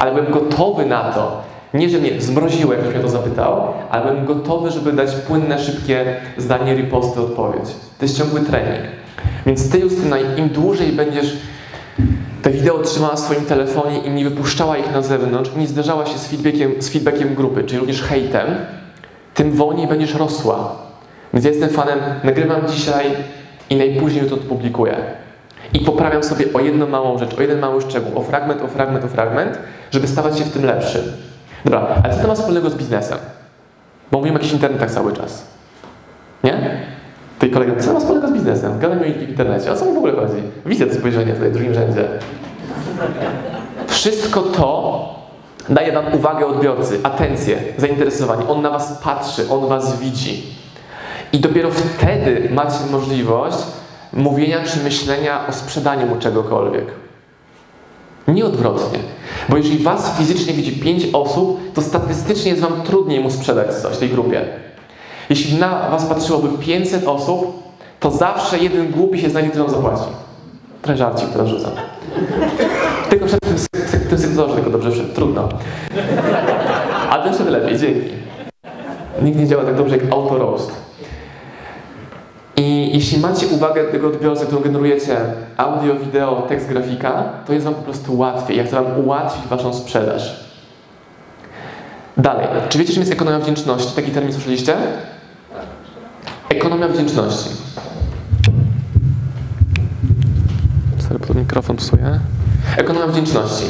Ale 0.00 0.14
byłem 0.14 0.32
gotowy 0.32 0.86
na 0.86 1.12
to. 1.12 1.42
Nie, 1.74 1.88
że 1.88 1.98
mnie 1.98 2.20
zmroziło, 2.20 2.72
jak 2.72 2.82
ktoś 2.82 2.94
mnie 2.94 3.02
to 3.02 3.08
zapytał, 3.08 3.62
ale 3.90 4.04
byłem 4.04 4.26
gotowy, 4.26 4.70
żeby 4.70 4.92
dać 4.92 5.10
płynne, 5.16 5.58
szybkie 5.58 6.16
zdanie, 6.36 6.74
riposty, 6.74 7.20
odpowiedź. 7.20 7.68
To 7.98 8.04
jest 8.04 8.18
ciągły 8.18 8.40
trening. 8.40 8.84
Więc 9.46 9.70
ty, 9.70 9.78
Justyna, 9.78 10.16
im 10.18 10.48
dłużej 10.48 10.92
będziesz 10.92 11.36
te 12.46 12.52
wideo 12.52 12.78
trzymała 12.78 13.14
w 13.14 13.20
swoim 13.20 13.44
telefonie 13.44 13.98
i 13.98 14.10
nie 14.10 14.24
wypuszczała 14.24 14.76
ich 14.76 14.92
na 14.92 15.02
zewnątrz, 15.02 15.50
nie 15.56 15.66
zderzała 15.66 16.06
się 16.06 16.18
z 16.18 16.26
feedbackiem, 16.26 16.82
z 16.82 16.88
feedbackiem 16.88 17.34
grupy, 17.34 17.64
czyli 17.64 17.78
również 17.78 18.02
hejtem, 18.02 18.46
tym 19.34 19.52
wolniej 19.52 19.86
będziesz 19.86 20.14
rosła. 20.14 20.76
Więc 21.34 21.44
ja 21.44 21.50
jestem 21.50 21.70
fanem, 21.70 21.98
nagrywam 22.24 22.68
dzisiaj 22.68 23.06
i 23.70 23.76
najpóźniej 23.76 24.24
to 24.24 24.34
odpublikuję. 24.34 24.96
I 25.72 25.80
poprawiam 25.80 26.22
sobie 26.22 26.44
o 26.54 26.60
jedną 26.60 26.86
małą 26.88 27.18
rzecz, 27.18 27.34
o 27.38 27.42
jeden 27.42 27.58
mały 27.58 27.82
szczegół, 27.82 28.18
o 28.18 28.22
fragment, 28.22 28.62
o 28.62 28.68
fragment, 28.68 29.04
o 29.04 29.08
fragment, 29.08 29.58
żeby 29.90 30.08
stawać 30.08 30.38
się 30.38 30.44
w 30.44 30.52
tym 30.52 30.64
lepszym. 30.64 31.02
Dobra, 31.64 31.86
ale 32.04 32.14
co 32.14 32.22
to 32.22 32.28
ma 32.28 32.34
wspólnego 32.34 32.70
z 32.70 32.74
biznesem? 32.74 33.18
Bo 34.12 34.18
mówimy 34.18 34.34
o 34.34 34.38
jakichś 34.38 34.54
internetach 34.54 34.90
cały 34.90 35.12
czas. 35.12 35.46
Nie? 36.44 36.86
Tej 37.38 37.50
kolega, 37.50 37.82
co 37.82 37.92
ma 37.92 38.00
wspólnego 38.00 38.28
z 38.28 38.32
biznesem? 38.32 38.78
Gadam 38.78 38.98
o 38.98 39.02
w 39.02 39.28
internecie. 39.28 39.72
O 39.72 39.76
co 39.76 39.84
mi 39.86 39.94
w 39.94 39.96
ogóle 39.96 40.12
chodzi? 40.12 40.42
Widzę 40.66 40.86
to 40.86 40.94
spojrzenie 40.94 41.32
tutaj 41.32 41.50
w 41.50 41.52
drugim 41.52 41.74
rzędzie. 41.74 42.08
Wszystko 43.86 44.42
to 44.42 45.14
daje 45.68 45.92
wam 45.92 46.04
uwagę 46.14 46.46
odbiorcy, 46.46 47.00
atencję, 47.02 47.58
zainteresowanie. 47.78 48.48
On 48.48 48.62
na 48.62 48.70
was 48.70 48.98
patrzy, 49.02 49.50
on 49.50 49.68
was 49.68 50.00
widzi. 50.00 50.42
I 51.32 51.38
dopiero 51.38 51.70
wtedy 51.70 52.48
macie 52.52 52.86
możliwość 52.90 53.58
mówienia 54.12 54.58
czy 54.64 54.80
myślenia 54.80 55.46
o 55.48 55.52
sprzedaniu 55.52 56.06
mu 56.06 56.16
czegokolwiek. 56.16 56.84
Nie 58.28 58.44
odwrotnie. 58.44 58.98
Bo 59.48 59.56
jeżeli 59.56 59.78
was 59.78 60.18
fizycznie 60.18 60.54
widzi 60.54 60.72
pięć 60.72 61.06
osób, 61.12 61.74
to 61.74 61.82
statystycznie 61.82 62.50
jest 62.50 62.62
wam 62.62 62.82
trudniej 62.82 63.20
mu 63.20 63.30
sprzedać 63.30 63.74
coś 63.74 63.98
tej 63.98 64.08
grupie. 64.08 64.44
Jeśli 65.30 65.58
na 65.58 65.88
was 65.90 66.06
patrzyłoby 66.06 66.48
500 66.58 67.08
osób, 67.08 67.62
to 68.00 68.10
zawsze 68.10 68.58
jeden 68.58 68.90
głupi 68.90 69.20
się 69.20 69.30
znajdzie, 69.30 69.50
który 69.50 69.64
wam 69.64 69.74
zapłaci. 69.74 70.10
Trochę 70.82 70.96
żarcik 70.96 71.28
teraz 71.28 71.48
rzucam. 71.48 71.72
Tylko 73.10 73.26
przed 73.26 73.40
tym, 73.40 73.56
tym 74.08 74.18
sektorze 74.18 74.54
tylko 74.54 74.70
dobrze 74.70 74.90
wszedł. 74.90 75.14
Trudno. 75.14 75.48
A 77.10 77.18
ten 77.18 77.34
wtedy 77.34 77.50
lepiej, 77.50 77.78
dzięki. 77.78 78.10
Nikt 79.22 79.38
nie 79.38 79.46
działa 79.46 79.64
tak 79.64 79.74
dobrze 79.74 79.96
jak 79.96 80.12
auto 80.12 80.38
roast. 80.38 80.72
I 82.56 82.90
jeśli 82.94 83.20
macie 83.20 83.46
uwagę 83.46 83.84
tego 83.84 84.08
odbiorcy, 84.08 84.46
którą 84.46 84.60
generujecie 84.60 85.16
audio, 85.56 85.94
wideo, 85.94 86.42
tekst, 86.48 86.68
grafika, 86.68 87.24
to 87.46 87.52
jest 87.52 87.64
wam 87.64 87.74
po 87.74 87.82
prostu 87.82 88.18
łatwiej. 88.18 88.56
Ja 88.56 88.64
chcę 88.64 88.82
wam 88.82 89.04
ułatwić 89.04 89.46
waszą 89.48 89.74
sprzedaż. 89.74 90.46
Dalej. 92.16 92.46
Czy 92.68 92.78
wiecie, 92.78 92.92
czym 92.92 93.00
jest 93.00 93.12
ekonomia 93.12 93.38
wdzięczności? 93.38 93.96
Taki 93.96 94.10
termin 94.10 94.32
słyszeliście? 94.32 94.76
Ekonomia 96.48 96.88
wdzięczności. 96.88 97.50
Sorry, 100.98 101.18
pod 101.18 101.36
mikrofon 101.36 101.76
psuję. 101.76 102.20
Ekonomia 102.76 103.06
wdzięczności. 103.06 103.64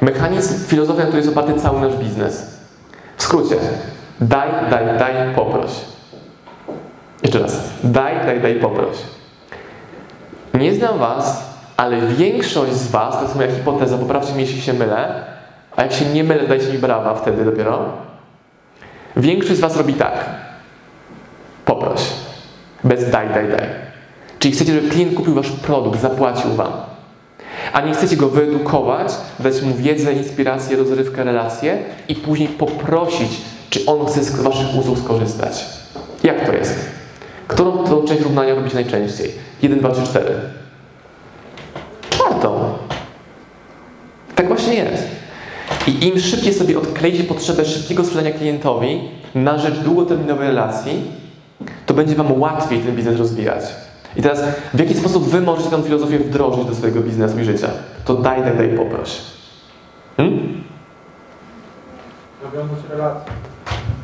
Mechanizm, 0.00 0.66
filozofia, 0.66 1.00
na 1.00 1.06
której 1.06 1.24
jest 1.24 1.38
oparty 1.38 1.60
cały 1.60 1.80
nasz 1.80 1.96
biznes. 1.96 2.60
W 3.16 3.22
skrócie. 3.22 3.56
Daj, 4.20 4.48
daj, 4.70 4.98
daj, 4.98 5.34
poproś. 5.34 5.70
Jeszcze 7.22 7.38
raz. 7.38 7.60
Daj, 7.84 8.26
daj, 8.26 8.40
daj, 8.40 8.54
poproś. 8.54 8.96
Nie 10.54 10.74
znam 10.74 10.98
was, 10.98 11.44
ale 11.76 12.00
większość 12.00 12.72
z 12.72 12.90
was, 12.90 13.14
to 13.14 13.22
jest 13.22 13.36
moja 13.36 13.52
hipoteza, 13.52 13.98
poprawcie 13.98 14.32
mnie, 14.32 14.42
jeśli 14.42 14.60
się 14.60 14.72
mylę, 14.72 15.24
a 15.76 15.82
jak 15.82 15.92
się 15.92 16.04
nie 16.04 16.24
mylę, 16.24 16.48
dajcie 16.48 16.72
mi 16.72 16.78
brawa 16.78 17.14
wtedy 17.14 17.44
dopiero. 17.44 17.78
Większość 19.16 19.56
z 19.56 19.60
was 19.60 19.76
robi 19.76 19.94
tak. 19.94 20.24
Poproś. 21.64 22.00
Bez 22.84 23.10
daj, 23.10 23.28
daj, 23.28 23.48
daj. 23.48 23.68
Czyli 24.38 24.54
chcecie, 24.54 24.72
żeby 24.72 24.88
klient 24.88 25.14
kupił 25.14 25.34
wasz 25.34 25.50
produkt, 25.50 26.00
zapłacił 26.00 26.54
wam. 26.54 26.72
A 27.72 27.80
nie 27.80 27.92
chcecie 27.92 28.16
go 28.16 28.28
wyedukować, 28.28 29.12
dać 29.40 29.62
mu 29.62 29.74
wiedzę, 29.74 30.12
inspirację, 30.12 30.76
rozrywkę, 30.76 31.24
relacje 31.24 31.78
i 32.08 32.14
później 32.14 32.48
poprosić, 32.48 33.30
czy 33.70 33.86
on 33.86 34.06
chce 34.06 34.24
z 34.24 34.40
waszych 34.42 34.76
usług 34.78 34.98
skorzystać. 34.98 35.64
Jak 36.22 36.46
to 36.46 36.52
jest? 36.52 36.74
Którą 37.48 37.84
tą 37.84 38.04
część 38.04 38.22
równania 38.22 38.54
robić 38.54 38.74
najczęściej? 38.74 39.32
1, 39.62 39.78
2, 39.78 39.90
3, 39.90 40.02
4. 40.02 40.34
Czwartą. 42.10 42.74
Tak 44.34 44.48
właśnie 44.48 44.74
jest. 44.74 45.04
I 45.86 46.08
im 46.08 46.20
szybciej 46.20 46.54
sobie 46.54 46.78
odkleicie 46.78 47.24
potrzebę 47.24 47.64
szybkiego 47.64 48.04
sprzedania 48.04 48.30
klientowi 48.30 49.00
na 49.34 49.58
rzecz 49.58 49.78
długoterminowej 49.78 50.48
relacji, 50.48 51.02
to 51.90 51.94
będzie 51.94 52.14
Wam 52.14 52.40
łatwiej 52.40 52.80
ten 52.80 52.96
biznes 52.96 53.18
rozwijać. 53.18 53.64
I 54.16 54.22
teraz, 54.22 54.42
w 54.74 54.78
jaki 54.78 54.94
sposób 54.94 55.28
Wy 55.28 55.40
możecie 55.40 55.70
tę 55.70 55.82
filozofię 55.82 56.18
wdrożyć 56.18 56.64
do 56.64 56.74
swojego 56.74 57.00
biznesu 57.00 57.40
i 57.40 57.44
życia? 57.44 57.68
To 58.04 58.14
daj, 58.14 58.42
daj, 58.42 58.56
daj, 58.56 58.68
poproś. 58.76 59.16
Hmm? 60.16 60.62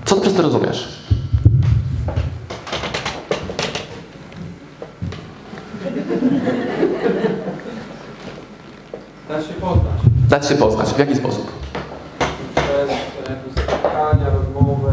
Co 0.05 0.15
ty 0.15 0.21
przez 0.21 0.35
to 0.35 0.43
rozumiesz? 0.43 1.07
Dać 9.29 9.47
się 9.47 9.53
poznać. 9.53 10.01
Dać 10.29 10.49
się 10.49 10.55
poznać. 10.55 10.89
W 10.89 10.99
jaki 10.99 11.17
sposób? 11.17 11.53
Przez 12.55 12.91
jakieś 13.29 13.53
spotkania, 13.53 14.27
rozmowy. 14.39 14.93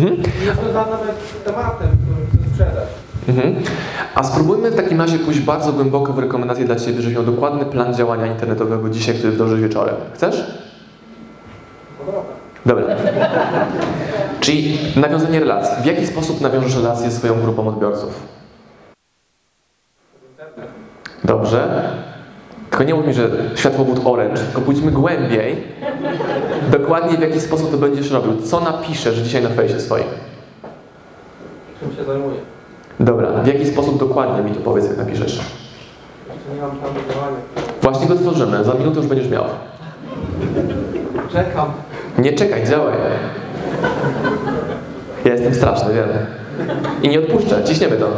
Mhm. 0.00 0.16
Nie 0.16 0.52
związane 0.54 0.90
nawet 0.90 1.16
z 1.40 1.44
tematem, 1.44 1.88
którym 1.88 2.26
chcę 2.28 2.50
sprzedać. 2.50 2.88
Mhm. 3.28 3.54
A 4.14 4.22
spróbujmy 4.22 4.70
w 4.70 4.76
takim 4.76 5.00
razie 5.00 5.18
pójść 5.18 5.40
bardzo 5.40 5.72
głęboko 5.72 6.12
w 6.12 6.18
rekomendacje 6.18 6.64
dla 6.64 6.76
Ciebie, 6.76 7.00
żebyś 7.00 7.14
miał 7.14 7.24
dokładny 7.24 7.64
plan 7.64 7.94
działania 7.94 8.26
internetowego 8.26 8.88
dzisiaj, 8.88 9.14
który 9.14 9.32
wdrożysz 9.32 9.60
wieczorem. 9.60 9.94
Chcesz? 10.14 10.46
Dobra. 12.66 12.84
Czyli 14.40 14.78
nawiązanie 14.96 15.40
relacji. 15.40 15.82
W 15.82 15.86
jaki 15.86 16.06
sposób 16.06 16.40
nawiążesz 16.40 16.76
relacje 16.76 17.10
ze 17.10 17.16
swoją 17.16 17.40
grupą 17.40 17.68
odbiorców? 17.68 18.20
Dobrze. 21.24 21.90
Tylko 22.70 22.84
nie 22.84 22.94
mów 22.94 23.06
mi, 23.06 23.14
że 23.14 23.28
światłowód 23.54 24.00
orange, 24.04 24.42
tylko 24.42 24.60
pójdźmy 24.60 24.90
głębiej. 24.90 25.64
Dokładnie 26.70 27.18
w 27.18 27.20
jaki 27.20 27.40
sposób 27.40 27.70
to 27.70 27.76
będziesz 27.76 28.10
robił. 28.10 28.42
Co 28.42 28.60
napiszesz 28.60 29.16
dzisiaj 29.16 29.42
na 29.42 29.48
fejsie 29.48 29.80
swoim? 29.80 30.04
Czym 31.80 31.96
się 31.96 32.04
zajmuję? 32.04 32.36
Dobra. 33.00 33.30
W 33.30 33.46
jaki 33.46 33.66
sposób 33.66 33.98
dokładnie 33.98 34.42
mi 34.42 34.56
to 34.56 34.60
powiedz, 34.60 34.86
jak 34.88 34.96
napiszesz? 34.96 35.32
Jeszcze 35.32 36.54
nie 36.54 36.60
mam 36.60 36.70
planu 36.70 36.94
działania. 37.14 37.36
Właśnie 37.82 38.06
go 38.06 38.14
tworzymy. 38.14 38.64
Za 38.64 38.74
minutę 38.74 38.96
już 38.96 39.06
będziesz 39.06 39.28
miał. 39.28 39.44
Czekam. 41.32 41.72
Nie 42.18 42.32
czekaj, 42.32 42.66
działaj. 42.66 42.94
Ja 45.24 45.32
jestem 45.32 45.54
straszny, 45.54 45.94
wiem. 45.94 46.08
I 47.02 47.08
nie 47.08 47.18
odpuszczę, 47.18 47.64
ciśniemy 47.64 47.96
to. 47.96 48.08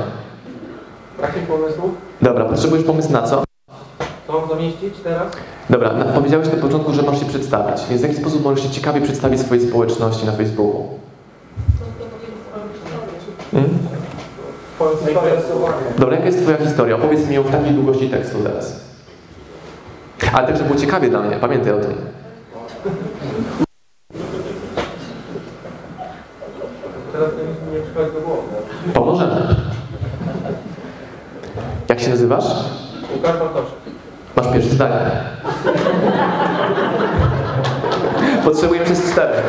Brak 1.18 1.36
mi 1.36 1.42
pomysłu? 1.46 1.90
Dobra, 2.22 2.44
potrzebujesz 2.44 2.84
pomysł 2.84 3.12
na 3.12 3.22
co? 3.22 3.44
Mam 4.28 4.48
zamieścić 4.48 4.94
teraz? 5.04 5.32
Dobra, 5.70 5.90
powiedziałeś 6.14 6.48
na 6.48 6.56
początku, 6.56 6.92
że 6.92 7.02
masz 7.02 7.20
się 7.20 7.26
przedstawić. 7.26 7.86
Więc 7.90 8.02
w 8.02 8.04
jaki 8.04 8.16
sposób 8.16 8.44
możesz 8.44 8.64
się 8.64 8.70
ciekawie 8.70 9.00
przedstawić 9.00 9.40
swojej 9.40 9.68
społeczności 9.68 10.26
na 10.26 10.32
Facebooku? 10.32 10.88
Hmm? 13.50 13.78
Dobra, 15.98 16.14
jaka 16.16 16.26
jest 16.26 16.42
twoja 16.42 16.56
historia? 16.56 16.96
Opowiedz 16.96 17.28
mi 17.28 17.34
ją 17.34 17.42
w 17.42 17.50
takiej 17.50 17.74
długości 17.74 18.10
tekstu 18.10 18.38
teraz. 18.42 18.80
Ale 20.32 20.46
tak, 20.46 20.56
żeby 20.56 20.68
było 20.68 20.80
ciekawie 20.80 21.08
dla 21.08 21.20
mnie, 21.20 21.36
pamiętaj 21.36 21.72
o 21.72 21.78
tym. 21.78 21.94
Teraz 27.12 27.30
nie 27.74 27.82
przychodzi 27.82 28.12
do 28.14 28.20
głowy. 28.20 28.42
Pomożemy. 28.94 29.56
Jak 31.88 32.00
się 32.00 32.10
nazywasz? 32.10 32.44
Łukasz. 33.16 33.71
Zdanie. 34.86 35.20
Potrzebujemy 38.44 38.86
się 38.86 38.94
czterech. 38.94 39.44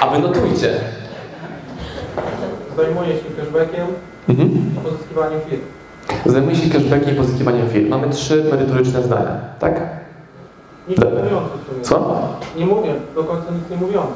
A 0.00 0.06
wy 0.10 0.18
notujcie. 0.18 0.80
Zajmuję 2.76 3.08
się 3.08 3.24
cashbackiem 3.40 3.86
Mhm. 4.28 4.48
i 4.48 4.80
pozyskiwaniem 4.90 5.40
firm. 5.50 5.62
Zajmuje 6.26 6.56
się 6.56 6.70
cashbackiem 6.70 7.14
i 7.14 7.16
pozyskiwaniem 7.16 7.68
firm. 7.70 7.88
Mamy 7.88 8.08
trzy 8.10 8.44
merytoryczne 8.50 9.02
zdania, 9.02 9.36
tak? 9.58 9.80
Nic 10.88 10.98
nie 10.98 11.04
mówiące 11.04 11.30
w 11.64 11.68
sumie. 11.72 11.84
Słucham? 11.84 12.22
Nie 12.56 12.66
mówię, 12.66 12.94
do 13.14 13.24
końca 13.24 13.46
nic 13.50 13.70
nie 13.70 13.76
mówiące. 13.76 14.12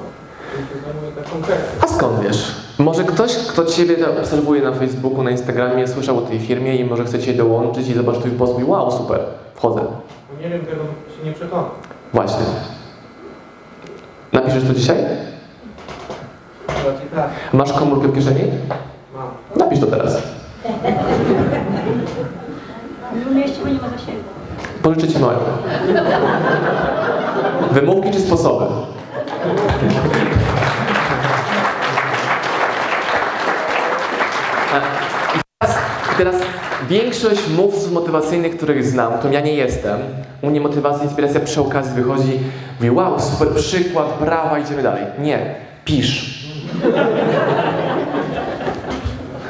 Zajmuję. 0.84 1.56
A 1.80 1.86
skąd 1.86 2.20
wiesz? 2.20 2.63
Może 2.78 3.04
ktoś, 3.04 3.36
kto 3.36 3.64
Ciebie 3.64 3.96
obserwuje 4.20 4.62
na 4.62 4.72
Facebooku, 4.72 5.22
na 5.22 5.30
Instagramie, 5.30 5.88
słyszał 5.88 6.18
o 6.18 6.20
tej 6.20 6.40
firmie 6.40 6.76
i 6.76 6.84
może 6.84 7.04
chce 7.04 7.18
Cię 7.18 7.34
dołączyć 7.34 7.88
i 7.88 7.94
zobaczy 7.94 8.20
Twój 8.20 8.30
post 8.30 8.58
i 8.58 8.64
wow, 8.64 8.92
super, 8.92 9.20
wchodzę. 9.54 9.80
Bo 9.80 10.42
nie 10.42 10.48
wiem, 10.48 10.60
tego 10.60 10.82
się 11.18 11.24
nie 11.24 11.32
przekonam. 11.32 11.64
Właśnie. 12.12 12.44
Napiszesz 14.32 14.64
to 14.64 14.74
dzisiaj? 14.74 14.96
Raczej 16.68 17.08
tak. 17.14 17.30
Masz 17.52 17.72
komórkę 17.72 18.08
w 18.08 18.14
kieszeni? 18.14 18.42
Mam. 19.14 19.28
Napisz 19.56 19.80
to 19.80 19.86
teraz. 19.86 20.22
W 23.12 23.34
mieście 23.34 23.58
nie 23.64 23.72
ma 23.72 23.88
zasięgu. 23.98 24.22
Pożyczę 24.82 25.08
Ci 25.08 25.18
moją. 25.18 25.38
Wymówki 27.72 28.10
czy 28.10 28.20
sposoby? 28.20 28.64
Teraz, 36.18 36.36
większość 36.88 37.40
mówców 37.56 37.92
motywacyjnych, 37.92 38.56
których 38.56 38.86
znam, 38.86 39.12
to 39.22 39.28
ja 39.28 39.40
nie 39.40 39.54
jestem. 39.54 39.98
U 40.42 40.50
mnie 40.50 40.60
motywacja, 40.60 41.04
inspiracja 41.04 41.40
przy 41.40 41.60
okazji 41.60 41.94
wychodzi, 41.94 42.40
mówi 42.80 42.90
wow, 42.90 43.20
super 43.20 43.48
przykład, 43.48 44.06
brawa, 44.20 44.58
idziemy 44.58 44.82
dalej. 44.82 45.04
Nie, 45.18 45.54
pisz. 45.84 46.44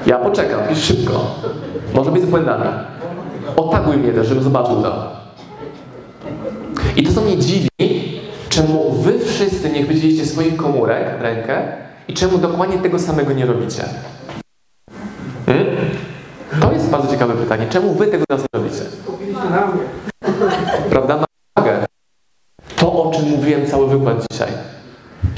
Ja 0.07 0.19
poczekam, 0.19 0.61
pisz 0.69 0.85
szybko. 0.85 1.35
Może 1.95 2.11
być 2.11 2.23
z 2.23 2.27
błędami. 2.27 2.65
Otaguj 3.57 3.97
mnie 3.97 4.13
też, 4.13 4.27
żebym 4.27 4.45
zobaczył 4.45 4.83
to. 4.83 5.13
I 6.97 7.03
to, 7.03 7.13
co 7.13 7.21
mnie 7.21 7.37
dziwi, 7.39 7.69
czemu 8.49 8.93
wy 8.93 9.19
wszyscy 9.19 9.71
nie 9.71 9.83
chwyciliście 9.83 10.27
swoich 10.27 10.57
komórek 10.57 11.19
w 11.19 11.23
rękę 11.23 11.63
i 12.09 12.15
czemu 12.15 12.39
dokładnie 12.39 12.79
tego 12.79 12.99
samego 12.99 13.33
nie 13.33 13.47
robicie. 13.47 13.85
Hmm? 15.47 15.67
To 16.61 16.73
jest 16.73 16.91
bardzo 16.91 17.11
ciekawe 17.11 17.35
pytanie. 17.35 17.67
Czemu 17.71 17.95
wy 17.95 18.07
tego 18.07 18.25
nie 18.31 18.61
robicie? 18.61 18.83
Skupiliście 19.03 19.51
na 19.51 19.67
mnie. 19.67 19.83
Prawda? 20.91 21.17
Ma 21.17 21.25
wagę. 21.59 21.87
To, 22.77 23.03
o 23.03 23.11
czym 23.11 23.29
mówiłem 23.29 23.67
cały 23.67 23.89
wykład 23.89 24.27
dzisiaj. 24.31 24.49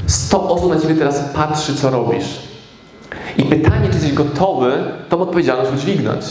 100 0.07 0.49
osób 0.49 0.73
na 0.73 0.81
ciebie 0.81 0.95
teraz 0.95 1.19
patrzy, 1.33 1.75
co 1.75 1.89
robisz. 1.89 2.39
I 3.37 3.43
pytanie, 3.43 3.87
czy 3.87 3.93
jesteś 3.93 4.13
gotowy 4.13 4.83
tą 5.09 5.21
odpowiedzialność 5.21 5.71
udźwignąć. 5.73 6.25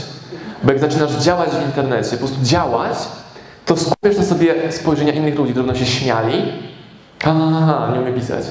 Bo 0.63 0.73
jak 0.73 0.81
zaczynasz 0.81 1.13
działać 1.13 1.51
w 1.51 1.67
internecie, 1.67 2.11
po 2.11 2.17
prostu 2.17 2.43
działać, 2.43 2.97
to 3.67 3.77
skupiasz 3.77 4.17
na 4.17 4.25
sobie 4.25 4.73
spojrzenia 4.73 5.13
innych 5.13 5.39
ludzi, 5.39 5.53
którzy 5.53 5.67
będą 5.67 5.81
się 5.81 5.87
śmiali. 5.87 6.53
Ha, 7.23 7.35
ha, 7.53 7.67
ha, 7.67 7.95
nie 7.95 8.01
umie 8.01 8.13
pisać. 8.13 8.45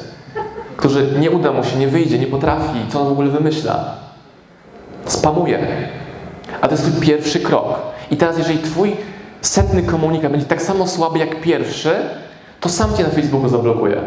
Którzy 0.77 1.07
nie 1.19 1.31
uda 1.31 1.51
mu 1.51 1.63
się, 1.63 1.77
nie 1.77 1.87
wyjdzie, 1.87 2.19
nie 2.19 2.27
potrafi, 2.27 2.79
co 2.89 3.01
on 3.01 3.07
w 3.07 3.11
ogóle 3.11 3.29
wymyśla. 3.29 3.95
Spamuje. 5.05 5.59
A 6.61 6.67
to 6.67 6.73
jest 6.73 6.85
twój 6.91 7.07
pierwszy 7.07 7.39
krok. 7.39 7.65
I 8.11 8.17
teraz, 8.17 8.37
jeżeli 8.37 8.59
twój 8.59 8.95
setny 9.41 9.83
komunikat 9.83 10.31
będzie 10.31 10.47
tak 10.47 10.61
samo 10.61 10.87
słaby 10.87 11.19
jak 11.19 11.41
pierwszy, 11.41 11.95
to 12.59 12.69
sam 12.69 12.97
cię 12.97 13.03
na 13.03 13.09
Facebooku 13.09 13.49
zablokuje. 13.49 14.01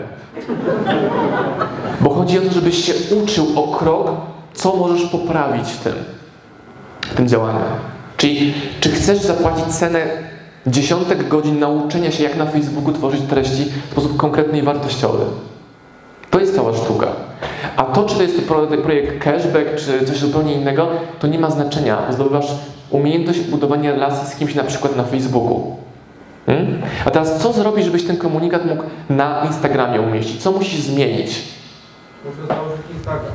Bo 2.00 2.10
chodzi 2.10 2.38
o 2.38 2.42
to, 2.42 2.52
żebyś 2.52 2.84
się 2.84 2.92
uczył 3.22 3.46
o 3.56 3.76
krok, 3.76 4.10
co 4.54 4.76
możesz 4.76 5.08
poprawić 5.08 5.68
w 5.68 5.78
tym, 5.78 5.94
w 7.00 7.14
tym 7.14 7.28
działaniu. 7.28 7.60
Czyli, 8.16 8.54
czy 8.80 8.90
chcesz 8.90 9.18
zapłacić 9.18 9.66
cenę 9.66 10.06
dziesiątek 10.66 11.28
godzin 11.28 11.58
nauczenia 11.58 12.10
się, 12.10 12.24
jak 12.24 12.36
na 12.36 12.46
Facebooku 12.46 12.92
tworzyć 12.92 13.20
treści 13.20 13.64
w 13.88 13.92
sposób 13.92 14.16
konkretny 14.16 14.58
i 14.58 14.62
wartościowy? 14.62 15.24
To 16.30 16.40
jest 16.40 16.56
cała 16.56 16.74
sztuka. 16.74 17.06
A 17.76 17.82
to, 17.82 18.04
czy 18.04 18.16
to 18.16 18.22
jest 18.22 18.40
pro- 18.48 18.66
projekt 18.66 19.24
cashback, 19.24 19.74
czy 19.76 20.06
coś 20.06 20.18
zupełnie 20.18 20.52
innego, 20.54 20.88
to 21.18 21.26
nie 21.26 21.38
ma 21.38 21.50
znaczenia. 21.50 21.98
Zdobywasz 22.10 22.46
umiejętność 22.90 23.40
budowania 23.40 23.92
relacji 23.92 24.28
z 24.28 24.36
kimś 24.36 24.54
na 24.54 24.64
przykład 24.64 24.96
na 24.96 25.04
Facebooku. 25.04 25.76
Hmm? 26.46 26.82
A 27.04 27.10
teraz 27.10 27.38
co 27.42 27.52
zrobić, 27.52 27.84
żebyś 27.84 28.04
ten 28.04 28.16
komunikat 28.16 28.64
mógł 28.66 28.82
na 29.10 29.44
Instagramie 29.46 30.00
umieścić? 30.00 30.42
Co 30.42 30.52
musisz 30.52 30.80
zmienić? 30.80 31.42
Muszę 32.24 32.46
założyć 32.46 32.80
Instagram. 32.94 33.32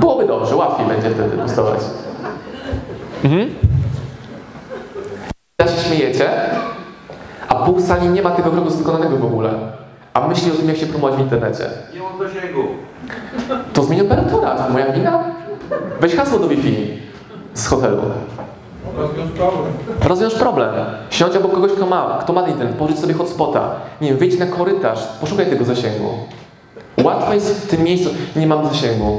Byłoby 0.00 0.26
dobrze, 0.26 0.56
łatwiej 0.56 0.86
będzie 0.86 1.10
wtedy 1.10 1.36
postawać. 1.36 1.80
Mhm. 3.24 3.50
Teraz 5.56 5.76
się 5.76 5.88
śmiejecie, 5.88 6.30
a 7.48 7.54
pół 7.54 7.80
sali 7.80 8.08
nie 8.08 8.22
ma 8.22 8.30
tego 8.30 8.50
kroku 8.50 8.70
wykonanego 8.70 9.16
w 9.16 9.24
ogóle. 9.24 9.50
A 10.18 10.28
myśli 10.28 10.52
o 10.52 10.54
tym, 10.54 10.68
jak 10.68 10.76
się 10.76 10.86
promować 10.86 11.16
w 11.16 11.20
internecie. 11.20 11.64
Nie 11.94 12.00
mam 12.00 12.18
zasięgu. 12.18 12.62
To 13.72 13.84
zmień 13.84 14.00
operatora, 14.00 14.54
to 14.54 14.70
moja 14.70 14.92
wina? 14.92 15.24
Weź 16.00 16.14
hasło 16.14 16.38
do 16.38 16.48
Wi-Fi 16.48 16.98
z 17.54 17.66
hotelu. 17.66 18.02
Rozwiąż 18.96 19.30
problem. 19.30 19.72
Rozwiąż 20.02 20.34
problem. 20.34 20.74
Siądź 21.10 21.36
obok 21.36 21.52
kogoś, 21.54 21.72
kto 21.72 21.86
ma, 21.86 22.18
kto 22.22 22.32
ma 22.32 22.48
internet, 22.48 22.76
pożycz 22.76 22.98
sobie 22.98 23.14
hotspota. 23.14 23.70
Nie 24.00 24.08
wiem, 24.08 24.18
wyjdź 24.18 24.38
na 24.38 24.46
korytarz, 24.46 24.98
poszukaj 25.20 25.46
tego 25.46 25.64
zasięgu. 25.64 26.08
Łatwo 27.04 27.34
jest 27.34 27.66
w 27.66 27.70
tym 27.70 27.82
miejscu, 27.82 28.10
nie 28.36 28.46
mam 28.46 28.66
zasięgu. 28.66 29.18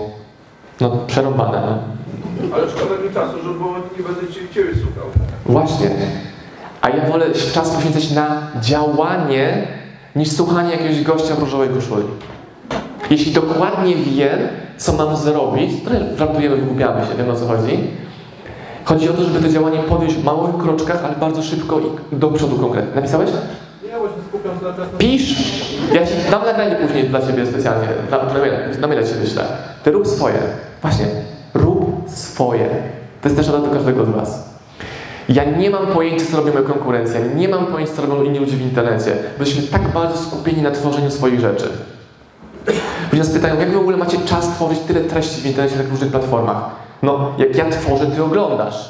No, 0.82 0.98
przerąbane, 1.08 1.62
no. 1.62 1.78
Ale 2.56 2.70
szkoda 2.70 3.02
mi 3.04 3.14
czasu, 3.14 3.34
że 3.44 3.50
nie 3.98 4.04
będę 4.04 4.34
cię 4.34 4.40
ciebie 4.54 4.72
słuchał. 4.74 5.10
Właśnie. 5.46 5.90
A 6.82 6.90
ja 6.90 7.06
wolę 7.06 7.26
czas 7.54 7.70
poświęcać 7.70 8.12
na 8.12 8.42
działanie, 8.62 9.68
niż 10.16 10.32
słuchanie 10.32 10.72
jakiegoś 10.72 11.04
gościa 11.04 11.36
w 11.36 11.40
różowej 11.40 11.70
koszuli. 11.70 12.04
Jeśli 13.10 13.32
dokładnie 13.32 13.96
wiem, 13.96 14.40
co 14.78 14.94
mam 14.94 15.16
zrobić, 15.16 15.84
trochę 15.84 16.18
żartujemy, 16.18 16.56
wygłupiamy 16.56 17.02
się, 17.02 17.16
wiem 17.18 17.30
o 17.30 17.36
co 17.36 17.48
chodzi. 17.48 17.80
Chodzi 18.86 19.10
o 19.10 19.14
to, 19.14 19.24
żeby 19.24 19.40
to 19.40 19.50
działanie 19.50 19.80
podjąć 19.80 20.14
w 20.14 20.24
małych 20.24 20.58
kroczkach, 20.58 21.06
ale 21.06 21.16
bardzo 21.16 21.44
szybko 21.44 21.80
i 21.80 22.16
do 22.16 22.28
przodu 22.28 22.56
konkretnie. 22.56 22.96
Napisałeś? 22.96 23.30
Pisz! 24.98 25.36
Ja 25.94 26.08
ci 26.08 26.14
dam 26.32 26.46
nagranie 26.46 26.76
później 26.76 27.10
dla 27.10 27.22
Ciebie 27.22 27.46
specjalnie. 27.46 27.88
Na, 28.12 28.18
na 28.82 28.88
maila 28.88 29.04
Ci 29.04 29.14
wyślę. 29.14 29.44
Ty 29.84 29.92
rób 29.92 30.08
swoje. 30.08 30.40
Właśnie. 30.82 31.06
Rób 31.54 32.04
swoje. 32.08 32.70
To 33.22 33.30
jest 33.30 33.38
też 33.38 33.48
rada 33.48 33.60
do 33.68 33.72
każdego 33.74 34.06
z 34.06 34.10
Was. 34.10 34.49
Ja 35.30 35.44
nie 35.44 35.70
mam 35.70 35.88
pojęcia, 35.88 36.26
co 36.32 36.38
robi 36.38 36.52
moja 36.52 36.68
konkurencja. 36.68 37.20
Nie 37.36 37.48
mam 37.48 37.66
pojęcia, 37.66 37.94
co 37.94 38.02
robią 38.02 38.24
inni 38.24 38.40
ludzie 38.40 38.58
w 38.58 38.62
internecie. 38.62 39.16
Jesteśmy 39.40 39.68
tak 39.68 39.88
bardzo 39.88 40.18
skupieni 40.18 40.62
na 40.62 40.72
tworzeniu 40.72 41.12
swoich 41.12 41.40
rzeczy. 41.40 41.70
Ludzie 43.12 43.18
nas 43.18 43.30
pytają, 43.30 43.60
jak 43.60 43.72
w 43.72 43.78
ogóle 43.78 43.98
macie 43.98 44.18
czas 44.18 44.48
tworzyć 44.48 44.80
tyle 44.80 45.00
treści 45.00 45.42
w 45.42 45.46
internecie 45.46 45.76
na 45.76 45.90
różnych 45.90 46.12
platformach? 46.12 46.70
No, 47.02 47.32
jak 47.38 47.56
ja 47.56 47.70
tworzę, 47.70 48.08
Ty 48.08 48.24
oglądasz. 48.24 48.90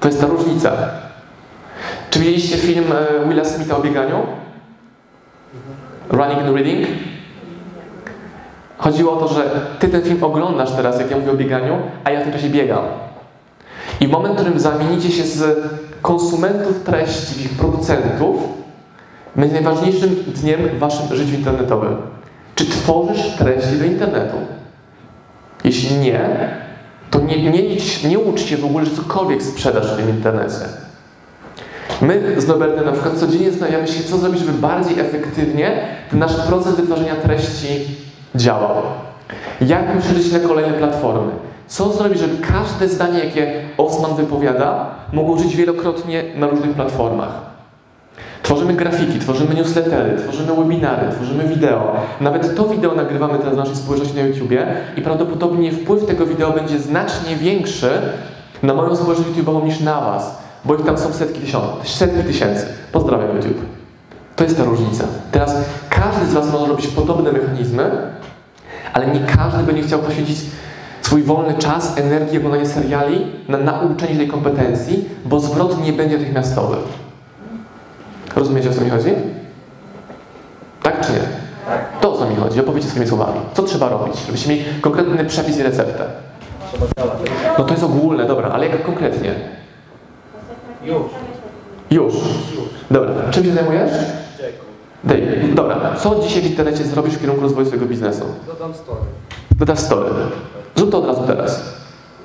To 0.00 0.08
jest 0.08 0.20
ta 0.20 0.26
różnica. 0.26 0.72
Czy 2.10 2.18
widzieliście 2.18 2.56
film 2.56 2.84
e, 2.92 3.28
Willa 3.28 3.44
Smitha 3.44 3.76
o 3.76 3.80
bieganiu? 3.80 4.26
Running 6.10 6.40
and 6.40 6.56
Reading? 6.56 6.88
Chodziło 8.78 9.12
o 9.12 9.16
to, 9.16 9.34
że 9.34 9.50
ty 9.78 9.88
ten 9.88 10.02
film 10.02 10.24
oglądasz 10.24 10.72
teraz, 10.72 11.00
jak 11.00 11.10
ja 11.10 11.16
mówię 11.16 11.30
o 11.30 11.34
bieganiu, 11.34 11.78
a 12.04 12.10
ja 12.10 12.20
w 12.20 12.22
tym 12.22 12.32
czasie 12.32 12.48
biegam. 12.48 12.84
I 14.00 14.08
moment, 14.08 14.34
w 14.34 14.40
którym 14.40 14.60
zamienicie 14.60 15.10
się 15.10 15.24
z 15.24 15.58
konsumentów 16.02 16.82
treści 16.84 17.34
w 17.34 17.44
ich 17.44 17.58
producentów, 17.58 18.36
będzie 19.36 19.54
najważniejszym 19.54 20.16
dniem 20.26 20.60
w 20.60 20.78
waszym 20.78 21.16
życiu 21.16 21.34
internetowym. 21.34 21.96
Czy 22.54 22.66
tworzysz 22.66 23.36
treści 23.38 23.76
do 23.78 23.84
internetu? 23.84 24.36
Jeśli 25.64 25.96
nie, 25.96 26.50
to 27.10 27.20
nie, 27.20 27.50
nie, 27.50 27.76
nie 28.08 28.18
uczcie 28.18 28.56
w 28.56 28.64
ogóle, 28.64 28.84
że 28.84 28.90
cokolwiek 28.90 29.42
sprzedasz 29.42 29.92
w 29.92 29.96
tym 29.96 30.10
internecie. 30.10 30.64
My 32.02 32.34
z 32.40 32.46
Norbertem 32.46 32.84
na 32.84 32.92
przykład 32.92 33.18
codziennie 33.18 33.50
zastanawiamy 33.50 33.88
się, 33.88 34.04
co 34.04 34.18
zrobić, 34.18 34.40
żeby 34.40 34.58
bardziej 34.58 35.00
efektywnie 35.00 35.80
ten 36.10 36.18
nasz 36.18 36.36
proces 36.36 36.76
wytwarzania 36.76 37.16
treści 37.16 37.68
działał. 38.34 38.82
Jak 39.60 39.98
przeżyć 39.98 40.32
na 40.32 40.38
kolejne 40.38 40.72
platformy? 40.72 41.32
Co 41.70 41.92
zrobić, 41.92 42.18
żeby 42.18 42.46
każde 42.46 42.88
zdanie, 42.88 43.18
jakie 43.18 43.52
Osman 43.76 44.14
wypowiada, 44.14 44.86
mogło 45.12 45.38
żyć 45.38 45.56
wielokrotnie 45.56 46.24
na 46.36 46.46
różnych 46.46 46.70
platformach? 46.70 47.32
Tworzymy 48.42 48.74
grafiki, 48.74 49.18
tworzymy 49.18 49.54
newslettery, 49.54 50.18
tworzymy 50.18 50.54
webinary, 50.54 51.12
tworzymy 51.12 51.44
wideo. 51.44 51.96
Nawet 52.20 52.56
to 52.56 52.64
wideo 52.64 52.94
nagrywamy 52.94 53.38
teraz 53.38 53.54
w 53.54 53.56
naszej 53.56 53.76
społeczności 53.76 54.16
na 54.16 54.22
YouTubie 54.22 54.66
i 54.96 55.02
prawdopodobnie 55.02 55.72
wpływ 55.72 56.06
tego 56.06 56.26
wideo 56.26 56.52
będzie 56.52 56.78
znacznie 56.78 57.36
większy 57.36 57.90
na 58.62 58.74
moją 58.74 58.96
społeczność 58.96 59.30
YouTube'ową 59.30 59.64
niż 59.64 59.80
na 59.80 60.00
Was, 60.00 60.38
bo 60.64 60.74
ich 60.74 60.84
tam 60.84 60.98
są 60.98 61.12
setki 61.12 61.40
tysięcy. 61.40 61.66
Setki 61.84 62.24
tysięcy. 62.24 62.66
Pozdrawiam 62.92 63.36
YouTube. 63.36 63.60
To 64.36 64.44
jest 64.44 64.56
ta 64.56 64.64
różnica. 64.64 65.04
Teraz 65.32 65.56
każdy 65.90 66.26
z 66.26 66.34
Was 66.34 66.52
może 66.52 66.66
robić 66.66 66.86
podobne 66.86 67.32
mechanizmy, 67.32 67.90
ale 68.92 69.06
nie 69.06 69.20
każdy 69.20 69.62
będzie 69.62 69.82
chciał 69.82 69.98
poświęcić 69.98 70.38
Twój 71.10 71.22
wolny 71.22 71.54
czas, 71.54 71.98
energię, 71.98 72.38
oglądanie 72.38 72.66
seriali 72.66 73.26
na 73.48 73.58
nauczenie 73.58 74.16
tej 74.16 74.28
kompetencji, 74.28 75.08
bo 75.24 75.40
zwrot 75.40 75.84
nie 75.84 75.92
będzie 75.92 76.18
natychmiastowy. 76.18 76.76
Rozumiecie, 78.36 78.70
o 78.70 78.72
co 78.72 78.80
mi 78.80 78.90
chodzi? 78.90 79.10
Tak 80.82 81.06
czy 81.06 81.12
nie? 81.12 81.18
To 82.00 82.12
o 82.12 82.18
co 82.18 82.30
mi 82.30 82.36
chodzi, 82.36 82.60
opowiedzcie 82.60 82.90
swoimi 82.90 83.08
słowami. 83.08 83.40
Co 83.54 83.62
trzeba 83.62 83.88
robić, 83.88 84.14
żebyście 84.26 84.50
mieli 84.50 84.64
konkretny 84.80 85.24
przepis 85.24 85.58
i 85.58 85.62
receptę? 85.62 86.04
No 87.58 87.64
to 87.64 87.70
jest 87.70 87.84
ogólne, 87.84 88.26
dobra, 88.26 88.48
ale 88.48 88.68
jak 88.68 88.82
konkretnie? 88.82 89.34
Już. 90.84 91.02
Już. 91.90 92.14
Dobra, 92.90 93.10
czym 93.30 93.44
się 93.44 93.52
zajmujesz? 93.52 93.90
Dej, 95.04 95.22
dobra, 95.54 95.96
co 95.96 96.20
dzisiaj 96.22 96.42
w 96.42 96.46
internecie 96.46 96.84
zrobisz 96.84 97.14
w 97.14 97.20
kierunku 97.20 97.42
rozwoju 97.42 97.66
swojego 97.66 97.86
biznesu? 97.86 98.24
Dodam 98.46 98.74
story. 98.74 99.00
Dodasz 99.58 99.78
story. 99.78 100.10
Zrób 100.76 100.90
to 100.90 100.98
od 100.98 101.06
razu 101.06 101.22
teraz. 101.26 101.62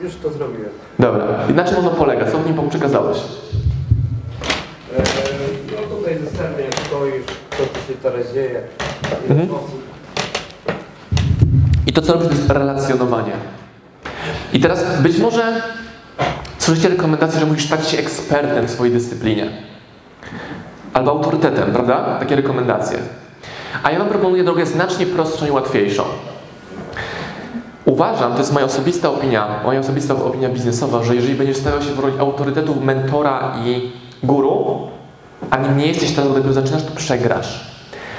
Już 0.01 0.15
to 0.15 0.29
zrobiłem. 0.29 0.69
Dobra, 0.99 1.25
i 1.49 1.53
na 1.53 1.63
czym 1.63 1.77
ono 1.77 1.89
polega? 1.89 2.31
Co 2.31 2.37
w 2.37 2.45
nim 2.45 2.69
przekazałeś? 2.69 3.17
Eee, 3.17 5.03
no 5.71 5.95
tutaj 5.97 6.17
zestawię 6.23 6.63
jak 6.65 6.73
stoisz, 6.87 7.23
co 7.51 7.57
tu 7.57 7.87
się 7.87 7.93
teraz 8.03 8.33
dzieje. 8.33 8.61
Mhm. 9.29 9.49
I 11.87 11.93
to, 11.93 12.01
co 12.01 12.13
robisz, 12.13 12.27
to 12.27 12.33
jest 12.35 12.49
relacjonowanie. 12.49 13.31
I 14.53 14.59
teraz 14.59 15.01
być 15.01 15.17
może 15.17 15.61
słyszycie 16.57 16.89
rekomendację, 16.89 17.39
że 17.39 17.45
musisz 17.45 17.65
stać 17.65 17.89
się 17.89 17.97
ekspertem 17.97 18.67
w 18.67 18.71
swojej 18.71 18.93
dyscyplinie. 18.93 19.49
Albo 20.93 21.11
autorytetem, 21.11 21.71
prawda? 21.71 22.17
Takie 22.19 22.35
rekomendacje. 22.35 22.97
A 23.83 23.91
ja 23.91 23.99
Wam 23.99 24.07
proponuję 24.07 24.43
drogę 24.43 24.65
znacznie 24.65 25.05
prostszą 25.05 25.45
i 25.45 25.51
łatwiejszą. 25.51 26.03
Uważam, 27.85 28.33
to 28.33 28.39
jest 28.39 28.53
moja 28.53 28.65
osobista 28.65 29.09
opinia, 29.09 29.59
moja 29.63 29.79
osobista 29.79 30.15
opinia 30.15 30.49
biznesowa, 30.49 31.03
że 31.03 31.15
jeżeli 31.15 31.35
będziesz 31.35 31.57
stawiał 31.57 31.81
się 31.81 31.91
w 31.91 31.99
roli 31.99 32.19
autorytetu, 32.19 32.75
mentora 32.81 33.55
i 33.65 33.91
guru, 34.23 34.87
a 35.49 35.57
nim 35.57 35.77
nie 35.77 35.87
jesteś 35.87 36.11
tam, 36.11 36.33
dopiero 36.33 36.53
zaczynasz, 36.53 36.83
to 36.83 36.91
przegrasz. 36.95 37.75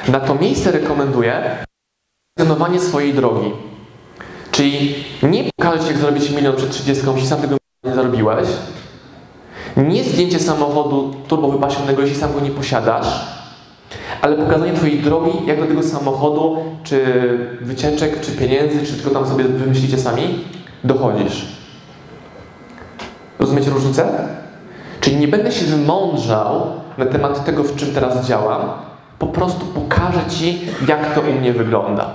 Na 0.09 0.21
to 0.21 0.35
miejsce 0.35 0.71
rekomenduję 0.73 1.57
relacjonowanie 2.39 2.81
swojej 2.81 3.15
drogi. 3.15 3.53
Czyli 4.51 4.95
nie 5.23 5.45
pokażę 5.57 5.81
Ci, 5.81 5.87
jak 5.87 5.99
zarobić 5.99 6.31
milion 6.31 6.57
przed 6.57 6.71
30, 6.71 7.05
jeśli 7.15 7.29
sam 7.29 7.41
tego 7.41 7.57
nie 7.85 7.95
zarobiłeś. 7.95 8.49
Nie 9.77 10.05
zdjęcie 10.05 10.41
samochodu 10.41 11.15
turbo 11.29 11.51
wypasionego, 11.51 12.03
jeśli 12.03 12.17
sam 12.17 12.33
go 12.33 12.41
nie 12.41 12.51
posiadasz. 12.51 13.36
Ale 14.23 14.37
pokazanie 14.37 14.73
Twojej 14.73 14.99
drogi, 14.99 15.31
jak 15.47 15.61
do 15.61 15.67
tego 15.67 15.83
samochodu, 15.83 16.57
czy 16.85 17.01
wycieczek, 17.61 18.21
czy 18.21 18.33
pieniędzy, 18.33 18.87
czy 18.87 18.93
tylko 18.93 19.11
tam 19.11 19.27
sobie 19.27 19.45
wymyślicie 19.45 19.99
sami, 19.99 20.45
dochodzisz. 20.85 21.47
Rozumiecie 23.39 23.71
różnicę? 23.71 24.09
Czyli 25.01 25.17
nie 25.17 25.29
będę 25.29 25.53
się 25.53 25.65
wymądrzał 25.65 26.67
na 26.99 27.07
temat 27.07 27.45
tego, 27.45 27.63
w 27.65 27.77
czym 27.77 27.95
teraz 27.95 28.27
działam, 28.27 28.61
po 29.19 29.27
prostu 29.27 29.67
pokażę 29.67 30.21
Ci, 30.29 30.61
jak 30.89 31.15
to 31.15 31.21
u 31.21 31.41
mnie 31.41 31.53
wygląda. 31.53 32.11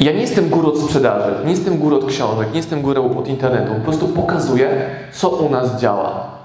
Ja 0.00 0.12
nie 0.12 0.20
jestem 0.20 0.48
guru 0.48 0.68
od 0.68 0.78
sprzedaży, 0.78 1.34
nie 1.44 1.50
jestem 1.50 1.78
guru 1.78 1.96
od 1.96 2.06
książek, 2.06 2.48
nie 2.50 2.56
jestem 2.56 2.82
guru 2.82 3.18
od 3.18 3.28
internetu. 3.28 3.74
Po 3.74 3.80
prostu 3.80 4.08
pokazuję, 4.08 4.90
co 5.12 5.28
u 5.28 5.50
nas 5.50 5.80
działa. 5.80 6.37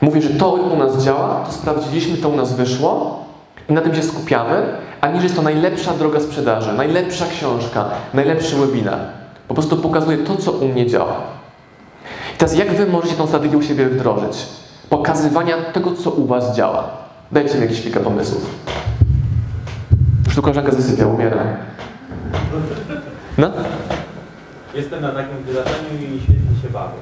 Mówię, 0.00 0.22
że 0.22 0.30
to 0.30 0.52
u 0.52 0.76
nas 0.76 1.04
działa, 1.04 1.44
to 1.46 1.52
sprawdziliśmy, 1.52 2.16
to 2.16 2.28
u 2.28 2.36
nas 2.36 2.52
wyszło 2.52 3.24
i 3.68 3.72
na 3.72 3.80
tym 3.80 3.94
się 3.94 4.02
skupiamy, 4.02 4.66
a 5.00 5.08
nie, 5.08 5.16
że 5.16 5.22
jest 5.22 5.36
to 5.36 5.42
najlepsza 5.42 5.94
droga 5.94 6.20
sprzedaży, 6.20 6.72
najlepsza 6.72 7.26
książka, 7.26 7.84
najlepszy 8.14 8.56
webinar. 8.56 8.98
Po 9.48 9.54
prostu 9.54 9.76
pokazuję 9.76 10.18
to, 10.18 10.36
co 10.36 10.52
u 10.52 10.68
mnie 10.68 10.86
działa. 10.86 11.16
I 12.34 12.38
teraz 12.38 12.56
jak 12.56 12.72
Wy 12.72 12.86
możecie 12.86 13.14
tą 13.14 13.26
strategię 13.26 13.58
u 13.58 13.62
siebie 13.62 13.86
wdrożyć? 13.86 14.46
Pokazywania 14.90 15.56
tego, 15.56 15.92
co 15.92 16.10
u 16.10 16.26
Was 16.26 16.56
działa. 16.56 16.84
Dajcie 17.32 17.54
mi 17.54 17.60
jakieś 17.60 17.82
kilka 17.82 18.00
pomysłów. 18.00 18.46
Już 20.26 20.34
tu 20.34 20.42
koleżanka 20.42 20.72
zasypia, 20.72 21.06
umiera. 21.06 21.36
No? 23.38 23.50
Jestem 24.74 25.02
na 25.02 25.12
takim 25.12 25.36
wydarzeniu 25.46 25.88
i 25.94 26.20
świetnie 26.20 26.62
się 26.62 26.68
bawię. 26.72 26.94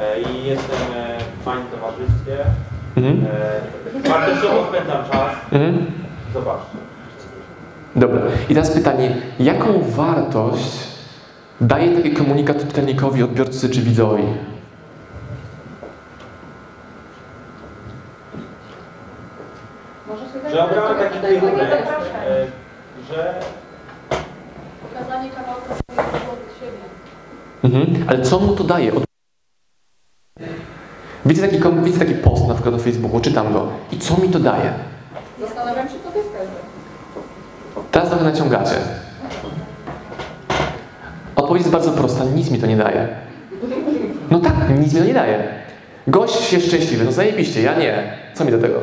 E, 0.00 0.20
I 0.20 0.46
jestem 0.46 0.76
e, 1.40 1.42
w 1.42 1.44
fajnym 1.44 1.66
towarzystwie. 1.66 2.36
Mhm. 2.96 3.26
E, 4.06 4.08
wartościowo 4.08 4.66
spędzam 4.68 5.04
czas. 5.10 5.32
Mhm. 5.52 5.86
Zobaczcie. 6.34 6.76
Dobra. 7.96 8.20
I 8.48 8.54
teraz 8.54 8.70
pytanie, 8.70 9.16
jaką 9.38 9.82
wartość 9.82 10.88
daje 11.60 11.96
taki 11.96 12.10
komunikat 12.10 12.58
czytelnikowi, 12.58 13.22
odbiorcy 13.22 13.68
czy 13.68 13.80
widzowi? 13.80 14.24
Może 20.06 20.22
się 20.22 20.50
Że 20.56 20.64
obrałem 20.64 20.98
taki 20.98 21.20
kierunek, 21.20 21.72
e, 21.72 22.46
że 23.12 23.34
Pokazanie 24.82 25.30
kawałka 25.30 25.74
swojego 25.74 26.32
od 26.32 26.58
siebie. 26.60 26.84
Mhm. 27.64 28.08
Ale 28.08 28.22
co 28.22 28.40
mu 28.40 28.56
to 28.56 28.64
daje? 28.64 28.94
Od... 28.94 29.04
Widzę 31.30 31.48
taki, 31.48 31.58
widzę 31.82 31.98
taki 31.98 32.14
post 32.14 32.48
na 32.48 32.54
przykład 32.54 32.74
na 32.74 32.80
Facebooku, 32.80 33.20
czytam 33.20 33.52
go. 33.52 33.66
I 33.92 33.98
co 33.98 34.16
mi 34.16 34.28
to 34.28 34.38
daje? 34.38 34.72
Zastanawiam 35.40 35.88
się, 35.88 35.94
co 36.04 36.10
ty 36.10 36.18
wtedy. 36.18 36.50
Teraz 37.90 38.08
trochę 38.08 38.24
naciągacie. 38.24 38.74
Odpowiedź 41.36 41.62
jest 41.62 41.72
bardzo 41.72 41.90
prosta. 41.90 42.24
Nic 42.24 42.50
mi 42.50 42.58
to 42.58 42.66
nie 42.66 42.76
daje. 42.76 43.08
No 44.30 44.40
tak, 44.40 44.54
nic 44.78 44.94
mi 44.94 45.00
to 45.00 45.06
nie 45.06 45.14
daje. 45.14 45.48
Gość 46.06 46.52
jest 46.52 46.66
szczęśliwy, 46.66 47.04
no 47.04 47.12
zajebiście, 47.12 47.62
ja 47.62 47.78
nie. 47.78 48.12
Co 48.34 48.44
mi 48.44 48.50
do 48.50 48.58
tego? 48.58 48.78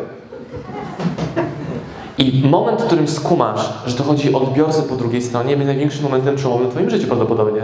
I 2.17 2.43
moment, 2.45 2.81
w 2.81 2.85
którym 2.85 3.07
skumasz, 3.07 3.73
że 3.85 3.95
to 3.95 4.03
chodzi 4.03 4.35
o 4.35 4.41
odbiorcę 4.41 4.83
po 4.83 4.95
drugiej 4.95 5.21
stronie, 5.21 5.57
będzie 5.57 5.73
największym 5.73 6.03
momentem 6.03 6.35
przełomowym 6.35 6.69
w 6.69 6.71
Twoim 6.71 6.89
życiu 6.89 7.07
prawdopodobnie. 7.07 7.61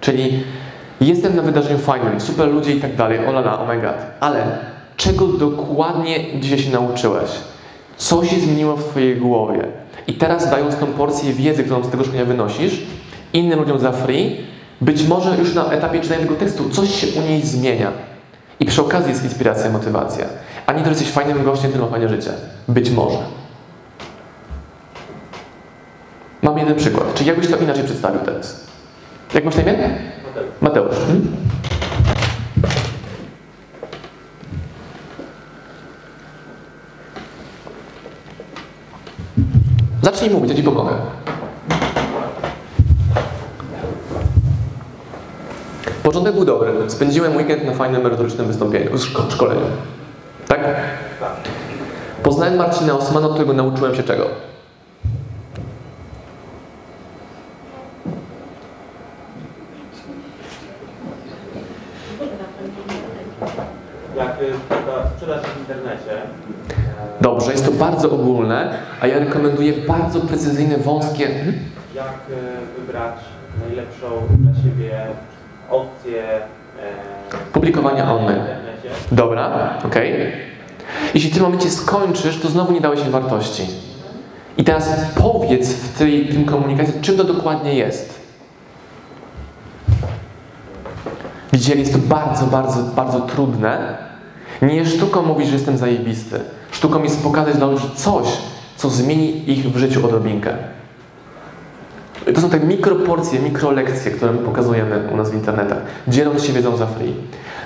Czyli 0.00 0.44
jestem 1.00 1.36
na 1.36 1.42
wydarzeniu 1.42 1.78
fajnym, 1.78 2.20
super 2.20 2.48
ludzie 2.48 2.72
i 2.72 2.80
tak 2.80 2.96
dalej, 2.96 3.26
o 3.26 3.30
la 3.30 3.40
la, 3.40 3.60
oh 3.60 3.74
my. 3.74 3.80
Ale 4.20 4.58
czego 4.96 5.26
dokładnie 5.26 6.40
dzisiaj 6.40 6.58
się 6.58 6.70
nauczyłeś? 6.70 7.30
Co 7.96 8.24
się 8.24 8.40
zmieniło 8.40 8.76
w 8.76 8.84
Twojej 8.84 9.16
głowie? 9.16 9.62
I 10.06 10.12
teraz 10.12 10.50
dając 10.50 10.76
tą 10.76 10.86
porcję 10.86 11.32
wiedzy, 11.32 11.64
którą 11.64 11.84
z 11.84 11.90
tego 11.90 12.04
szkolenia 12.04 12.24
wynosisz, 12.24 12.82
innym 13.32 13.58
ludziom 13.58 13.78
za 13.78 13.92
free, 13.92 14.36
być 14.80 15.08
może 15.08 15.36
już 15.36 15.54
na 15.54 15.64
etapie 15.64 16.00
czytania 16.00 16.20
tego 16.20 16.34
tekstu 16.34 16.70
coś 16.70 16.94
się 16.94 17.20
u 17.20 17.22
niej 17.22 17.42
zmienia. 17.42 17.92
I 18.60 18.66
przy 18.66 18.82
okazji 18.82 19.10
jest 19.10 19.24
inspiracja, 19.24 19.70
motywacja. 19.70 20.24
A 20.66 20.72
nie 20.72 20.78
to, 20.78 20.84
że 20.84 20.90
jesteś 20.90 21.10
fajnym 21.10 21.44
gościem, 21.44 21.70
ma 21.80 21.86
fajne 21.86 22.08
życie. 22.08 22.30
Być 22.68 22.90
może. 22.90 23.18
Mam 26.42 26.58
jeden 26.58 26.74
przykład. 26.74 27.14
Czy 27.14 27.24
jakbyś 27.24 27.50
to 27.50 27.56
inaczej 27.56 27.84
przedstawił 27.84 28.20
teraz? 28.20 28.60
Jak 29.34 29.44
masz 29.44 29.56
na 29.56 29.62
imię? 29.62 29.90
Mateusz. 30.60 30.96
Hmm? 31.06 31.22
Zacznij 40.02 40.30
mówić, 40.30 40.50
ja 40.50 40.56
Ci 40.56 40.62
pomogę. 40.62 40.92
Początek 46.02 46.34
był 46.34 46.44
dobry. 46.44 46.72
Spędziłem 46.88 47.36
weekend 47.36 47.64
na 47.64 47.72
fajnym, 47.72 48.02
merytorycznym 48.02 48.46
wystąpieniu, 48.46 48.90
szko- 48.98 49.30
szkoleniu. 49.30 49.66
Tak? 50.48 50.60
Poznałem 52.22 52.56
Marcina 52.56 52.98
Osmana, 52.98 53.26
od 53.26 53.32
którego 53.32 53.52
nauczyłem 53.52 53.94
się 53.94 54.02
czego? 54.02 54.24
Jak 64.16 64.28
e, 64.28 64.29
sprzeda- 64.29 64.29
sprzedaż 65.16 65.42
w 65.42 65.58
internecie, 65.60 66.12
Dobrze, 67.20 67.52
jest 67.52 67.64
to 67.64 67.72
bardzo 67.72 68.10
ogólne, 68.10 68.78
a 69.00 69.06
ja 69.06 69.18
rekomenduję 69.18 69.72
bardzo 69.72 70.20
precyzyjne, 70.20 70.78
wąskie. 70.78 71.28
Jak 71.94 72.06
e, 72.06 72.80
wybrać 72.80 73.14
najlepszą 73.66 74.06
dla 74.38 74.54
siebie 74.54 75.06
opcję 75.70 76.22
e, 76.22 76.40
Publikowania 77.52 78.12
online. 78.14 78.44
Dobra, 79.12 79.74
okej. 79.84 80.32
Jeśli 81.14 81.30
w 81.30 81.34
tym 81.34 81.42
momencie 81.42 81.70
skończysz, 81.70 82.40
to 82.40 82.48
znowu 82.48 82.72
nie 82.72 82.80
dałeś 82.80 83.00
im 83.00 83.10
wartości. 83.10 83.66
I 84.56 84.64
teraz 84.64 84.90
powiedz 85.14 85.74
w 85.74 85.98
tej, 85.98 86.28
tym 86.28 86.44
komunikacji, 86.44 86.94
czym 87.00 87.16
to 87.16 87.24
dokładnie 87.24 87.74
jest. 87.74 88.20
Widzicie, 91.52 91.74
jest 91.78 91.92
to 91.92 91.98
bardzo, 91.98 92.46
bardzo, 92.46 92.82
bardzo 92.82 93.20
trudne. 93.20 94.09
Nie 94.62 94.86
sztuką 94.86 95.22
mówić, 95.22 95.48
że 95.48 95.54
jestem 95.54 95.78
zajebisty. 95.78 96.40
Sztuką 96.70 97.02
jest 97.02 97.22
pokazać 97.22 97.56
dla 97.56 97.66
ludzi 97.66 97.90
coś, 97.94 98.26
co 98.76 98.90
zmieni 98.90 99.50
ich 99.50 99.72
w 99.72 99.76
życiu 99.76 100.06
odrobinkę. 100.06 100.56
To 102.34 102.40
są 102.40 102.50
te 102.50 102.60
mikroporcje, 102.60 103.40
mikrolekcje, 103.40 104.10
które 104.10 104.32
my 104.32 104.38
pokazujemy 104.38 105.08
u 105.12 105.16
nas 105.16 105.30
w 105.30 105.34
internetach, 105.34 105.78
dzieląc 106.08 106.44
się 106.44 106.52
wiedzą 106.52 106.76
za 106.76 106.86
free. 106.86 107.14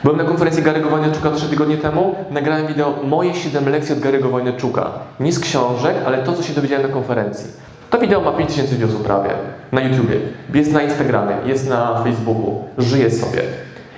Byłem 0.05 0.19
na 0.19 0.25
konferencji 0.25 0.63
Gary'ego 0.63 0.91
Wojnaczuka 0.91 1.31
3 1.31 1.49
tygodnie 1.49 1.77
temu, 1.77 2.15
nagrałem 2.31 2.67
wideo 2.67 2.95
moje 3.05 3.35
7 3.35 3.69
lekcji 3.69 3.95
od 3.95 4.01
Gary'ego 4.01 4.31
Wojnaczuka. 4.31 4.91
Nie 5.21 5.33
z 5.33 5.41
książek, 5.41 5.97
ale 6.07 6.19
to, 6.19 6.33
co 6.33 6.43
się 6.43 6.55
dowiedziałem 6.55 6.87
na 6.87 6.93
konferencji. 6.93 7.47
To 7.91 7.99
wideo 7.99 8.21
ma 8.21 8.33
5000 8.33 8.77
viewsów 8.77 9.03
prawie 9.03 9.31
na 9.73 9.81
YouTubie, 9.81 10.17
jest 10.55 10.73
na 10.73 10.83
Instagramie, 10.83 11.35
jest 11.47 11.69
na 11.69 12.03
Facebooku, 12.05 12.65
żyje 12.79 13.11
sobie 13.11 13.43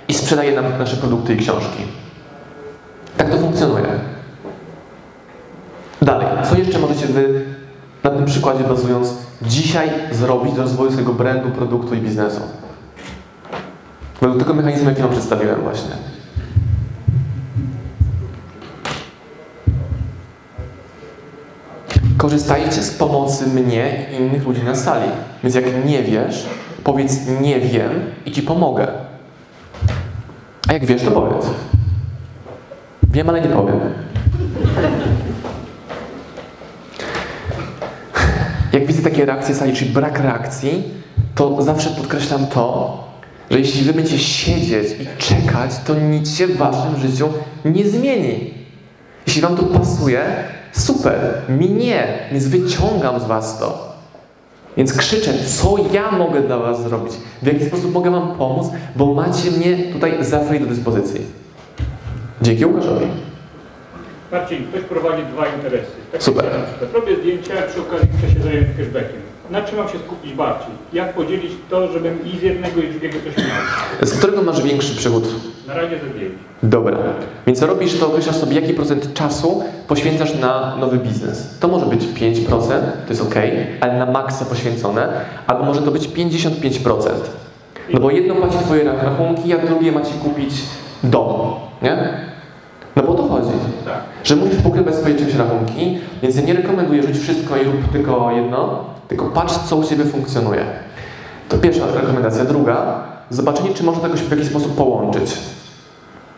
i 0.09 0.15
sprzedaje 0.15 0.55
nam 0.55 0.79
nasze 0.79 0.97
produkty 0.97 1.35
i 1.35 1.37
książki. 1.37 1.83
Tak 3.17 3.31
to 3.31 3.39
funkcjonuje. 3.39 3.87
Dalej, 6.03 6.27
co 6.51 6.59
jeszcze 6.59 6.79
możecie 6.79 7.07
Wy 7.07 7.45
na 8.05 8.11
tym 8.11 8.25
przykładzie 8.25 8.65
bazując 8.65 9.15
dzisiaj 9.43 9.91
zrobić 10.13 10.55
do 10.55 10.63
rozwoju 10.63 10.91
swojego 10.91 11.13
brandu, 11.13 11.51
produktu 11.51 11.95
i 11.95 11.99
biznesu? 11.99 12.41
Według 14.21 14.39
tego 14.39 14.55
mechanizmu, 14.55 14.89
jaki 14.89 15.03
Wam 15.03 15.11
przedstawiłem 15.11 15.63
właśnie. 15.63 15.91
Korzystajcie 22.17 22.83
z 22.83 22.91
pomocy 22.91 23.47
mnie 23.47 24.07
i 24.13 24.15
innych 24.15 24.47
ludzi 24.47 24.63
na 24.63 24.75
sali. 24.75 25.11
Więc 25.43 25.55
jak 25.55 25.65
nie 25.87 26.03
wiesz, 26.03 26.47
powiedz 26.85 27.27
nie 27.41 27.61
wiem 27.61 27.93
i 28.27 28.33
Ci 28.33 28.43
pomogę. 28.43 28.89
A 30.69 30.73
jak 30.73 30.85
wiesz, 30.85 31.03
to 31.03 31.11
powiedz. 31.11 31.47
Wiem, 33.17 33.29
ale 33.29 33.41
nie 33.41 33.49
powiem. 33.49 33.81
Jak 38.73 38.87
widzę 38.87 39.03
takie 39.03 39.25
reakcje 39.25 39.55
sali, 39.55 39.73
czyli 39.73 39.91
brak 39.91 40.21
reakcji, 40.21 40.85
to 41.35 41.63
zawsze 41.63 41.91
podkreślam 41.91 42.47
to, 42.47 43.05
że 43.51 43.59
jeśli 43.59 43.85
wy 43.85 43.93
będziecie 43.93 44.19
siedzieć 44.19 44.89
i 45.01 45.07
czekać, 45.19 45.71
to 45.87 45.95
nic 45.95 46.37
się 46.37 46.47
w 46.47 46.57
waszym 46.57 47.01
życiu 47.01 47.29
nie 47.65 47.89
zmieni. 47.89 48.55
Jeśli 49.27 49.43
wam 49.43 49.57
to 49.57 49.63
pasuje, 49.63 50.21
super, 50.73 51.19
mi 51.49 51.71
nie, 51.71 52.07
więc 52.33 52.47
wyciągam 52.47 53.21
z 53.21 53.25
was 53.25 53.59
to. 53.59 53.97
Więc 54.77 54.93
krzyczę, 54.93 55.33
co 55.47 55.77
ja 55.93 56.11
mogę 56.11 56.43
dla 56.43 56.59
was 56.59 56.83
zrobić, 56.83 57.13
w 57.43 57.47
jaki 57.47 57.65
sposób 57.65 57.95
mogę 57.95 58.11
wam 58.11 58.37
pomóc, 58.39 58.67
bo 58.97 59.15
macie 59.15 59.51
mnie 59.51 59.77
tutaj 59.93 60.25
zawsze 60.25 60.61
do 60.61 60.67
dyspozycji. 60.67 61.46
Dzięki 62.47 62.67
Łukaszowi. 62.67 63.07
Marcin, 64.33 64.67
ktoś 64.67 64.83
prowadzi 64.83 65.23
dwa 65.33 65.47
interesy. 65.47 65.91
Tak 66.13 66.23
Super. 66.23 66.45
ja 66.45 67.01
robię 67.01 67.17
zdjęcia, 67.17 67.53
przy 67.71 67.81
okazji 67.81 68.09
chcę 68.19 68.35
się 68.35 68.41
zająć 68.43 68.67
cashbackiem. 68.79 69.21
Na 69.51 69.63
czym 69.63 69.79
mam 69.79 69.89
się 69.89 69.99
skupić 69.99 70.33
bardziej? 70.33 70.69
Jak 70.93 71.15
podzielić 71.15 71.53
to, 71.71 71.93
żebym 71.93 72.19
i 72.27 72.39
z 72.39 72.43
jednego 72.43 72.81
i 72.81 72.89
z 72.89 72.91
drugiego 72.91 73.15
coś 73.25 73.37
miał? 73.45 74.09
Z 74.09 74.19
którego 74.19 74.43
masz 74.43 74.63
większy 74.63 74.97
przychód? 74.97 75.25
Na 75.69 75.75
razie 75.75 75.99
ze 75.99 76.09
zdjęć. 76.15 76.33
Dobra. 76.63 76.99
Więc 77.47 77.59
co 77.61 77.67
robisz, 77.67 77.99
to 77.99 78.07
określasz 78.07 78.37
sobie, 78.37 78.61
jaki 78.61 78.75
procent 78.75 79.15
czasu 79.15 79.65
poświęcasz 79.89 80.35
na 80.35 80.77
nowy 80.77 80.99
biznes. 80.99 81.59
To 81.61 81.69
może 81.69 81.87
być 81.87 82.01
5%, 82.05 82.47
to 83.07 83.11
jest 83.11 83.23
ok, 83.23 83.35
ale 83.81 83.99
na 83.99 84.07
maksa 84.07 84.45
poświęcone, 84.45 85.09
albo 85.47 85.65
może 85.65 85.83
to 85.83 85.91
być 85.91 86.09
55%. 86.09 86.99
No 87.93 88.01
bo 88.01 88.11
jedno 88.11 88.35
płaci 88.35 88.59
twoje 88.59 88.85
rach- 88.85 89.05
rachunki, 89.05 89.53
a 89.53 89.59
drugie 89.59 89.93
ma 89.93 90.01
ci 90.03 90.13
kupić 90.13 90.51
dom, 91.03 91.55
nie? 91.83 92.27
No 92.97 93.03
bo 93.03 93.13
o 93.13 93.15
to 93.15 93.29
chodzi. 93.29 93.51
Tak. 93.85 94.01
Że 94.25 94.37
musisz 94.37 94.63
pokrywać 94.63 94.95
swoje 94.95 95.15
czymś 95.15 95.35
rachunki, 95.35 95.99
więc 96.23 96.37
ja 96.37 96.43
nie 96.43 96.55
rekomenduję 96.55 97.03
rzuć 97.03 97.19
wszystko 97.19 97.57
i 97.57 97.65
rób 97.65 97.93
tylko 97.93 98.31
jedno, 98.31 98.85
tylko 99.09 99.25
patrz, 99.25 99.55
co 99.55 99.77
u 99.77 99.85
Ciebie 99.85 100.05
funkcjonuje. 100.05 100.65
To 101.49 101.59
pierwsza 101.59 101.87
rekomendacja. 101.95 102.45
Druga, 102.45 103.05
zobaczenie, 103.31 103.75
czy 103.75 103.85
można 103.85 104.01
to 104.01 104.07
jakoś 104.07 104.23
w 104.23 104.31
jakiś 104.31 104.47
sposób 104.47 104.77
połączyć. 104.77 105.39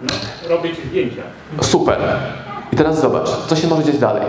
No, 0.02 0.08
robię 0.48 0.76
ci 0.76 0.82
zdjęcia. 0.88 1.22
Super. 1.60 1.98
I 2.72 2.76
teraz 2.76 3.00
zobacz, 3.00 3.28
co 3.46 3.56
się 3.56 3.68
może 3.68 3.84
dziać 3.84 3.98
dalej. 3.98 4.22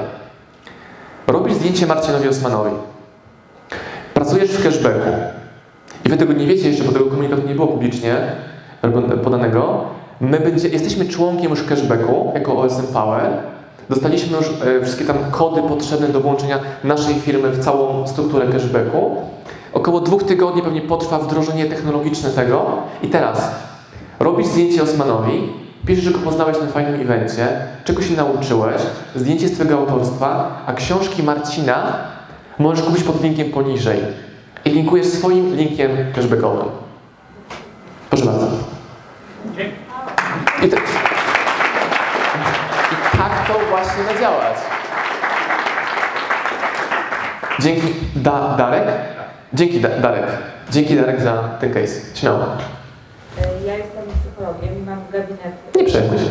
Robisz 1.27 1.53
zdjęcie 1.53 1.87
Marcinowi 1.87 2.29
Osmanowi. 2.29 2.71
Pracujesz 4.13 4.49
w 4.49 4.63
cashbacku. 4.63 5.09
I 6.05 6.09
wy 6.09 6.17
tego 6.17 6.33
nie 6.33 6.47
wiecie 6.47 6.69
jeszcze, 6.69 6.83
bo 6.83 6.91
tego 6.91 7.05
komunikatu 7.05 7.47
nie 7.47 7.55
było 7.55 7.67
publicznie 7.67 8.15
podanego. 9.23 9.85
My 10.21 10.39
będzie, 10.39 10.67
jesteśmy 10.67 11.05
członkiem 11.05 11.49
już 11.49 11.63
cashbacku 11.63 12.31
jako 12.35 12.57
OSM 12.57 12.87
Power. 12.93 13.31
Dostaliśmy 13.89 14.37
już 14.37 14.47
e, 14.47 14.81
wszystkie 14.81 15.05
tam 15.05 15.17
kody 15.31 15.61
potrzebne 15.61 16.07
do 16.07 16.19
włączenia 16.19 16.59
naszej 16.83 17.15
firmy 17.15 17.49
w 17.49 17.59
całą 17.63 18.07
strukturę 18.07 18.47
cashbacku. 18.47 19.15
Około 19.73 19.99
dwóch 20.01 20.23
tygodni 20.23 20.61
pewnie 20.61 20.81
potrwa 20.81 21.19
wdrożenie 21.19 21.65
technologiczne 21.65 22.29
tego. 22.29 22.65
I 23.03 23.07
teraz 23.07 23.51
robisz 24.19 24.47
zdjęcie 24.47 24.83
Osmanowi, 24.83 25.53
piszesz, 25.85 26.03
że 26.03 26.11
go 26.11 26.19
poznałeś 26.19 26.61
na 26.61 26.67
fajnym 26.67 27.01
evencie, 27.01 27.47
czego 27.85 28.01
się 28.01 28.13
nauczyłeś, 28.13 28.81
zdjęcie 29.15 29.47
z 29.47 29.51
twojego 29.51 29.77
autorstwa, 29.77 30.61
a 30.65 30.73
książki 30.73 31.23
Marcina 31.23 31.93
możesz 32.59 32.85
kupić 32.85 33.03
pod 33.03 33.23
linkiem 33.23 33.51
poniżej. 33.51 33.99
I 34.65 34.69
linkujesz 34.69 35.07
swoim 35.07 35.55
linkiem 35.55 35.91
cashbackowym. 36.15 36.67
Proszę 38.09 38.25
bardzo. 38.25 38.47
I, 40.63 40.69
te... 40.69 40.77
I 40.77 40.79
tak 43.17 43.47
to 43.47 43.53
właśnie 43.69 44.03
ma 44.03 44.19
działać. 44.21 44.57
Dzięki 47.59 47.93
da 48.15 48.55
Darek. 48.57 48.83
Dzięki 49.53 49.79
da 49.81 49.89
Darek. 49.89 50.25
Dzięki 50.71 50.95
Darek 50.95 51.21
za 51.21 51.33
ten 51.59 51.73
case. 51.73 52.15
Śmiało. 52.15 52.39
Ja 53.65 53.75
jestem 53.75 54.03
psychologiem 54.21 54.79
i 54.79 54.85
mam 54.85 54.99
gabinet. 55.11 55.75
Nie 55.75 55.83
przejmuj 55.83 56.17
się. 56.17 56.29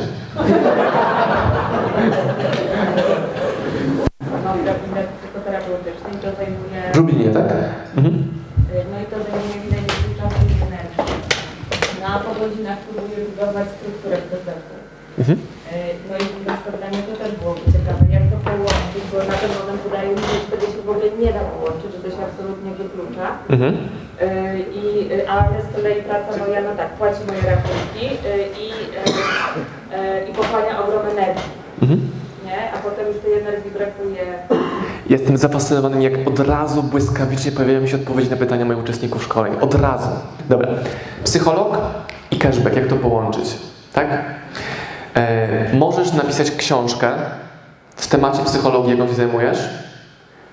Mam 4.45 4.65
gabinet 4.65 5.07
psychoterapeutyczny 5.19 6.11
i 6.15 6.17
to 6.17 6.29
zajmuje. 6.37 6.93
W 6.93 6.97
Lublinie, 6.97 7.31
tak? 7.31 7.45
Mhm. 7.97 8.28
A 12.39 12.41
po 12.41 12.47
godzinach 12.49 12.79
próbuję 12.87 13.19
budować 13.29 13.69
strukturę 13.79 14.17
procesu. 14.31 14.75
Mhm. 15.21 15.37
No 16.09 16.15
i 16.23 16.25
dla 16.79 16.89
mnie 16.91 17.03
to 17.09 17.15
też 17.23 17.33
byłoby 17.41 17.61
ciekawe, 17.75 18.03
jak 18.17 18.25
to 18.33 18.37
połączyć, 18.47 19.03
bo 19.13 19.19
na 19.33 19.37
ten 19.43 19.51
moment 19.59 19.81
wydaje 19.87 20.09
mi 20.17 20.23
się, 20.29 20.37
że 20.43 20.47
tego 20.53 20.67
się 20.73 20.79
w 20.87 20.91
ogóle 20.91 21.07
nie 21.23 21.31
da 21.37 21.43
połączyć, 21.53 21.89
że 21.95 22.01
to 22.05 22.09
się 22.15 22.23
absolutnie 22.29 22.71
wyklucza. 22.81 23.27
Mhm. 23.55 23.73
Y, 23.75 23.79
I, 24.81 24.85
y, 25.17 25.29
ale 25.35 25.57
z 25.67 25.69
kolei 25.77 26.03
praca 26.09 26.31
moja, 26.43 26.61
no 26.67 26.73
tak, 26.81 26.91
płaci 26.99 27.21
moje 27.29 27.43
rachunki 27.53 28.07
i, 28.65 28.67
i 30.29 30.33
pochłania 30.41 30.73
ogrom 30.83 31.07
energii, 31.15 31.51
Mhm. 31.83 32.01
nie? 32.47 32.59
A 32.75 32.77
potem 32.87 33.05
już 33.11 33.17
tej 33.25 33.33
energii 33.43 33.71
brakuje. 33.79 34.25
Jestem 35.15 35.37
zafascynowany, 35.37 36.03
jak 36.03 36.29
od 36.29 36.39
razu 36.41 36.83
błyskawicznie 36.83 37.53
pojawiają 37.53 37.87
się 37.87 37.97
odpowiedzi 37.97 38.31
na 38.31 38.37
pytania 38.37 38.65
moich 38.65 38.81
uczestników 38.85 39.23
szkoleń. 39.25 39.53
Od 39.61 39.75
razu. 39.75 40.09
Dobra. 40.49 40.69
Psycholog 41.25 41.77
i 42.39 42.41
cashback, 42.41 42.77
jak 42.77 42.87
to 42.87 42.97
połączyć? 42.97 43.45
Tak? 43.93 44.07
E, 45.15 45.75
możesz 45.75 46.13
napisać 46.13 46.51
książkę 46.51 47.13
w 47.97 48.07
temacie 48.07 48.45
psychologii, 48.45 48.91
jaką 48.91 49.09
się 49.09 49.15
zajmujesz, 49.15 49.59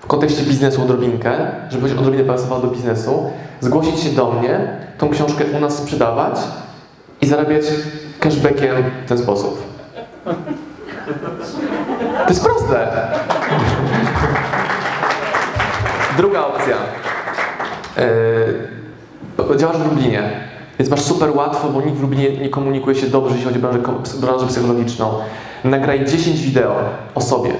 w 0.00 0.06
kontekście 0.06 0.42
biznesu 0.42 0.82
odrobinkę, 0.82 1.32
żebyś 1.70 1.92
odrobinę 1.92 2.24
pasował 2.24 2.62
do 2.62 2.68
biznesu, 2.68 3.30
zgłosić 3.60 4.00
się 4.00 4.10
do 4.10 4.30
mnie, 4.32 4.60
tą 4.98 5.10
książkę 5.10 5.44
u 5.56 5.60
nas 5.60 5.76
sprzedawać 5.76 6.38
i 7.20 7.26
zarabiać 7.26 7.64
cashbackiem 8.20 8.76
w 9.04 9.08
ten 9.08 9.18
sposób. 9.18 9.62
To 12.24 12.28
jest 12.28 12.44
proste. 12.44 13.08
Druga 16.16 16.46
opcja. 16.46 16.76
Yy, 19.48 19.56
działasz 19.56 19.78
w 19.78 19.84
Lublinie, 19.84 20.45
więc 20.78 20.90
masz 20.90 21.00
super 21.00 21.36
łatwo, 21.36 21.68
bo 21.68 21.80
nikt 21.80 21.98
w 21.98 22.02
Lublinie 22.02 22.30
nie 22.30 22.48
komunikuje 22.48 22.96
się 22.96 23.06
dobrze, 23.06 23.34
jeśli 23.34 23.44
chodzi 23.46 23.58
o 23.58 23.62
branżę, 23.62 23.80
branżę 24.20 24.46
psychologiczną. 24.46 25.10
Nagraj 25.64 26.04
10 26.04 26.40
wideo 26.40 26.74
o 27.14 27.20
sobie. 27.20 27.50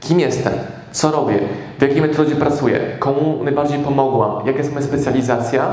Kim 0.00 0.20
jestem? 0.20 0.52
Co 0.92 1.10
robię? 1.10 1.38
W 1.78 1.82
jakiej 1.82 2.00
metodzie 2.00 2.34
pracuję? 2.34 2.80
Komu 2.98 3.40
najbardziej 3.44 3.78
pomogłam? 3.78 4.46
Jaka 4.46 4.58
jest 4.58 4.72
moja 4.74 4.86
specjalizacja? 4.86 5.72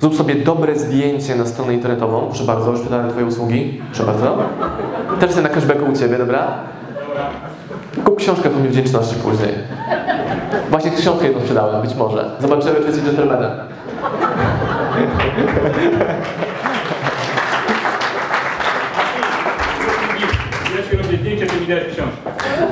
Zrób 0.00 0.14
sobie 0.14 0.34
dobre 0.34 0.78
zdjęcie 0.78 1.36
na 1.36 1.46
stronę 1.46 1.74
internetową. 1.74 2.26
Proszę 2.26 2.44
bardzo, 2.44 2.70
już 2.70 2.78
sprzedałem 2.78 3.10
Twoje 3.10 3.26
usługi. 3.26 3.80
Proszę 3.86 4.04
bardzo. 4.04 4.38
Też 5.20 5.26
jestem 5.26 5.42
na 5.42 5.48
cashbacku 5.48 5.84
u 5.92 5.96
Ciebie, 5.96 6.18
dobra? 6.18 6.48
Kup 8.04 8.16
książkę 8.16 8.50
po 8.50 8.60
mnie 8.60 8.68
wdzięczności 8.68 9.14
później. 9.14 9.54
Właśnie 10.70 10.90
książkę 10.90 11.24
jedną 11.24 11.40
sprzedałem, 11.40 11.82
być 11.82 11.94
może. 11.94 12.30
Zobaczymy, 12.40 12.74
czy 12.74 12.86
jesteś 12.86 13.04
dżentelmenem. 13.04 13.50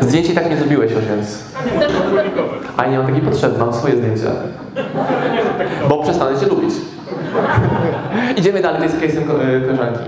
Zdjęcie 0.01 0.35
tak 0.35 0.51
nie 0.51 0.57
zrobiłeś 0.57 0.93
więc... 0.93 1.45
A 2.77 2.87
nie 2.87 2.99
mam 2.99 3.07
takiej 3.07 3.23
potrzeby, 3.23 3.59
mam 3.59 3.75
swoje 3.75 3.97
zdjęcia. 3.97 4.31
Bo 5.89 6.03
przestanę 6.03 6.41
cię 6.41 6.47
lubić. 6.47 6.75
Idziemy 8.39 8.63
dalej, 8.63 8.79
to 8.79 8.85
jest 8.85 8.97
case'em 8.97 9.27
ko- 9.27 9.45
e, 9.45 9.61
koleżanki. 9.61 10.01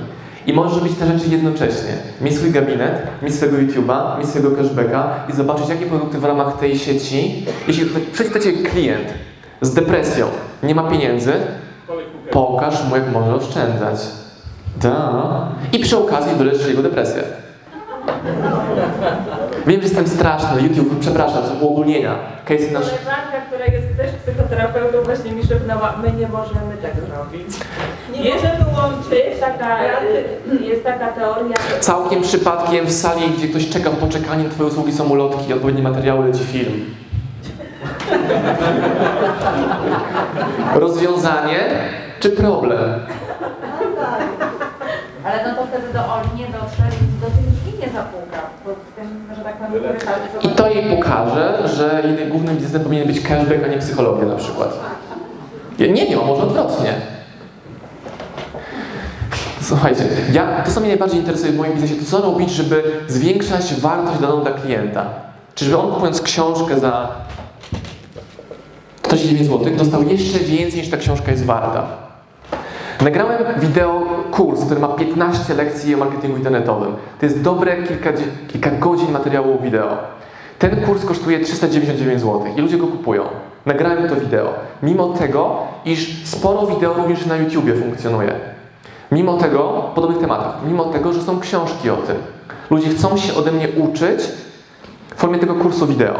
I 0.47 0.53
możesz 0.53 0.79
robić 0.79 0.95
te 0.99 1.07
rzeczy 1.07 1.29
jednocześnie. 1.31 1.93
Mieć 2.21 2.37
swój 2.37 2.51
gabinet, 2.51 3.03
mieć 3.23 3.35
swojego 3.35 3.59
YouTube'a, 3.59 4.19
mieć 4.19 4.29
swojego 4.29 4.57
cashbacka 4.57 5.15
i 5.29 5.33
zobaczyć, 5.33 5.69
jakie 5.69 5.87
produkty 5.87 6.19
w 6.19 6.25
ramach 6.25 6.59
tej 6.59 6.79
sieci, 6.79 7.47
jeśli 7.69 7.85
Ciebie 8.41 8.63
klient 8.63 9.09
z 9.61 9.75
depresją, 9.75 10.27
nie 10.63 10.75
ma 10.75 10.83
pieniędzy, 10.91 11.33
pokaż 12.31 12.85
mu, 12.85 12.97
jak 12.97 13.13
może 13.13 13.35
oszczędzać. 13.35 13.99
Da. 14.77 15.49
I 15.73 15.79
przy 15.79 15.99
okazji 15.99 16.35
wyleczysz 16.35 16.69
jego 16.69 16.83
depresję. 16.83 17.23
Wiem, 19.67 19.81
że 19.81 19.87
jestem 19.87 20.09
straszny, 20.09 20.63
YouTube, 20.63 21.01
przepraszam, 21.01 21.43
to 21.43 21.67
uogólnienia. 21.67 22.15
Casey 22.45 22.73
nasz... 22.73 22.85
Koleżanka, 22.85 23.41
która 23.47 23.65
jest 23.65 23.97
też 23.97 24.11
psychoterapeutą, 24.23 25.03
właśnie 25.05 25.33
mi 25.33 25.43
szepnęła, 25.43 25.95
my 26.03 26.13
nie 26.13 26.29
możemy 26.29 26.77
tego 26.83 27.17
robić. 27.17 27.49
Nie 28.13 28.21
jest, 28.21 28.45
możemy 28.45 28.65
łączyć. 28.77 29.25
Jest 29.25 29.41
taka, 29.41 29.79
jest 30.61 30.85
taka 30.85 31.09
teoria, 31.09 31.57
Całkiem 31.81 32.23
przypadkiem 32.23 32.87
w 32.87 32.93
sali, 32.93 33.31
gdzie 33.39 33.49
ktoś 33.49 33.69
czeka 33.69 33.91
w 33.91 33.97
poczekaniem, 33.97 34.51
twoje 34.51 34.69
usługi 34.69 34.93
są 34.93 35.09
ulotki, 35.09 35.53
odpowiednie 35.53 35.83
materiały, 35.83 36.27
leci 36.27 36.45
film. 36.45 36.95
Rozwiązanie 40.75 41.61
czy 42.21 42.31
problem? 42.31 43.01
Ale 45.25 45.45
no 45.49 45.55
to 45.55 45.67
wtedy 45.67 45.93
do 45.93 46.15
Oli 46.15 46.29
nie 46.37 46.47
dotrze 46.47 46.83
i 47.03 47.21
do 47.21 47.27
tych 47.27 47.47
drzwi 47.55 47.73
nie 47.87 47.93
zapuka, 47.93 48.41
bo 48.65 48.71
w 48.71 48.97
tym, 48.97 49.37
że 49.37 49.43
tak 49.45 49.57
powiem, 49.57 49.83
I 50.43 50.49
to 50.49 50.71
jej 50.71 50.97
pokaże, 50.97 51.69
że 51.69 52.03
jej 52.05 52.29
głównym 52.29 52.57
biznesem 52.57 52.83
powinien 52.83 53.07
być 53.07 53.21
cashback, 53.21 53.65
a 53.65 53.69
nie 53.69 53.79
psychologia 53.79 54.25
na 54.25 54.37
przykład. 54.37 54.79
Nie 55.79 56.07
wiem, 56.07 56.21
a 56.23 56.27
może 56.27 56.43
odwrotnie. 56.43 56.95
Słuchajcie, 59.61 60.05
ja, 60.33 60.63
to 60.63 60.71
co 60.71 60.81
mnie 60.81 60.89
najbardziej 60.89 61.19
interesuje 61.21 61.53
w 61.53 61.57
moim 61.57 61.73
biznesie, 61.73 61.95
to 61.95 62.11
co 62.11 62.21
robić, 62.23 62.51
żeby 62.51 62.83
zwiększać 63.09 63.75
wartość 63.75 64.21
daną 64.21 64.41
dla 64.41 64.51
klienta. 64.51 65.07
Czy 65.55 65.65
żeby 65.65 65.79
on 65.79 65.93
kupując 65.93 66.23
książkę 66.23 66.81
za 66.81 67.09
49 69.03 69.49
zł, 69.49 69.77
dostał 69.77 70.03
jeszcze 70.03 70.39
więcej 70.39 70.81
niż 70.81 70.91
ta 70.91 70.97
książka 70.97 71.31
jest 71.31 71.45
warta. 71.45 72.08
Nagrałem 73.01 73.61
wideo 73.61 74.03
kurs, 74.31 74.65
który 74.65 74.81
ma 74.81 74.89
15 74.89 75.55
lekcji 75.55 75.95
o 75.95 75.99
marketingu 75.99 76.37
internetowym. 76.37 76.95
To 77.21 77.27
jest 77.27 77.43
dobre 77.43 77.83
kilka, 77.83 78.11
kilka 78.49 78.71
godzin 78.71 79.13
materiału 79.13 79.59
wideo. 79.63 79.99
Ten 80.59 80.81
kurs 80.87 81.05
kosztuje 81.05 81.41
399 81.41 82.21
zł 82.21 82.43
i 82.57 82.61
ludzie 82.61 82.79
go 82.79 82.87
kupują. 82.87 83.23
Nagrałem 83.67 84.09
to 84.09 84.17
wideo. 84.17 84.55
Mimo 84.83 85.09
tego, 85.09 85.57
iż 85.85 86.29
sporo 86.29 86.67
wideo 86.67 86.95
również 86.95 87.27
na 87.27 87.37
YouTubie 87.37 87.75
funkcjonuje. 87.75 88.35
Mimo 89.13 89.37
tego, 89.37 89.91
podobnych 89.95 90.19
tematach, 90.21 90.55
mimo 90.67 90.85
tego, 90.85 91.13
że 91.13 91.23
są 91.23 91.41
książki 91.41 91.91
o 91.91 91.97
tym. 91.97 92.17
Ludzie 92.71 92.89
chcą 92.89 93.17
się 93.17 93.35
ode 93.35 93.53
mnie 93.53 93.69
uczyć 93.69 94.21
w 95.15 95.21
formie 95.21 95.39
tego 95.39 95.55
kursu 95.55 95.87
wideo. 95.87 96.19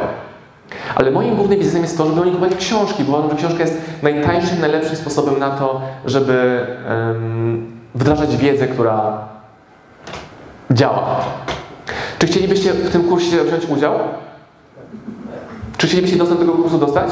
Ale 0.95 1.11
moim 1.11 1.37
głównym 1.37 1.59
biznesem 1.59 1.83
jest 1.83 1.99
to, 1.99 2.07
żeby 2.07 2.21
oni 2.21 2.31
kupować 2.31 2.57
książki, 2.57 3.05
bo 3.05 3.13
uważam, 3.13 3.31
że 3.31 3.37
książka 3.37 3.61
jest 3.63 3.81
najtańszym, 4.03 4.61
najlepszym 4.61 4.97
sposobem 4.97 5.39
na 5.39 5.51
to, 5.51 5.81
żeby 6.07 6.67
em, 6.87 7.81
wdrażać 7.95 8.37
wiedzę, 8.37 8.67
która 8.67 9.19
działa. 10.71 11.21
Czy 12.19 12.27
chcielibyście 12.27 12.73
w 12.73 12.93
tym 12.93 13.05
kursie 13.05 13.45
wziąć 13.45 13.67
udział? 13.67 13.95
Czy 15.77 15.87
chcielibyście 15.87 16.19
dostęp 16.19 16.41
do 16.41 16.47
tego 16.47 16.63
kursu 16.63 16.79
dostać? 16.79 17.11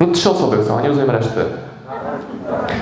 No 0.00 0.06
trzy 0.06 0.30
osoby 0.30 0.64
są, 0.64 0.78
a 0.78 0.82
nie 0.82 0.88
rozumiem 0.88 1.10
reszty. 1.10 1.40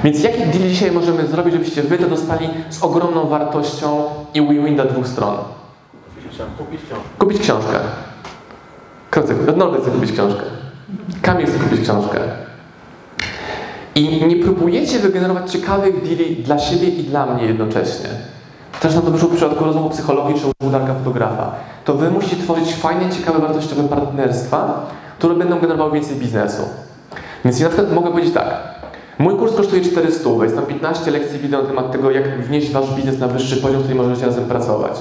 Więc 0.04 0.22
jaki 0.22 0.38
deal 0.38 0.68
dzisiaj 0.68 0.92
możemy 0.92 1.26
zrobić, 1.26 1.52
żebyście 1.52 1.82
wy 1.82 1.98
to 1.98 2.06
dostali 2.06 2.48
z 2.70 2.82
ogromną 2.82 3.28
wartością 3.28 4.04
i 4.34 4.40
win-win 4.40 4.74
dla 4.74 4.84
dwóch 4.84 5.06
stron? 5.06 5.36
Kupić 6.58 6.80
książkę. 6.80 7.04
Kupić 7.18 7.38
książkę. 7.38 7.78
Kto 9.14 9.22
chce? 9.22 9.34
Chce 9.80 9.90
kupić 9.90 10.12
książkę. 10.12 10.42
Kamil 11.22 11.46
chce 11.46 11.58
kupić 11.58 11.80
książkę. 11.80 12.18
I 13.94 14.26
nie 14.26 14.36
próbujecie 14.36 14.98
wygenerować 14.98 15.52
ciekawych 15.52 16.02
deali 16.02 16.36
dla 16.36 16.58
siebie 16.58 16.88
i 16.88 17.02
dla 17.02 17.26
mnie 17.26 17.44
jednocześnie. 17.44 18.08
Też 18.80 18.94
na 18.94 19.00
to 19.00 19.10
wyszło 19.10 19.28
w 19.28 19.36
przypadku 19.36 19.64
rozmowy 19.64 19.90
psychologii 19.90 20.40
czy 20.40 20.66
udarka 20.66 20.94
fotografa. 20.94 21.52
To 21.84 21.94
wy 21.94 22.10
musicie 22.10 22.36
tworzyć 22.36 22.74
fajne, 22.74 23.10
ciekawe, 23.10 23.38
wartościowe 23.38 23.88
partnerstwa, 23.88 24.86
które 25.18 25.34
będą 25.34 25.60
generowały 25.60 25.92
więcej 25.92 26.16
biznesu. 26.16 26.62
Więc 27.44 27.60
ja 27.60 27.68
na 27.68 27.72
przykład 27.74 27.94
mogę 27.94 28.10
powiedzieć 28.10 28.34
tak. 28.34 28.74
Mój 29.18 29.36
kurs 29.36 29.56
kosztuje 29.56 29.82
400, 29.82 30.30
jest 30.42 30.56
tam 30.56 30.66
15 30.66 31.10
lekcji 31.10 31.38
wideo 31.38 31.62
na 31.62 31.68
temat 31.68 31.92
tego, 31.92 32.10
jak 32.10 32.40
wnieść 32.40 32.72
wasz 32.72 32.94
biznes 32.94 33.18
na 33.18 33.28
wyższy 33.28 33.56
poziom, 33.56 33.80
w 33.80 33.84
którym 33.84 34.06
możecie 34.06 34.26
razem 34.26 34.44
pracować. 34.44 34.92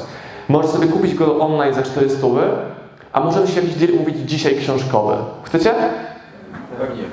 Możesz 0.49 0.71
sobie 0.71 0.87
kupić 0.87 1.15
go 1.15 1.39
online 1.39 1.73
za 1.73 1.83
400, 1.83 2.27
a 3.13 3.19
możemy 3.19 3.47
się 3.47 3.61
jakiś 3.61 3.75
deal 3.75 3.91
umówić 3.93 4.17
dzisiaj 4.17 4.55
książkowy. 4.57 5.15
Chcecie? 5.43 5.73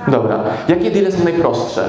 Dobra. 0.08 0.38
Jakie 0.68 0.90
deale 0.90 1.12
są 1.12 1.24
najprostsze? 1.24 1.88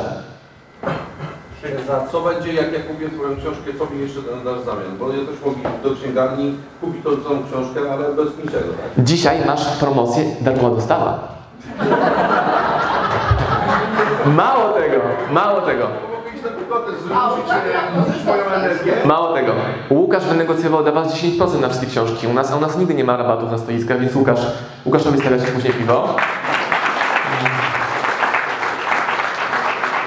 Za 1.88 2.08
co 2.12 2.22
będzie, 2.22 2.54
jak 2.54 2.74
ja 2.74 2.80
kupię 2.80 3.10
Twoją 3.10 3.36
książkę, 3.36 3.72
co 3.80 3.96
mi 3.96 4.02
jeszcze 4.02 4.20
dasz 4.46 4.60
zamian? 4.66 4.98
Bo 5.00 5.08
ja 5.08 5.14
też 5.14 5.36
mogę 5.46 5.58
iść 5.58 5.84
do 5.84 5.96
księgarni, 5.96 6.56
kupić 6.82 7.04
tą 7.04 7.10
całą 7.10 7.44
książkę, 7.44 7.92
ale 7.92 8.14
bez 8.14 8.38
niczego, 8.38 8.74
tak? 8.96 9.04
Dzisiaj 9.06 9.38
masz 9.46 9.78
promocję 9.78 10.24
darmowa 10.42 10.76
dostawa. 10.76 11.28
Mało 14.26 14.74
tego, 14.74 14.96
mało 15.32 15.62
tego. 15.62 15.88
Mało 19.06 19.34
tego. 19.34 19.54
Łukasz 19.90 20.26
wynegocjował 20.26 20.84
dla 20.84 20.92
Was 20.92 21.14
10% 21.14 21.62
na 21.62 21.68
wszystkie 21.68 21.88
książki 21.88 22.28
u 22.28 22.34
nas, 22.34 22.52
a 22.52 22.56
u 22.56 22.60
nas 22.60 22.78
nigdy 22.78 22.94
nie 22.94 23.04
ma 23.04 23.18
rabatów 23.18 23.52
na 23.52 23.58
stoiskach, 23.58 24.00
więc 24.00 24.16
Łukasz, 24.16 24.40
Łukaszowi 24.86 25.20
stawia 25.20 25.40
się 25.40 25.52
później 25.52 25.74
piwo. 25.74 26.16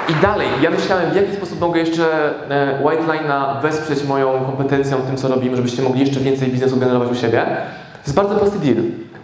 I 0.08 0.14
dalej, 0.14 0.48
ja 0.60 0.70
myślałem, 0.70 1.10
w 1.10 1.16
jaki 1.16 1.32
sposób 1.36 1.60
mogę 1.60 1.80
jeszcze 1.80 2.34
e, 2.50 2.78
White 2.84 3.02
Line'a 3.02 3.62
wesprzeć 3.62 4.04
moją 4.04 4.44
kompetencją 4.44 4.96
tym, 4.96 5.16
co 5.16 5.28
robimy, 5.28 5.56
żebyście 5.56 5.82
mogli 5.82 6.00
jeszcze 6.00 6.20
więcej 6.20 6.48
biznesu 6.48 6.76
generować 6.76 7.10
u 7.10 7.14
siebie. 7.14 7.46
To 7.92 8.06
jest 8.06 8.14
bardzo 8.14 8.34
prosty 8.34 8.58
deal. 8.58 8.76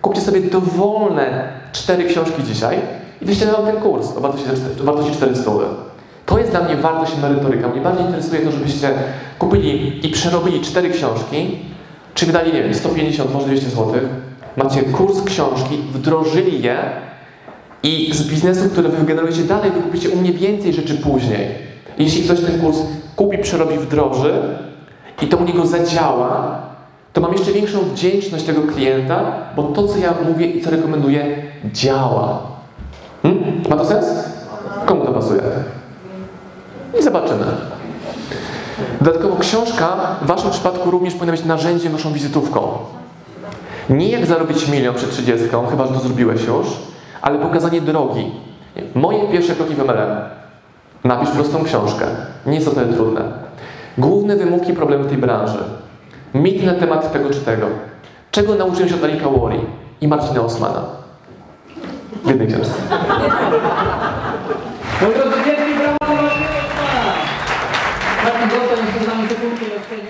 Kupcie 0.02 0.20
sobie 0.20 0.40
dowolne 0.40 1.48
cztery 1.72 2.04
książki 2.04 2.42
dzisiaj 2.42 2.78
i 3.22 3.24
wyślę 3.24 3.52
wam 3.52 3.66
ten 3.66 3.76
kurs 3.76 4.16
o 4.16 4.20
wartości, 4.20 4.46
o 4.80 4.84
wartości 4.84 5.12
400. 5.12 5.50
To 6.30 6.38
jest 6.38 6.50
dla 6.50 6.60
mnie 6.60 6.76
wartość 6.76 7.12
merytoryka. 7.22 7.68
Mnie 7.68 7.80
bardziej 7.80 8.06
interesuje 8.06 8.40
to, 8.40 8.52
żebyście 8.52 8.90
kupili 9.38 10.06
i 10.06 10.10
przerobili 10.10 10.60
cztery 10.60 10.90
książki, 10.90 11.58
czy 12.14 12.26
wydali, 12.26 12.52
nie 12.52 12.62
wiem, 12.62 12.74
150, 12.74 13.34
może 13.34 13.46
200 13.46 13.70
zł. 13.70 13.92
Macie 14.56 14.82
kurs 14.82 15.22
książki, 15.22 15.78
wdrożyli 15.92 16.62
je 16.62 16.78
i 17.82 18.10
z 18.14 18.28
biznesu, 18.28 18.70
który 18.70 18.88
wy 18.88 18.96
wygenerujecie 18.96 19.42
dalej, 19.42 19.70
wy 19.70 19.80
kupicie 19.80 20.10
u 20.10 20.16
mnie 20.16 20.32
więcej 20.32 20.72
rzeczy 20.72 20.94
później. 20.94 21.48
Jeśli 21.98 22.22
ktoś 22.22 22.40
ten 22.40 22.60
kurs 22.60 22.78
kupi, 23.16 23.38
przerobi, 23.38 23.78
wdroży 23.78 24.34
i 25.22 25.26
to 25.26 25.36
u 25.36 25.44
niego 25.44 25.66
zadziała, 25.66 26.60
to 27.12 27.20
mam 27.20 27.32
jeszcze 27.32 27.52
większą 27.52 27.80
wdzięczność 27.80 28.44
tego 28.44 28.62
klienta, 28.62 29.32
bo 29.56 29.62
to, 29.62 29.88
co 29.88 29.98
ja 29.98 30.14
mówię 30.28 30.46
i 30.46 30.62
co 30.62 30.70
rekomenduję, 30.70 31.42
działa. 31.72 32.42
Hmm? 33.22 33.62
Ma 33.70 33.76
to 33.76 33.84
sens? 33.84 34.06
Komu 34.86 35.04
to 35.06 35.12
pasuje? 35.12 35.42
I 36.98 37.02
zobaczymy. 37.02 37.44
Dodatkowo 39.00 39.36
książka 39.36 39.96
w 40.22 40.26
Waszym 40.26 40.50
przypadku 40.50 40.90
również 40.90 41.14
powinna 41.14 41.32
być 41.32 41.44
narzędziem, 41.44 41.92
Waszą 41.92 42.12
wizytówką. 42.12 42.68
Nie 43.90 44.08
jak 44.08 44.26
zarobić 44.26 44.68
milion 44.68 44.94
przed 44.94 45.10
30, 45.10 45.48
chyba 45.70 45.86
że 45.86 45.92
to 45.92 46.00
zrobiłeś 46.00 46.44
już, 46.44 46.66
ale 47.22 47.38
pokazanie 47.38 47.80
drogi. 47.80 48.32
Moje 48.94 49.28
pierwsze 49.28 49.54
kroki 49.54 49.74
w 49.74 49.78
MLM. 49.78 50.16
Napisz 51.04 51.30
prostą 51.30 51.64
książkę. 51.64 52.06
Nie 52.46 52.54
jest 52.54 52.66
to 52.66 52.74
tyle 52.74 52.92
trudne. 52.92 53.20
Główne 53.98 54.36
wymówki 54.36 54.72
problemy 54.72 55.04
tej 55.04 55.18
branży. 55.18 55.58
Mit 56.34 56.64
na 56.64 56.74
temat 56.74 57.12
tego 57.12 57.30
czy 57.30 57.40
tego. 57.40 57.66
Czego 58.30 58.54
nauczyłem 58.54 58.88
się 58.88 58.94
od 58.94 59.04
Alika 59.04 59.28
Wori 59.28 59.60
i 60.00 60.08
Marcina 60.08 60.40
Osmana? 60.40 60.82
W 62.24 62.28
jednej 62.28 62.48
książce 62.48 62.72
wielki 65.44 65.74
brawa 65.78 65.96
dla 66.00 66.22
Marcina 66.22 66.46
Osmana. 66.46 67.12
Marcin, 68.24 68.50
zostań 68.50 68.86
jeszcze 68.86 69.04
z 69.04 69.08
nami 69.08 69.28
sekundkę 69.28 69.64
na 69.64 69.84
scenie. 69.84 70.09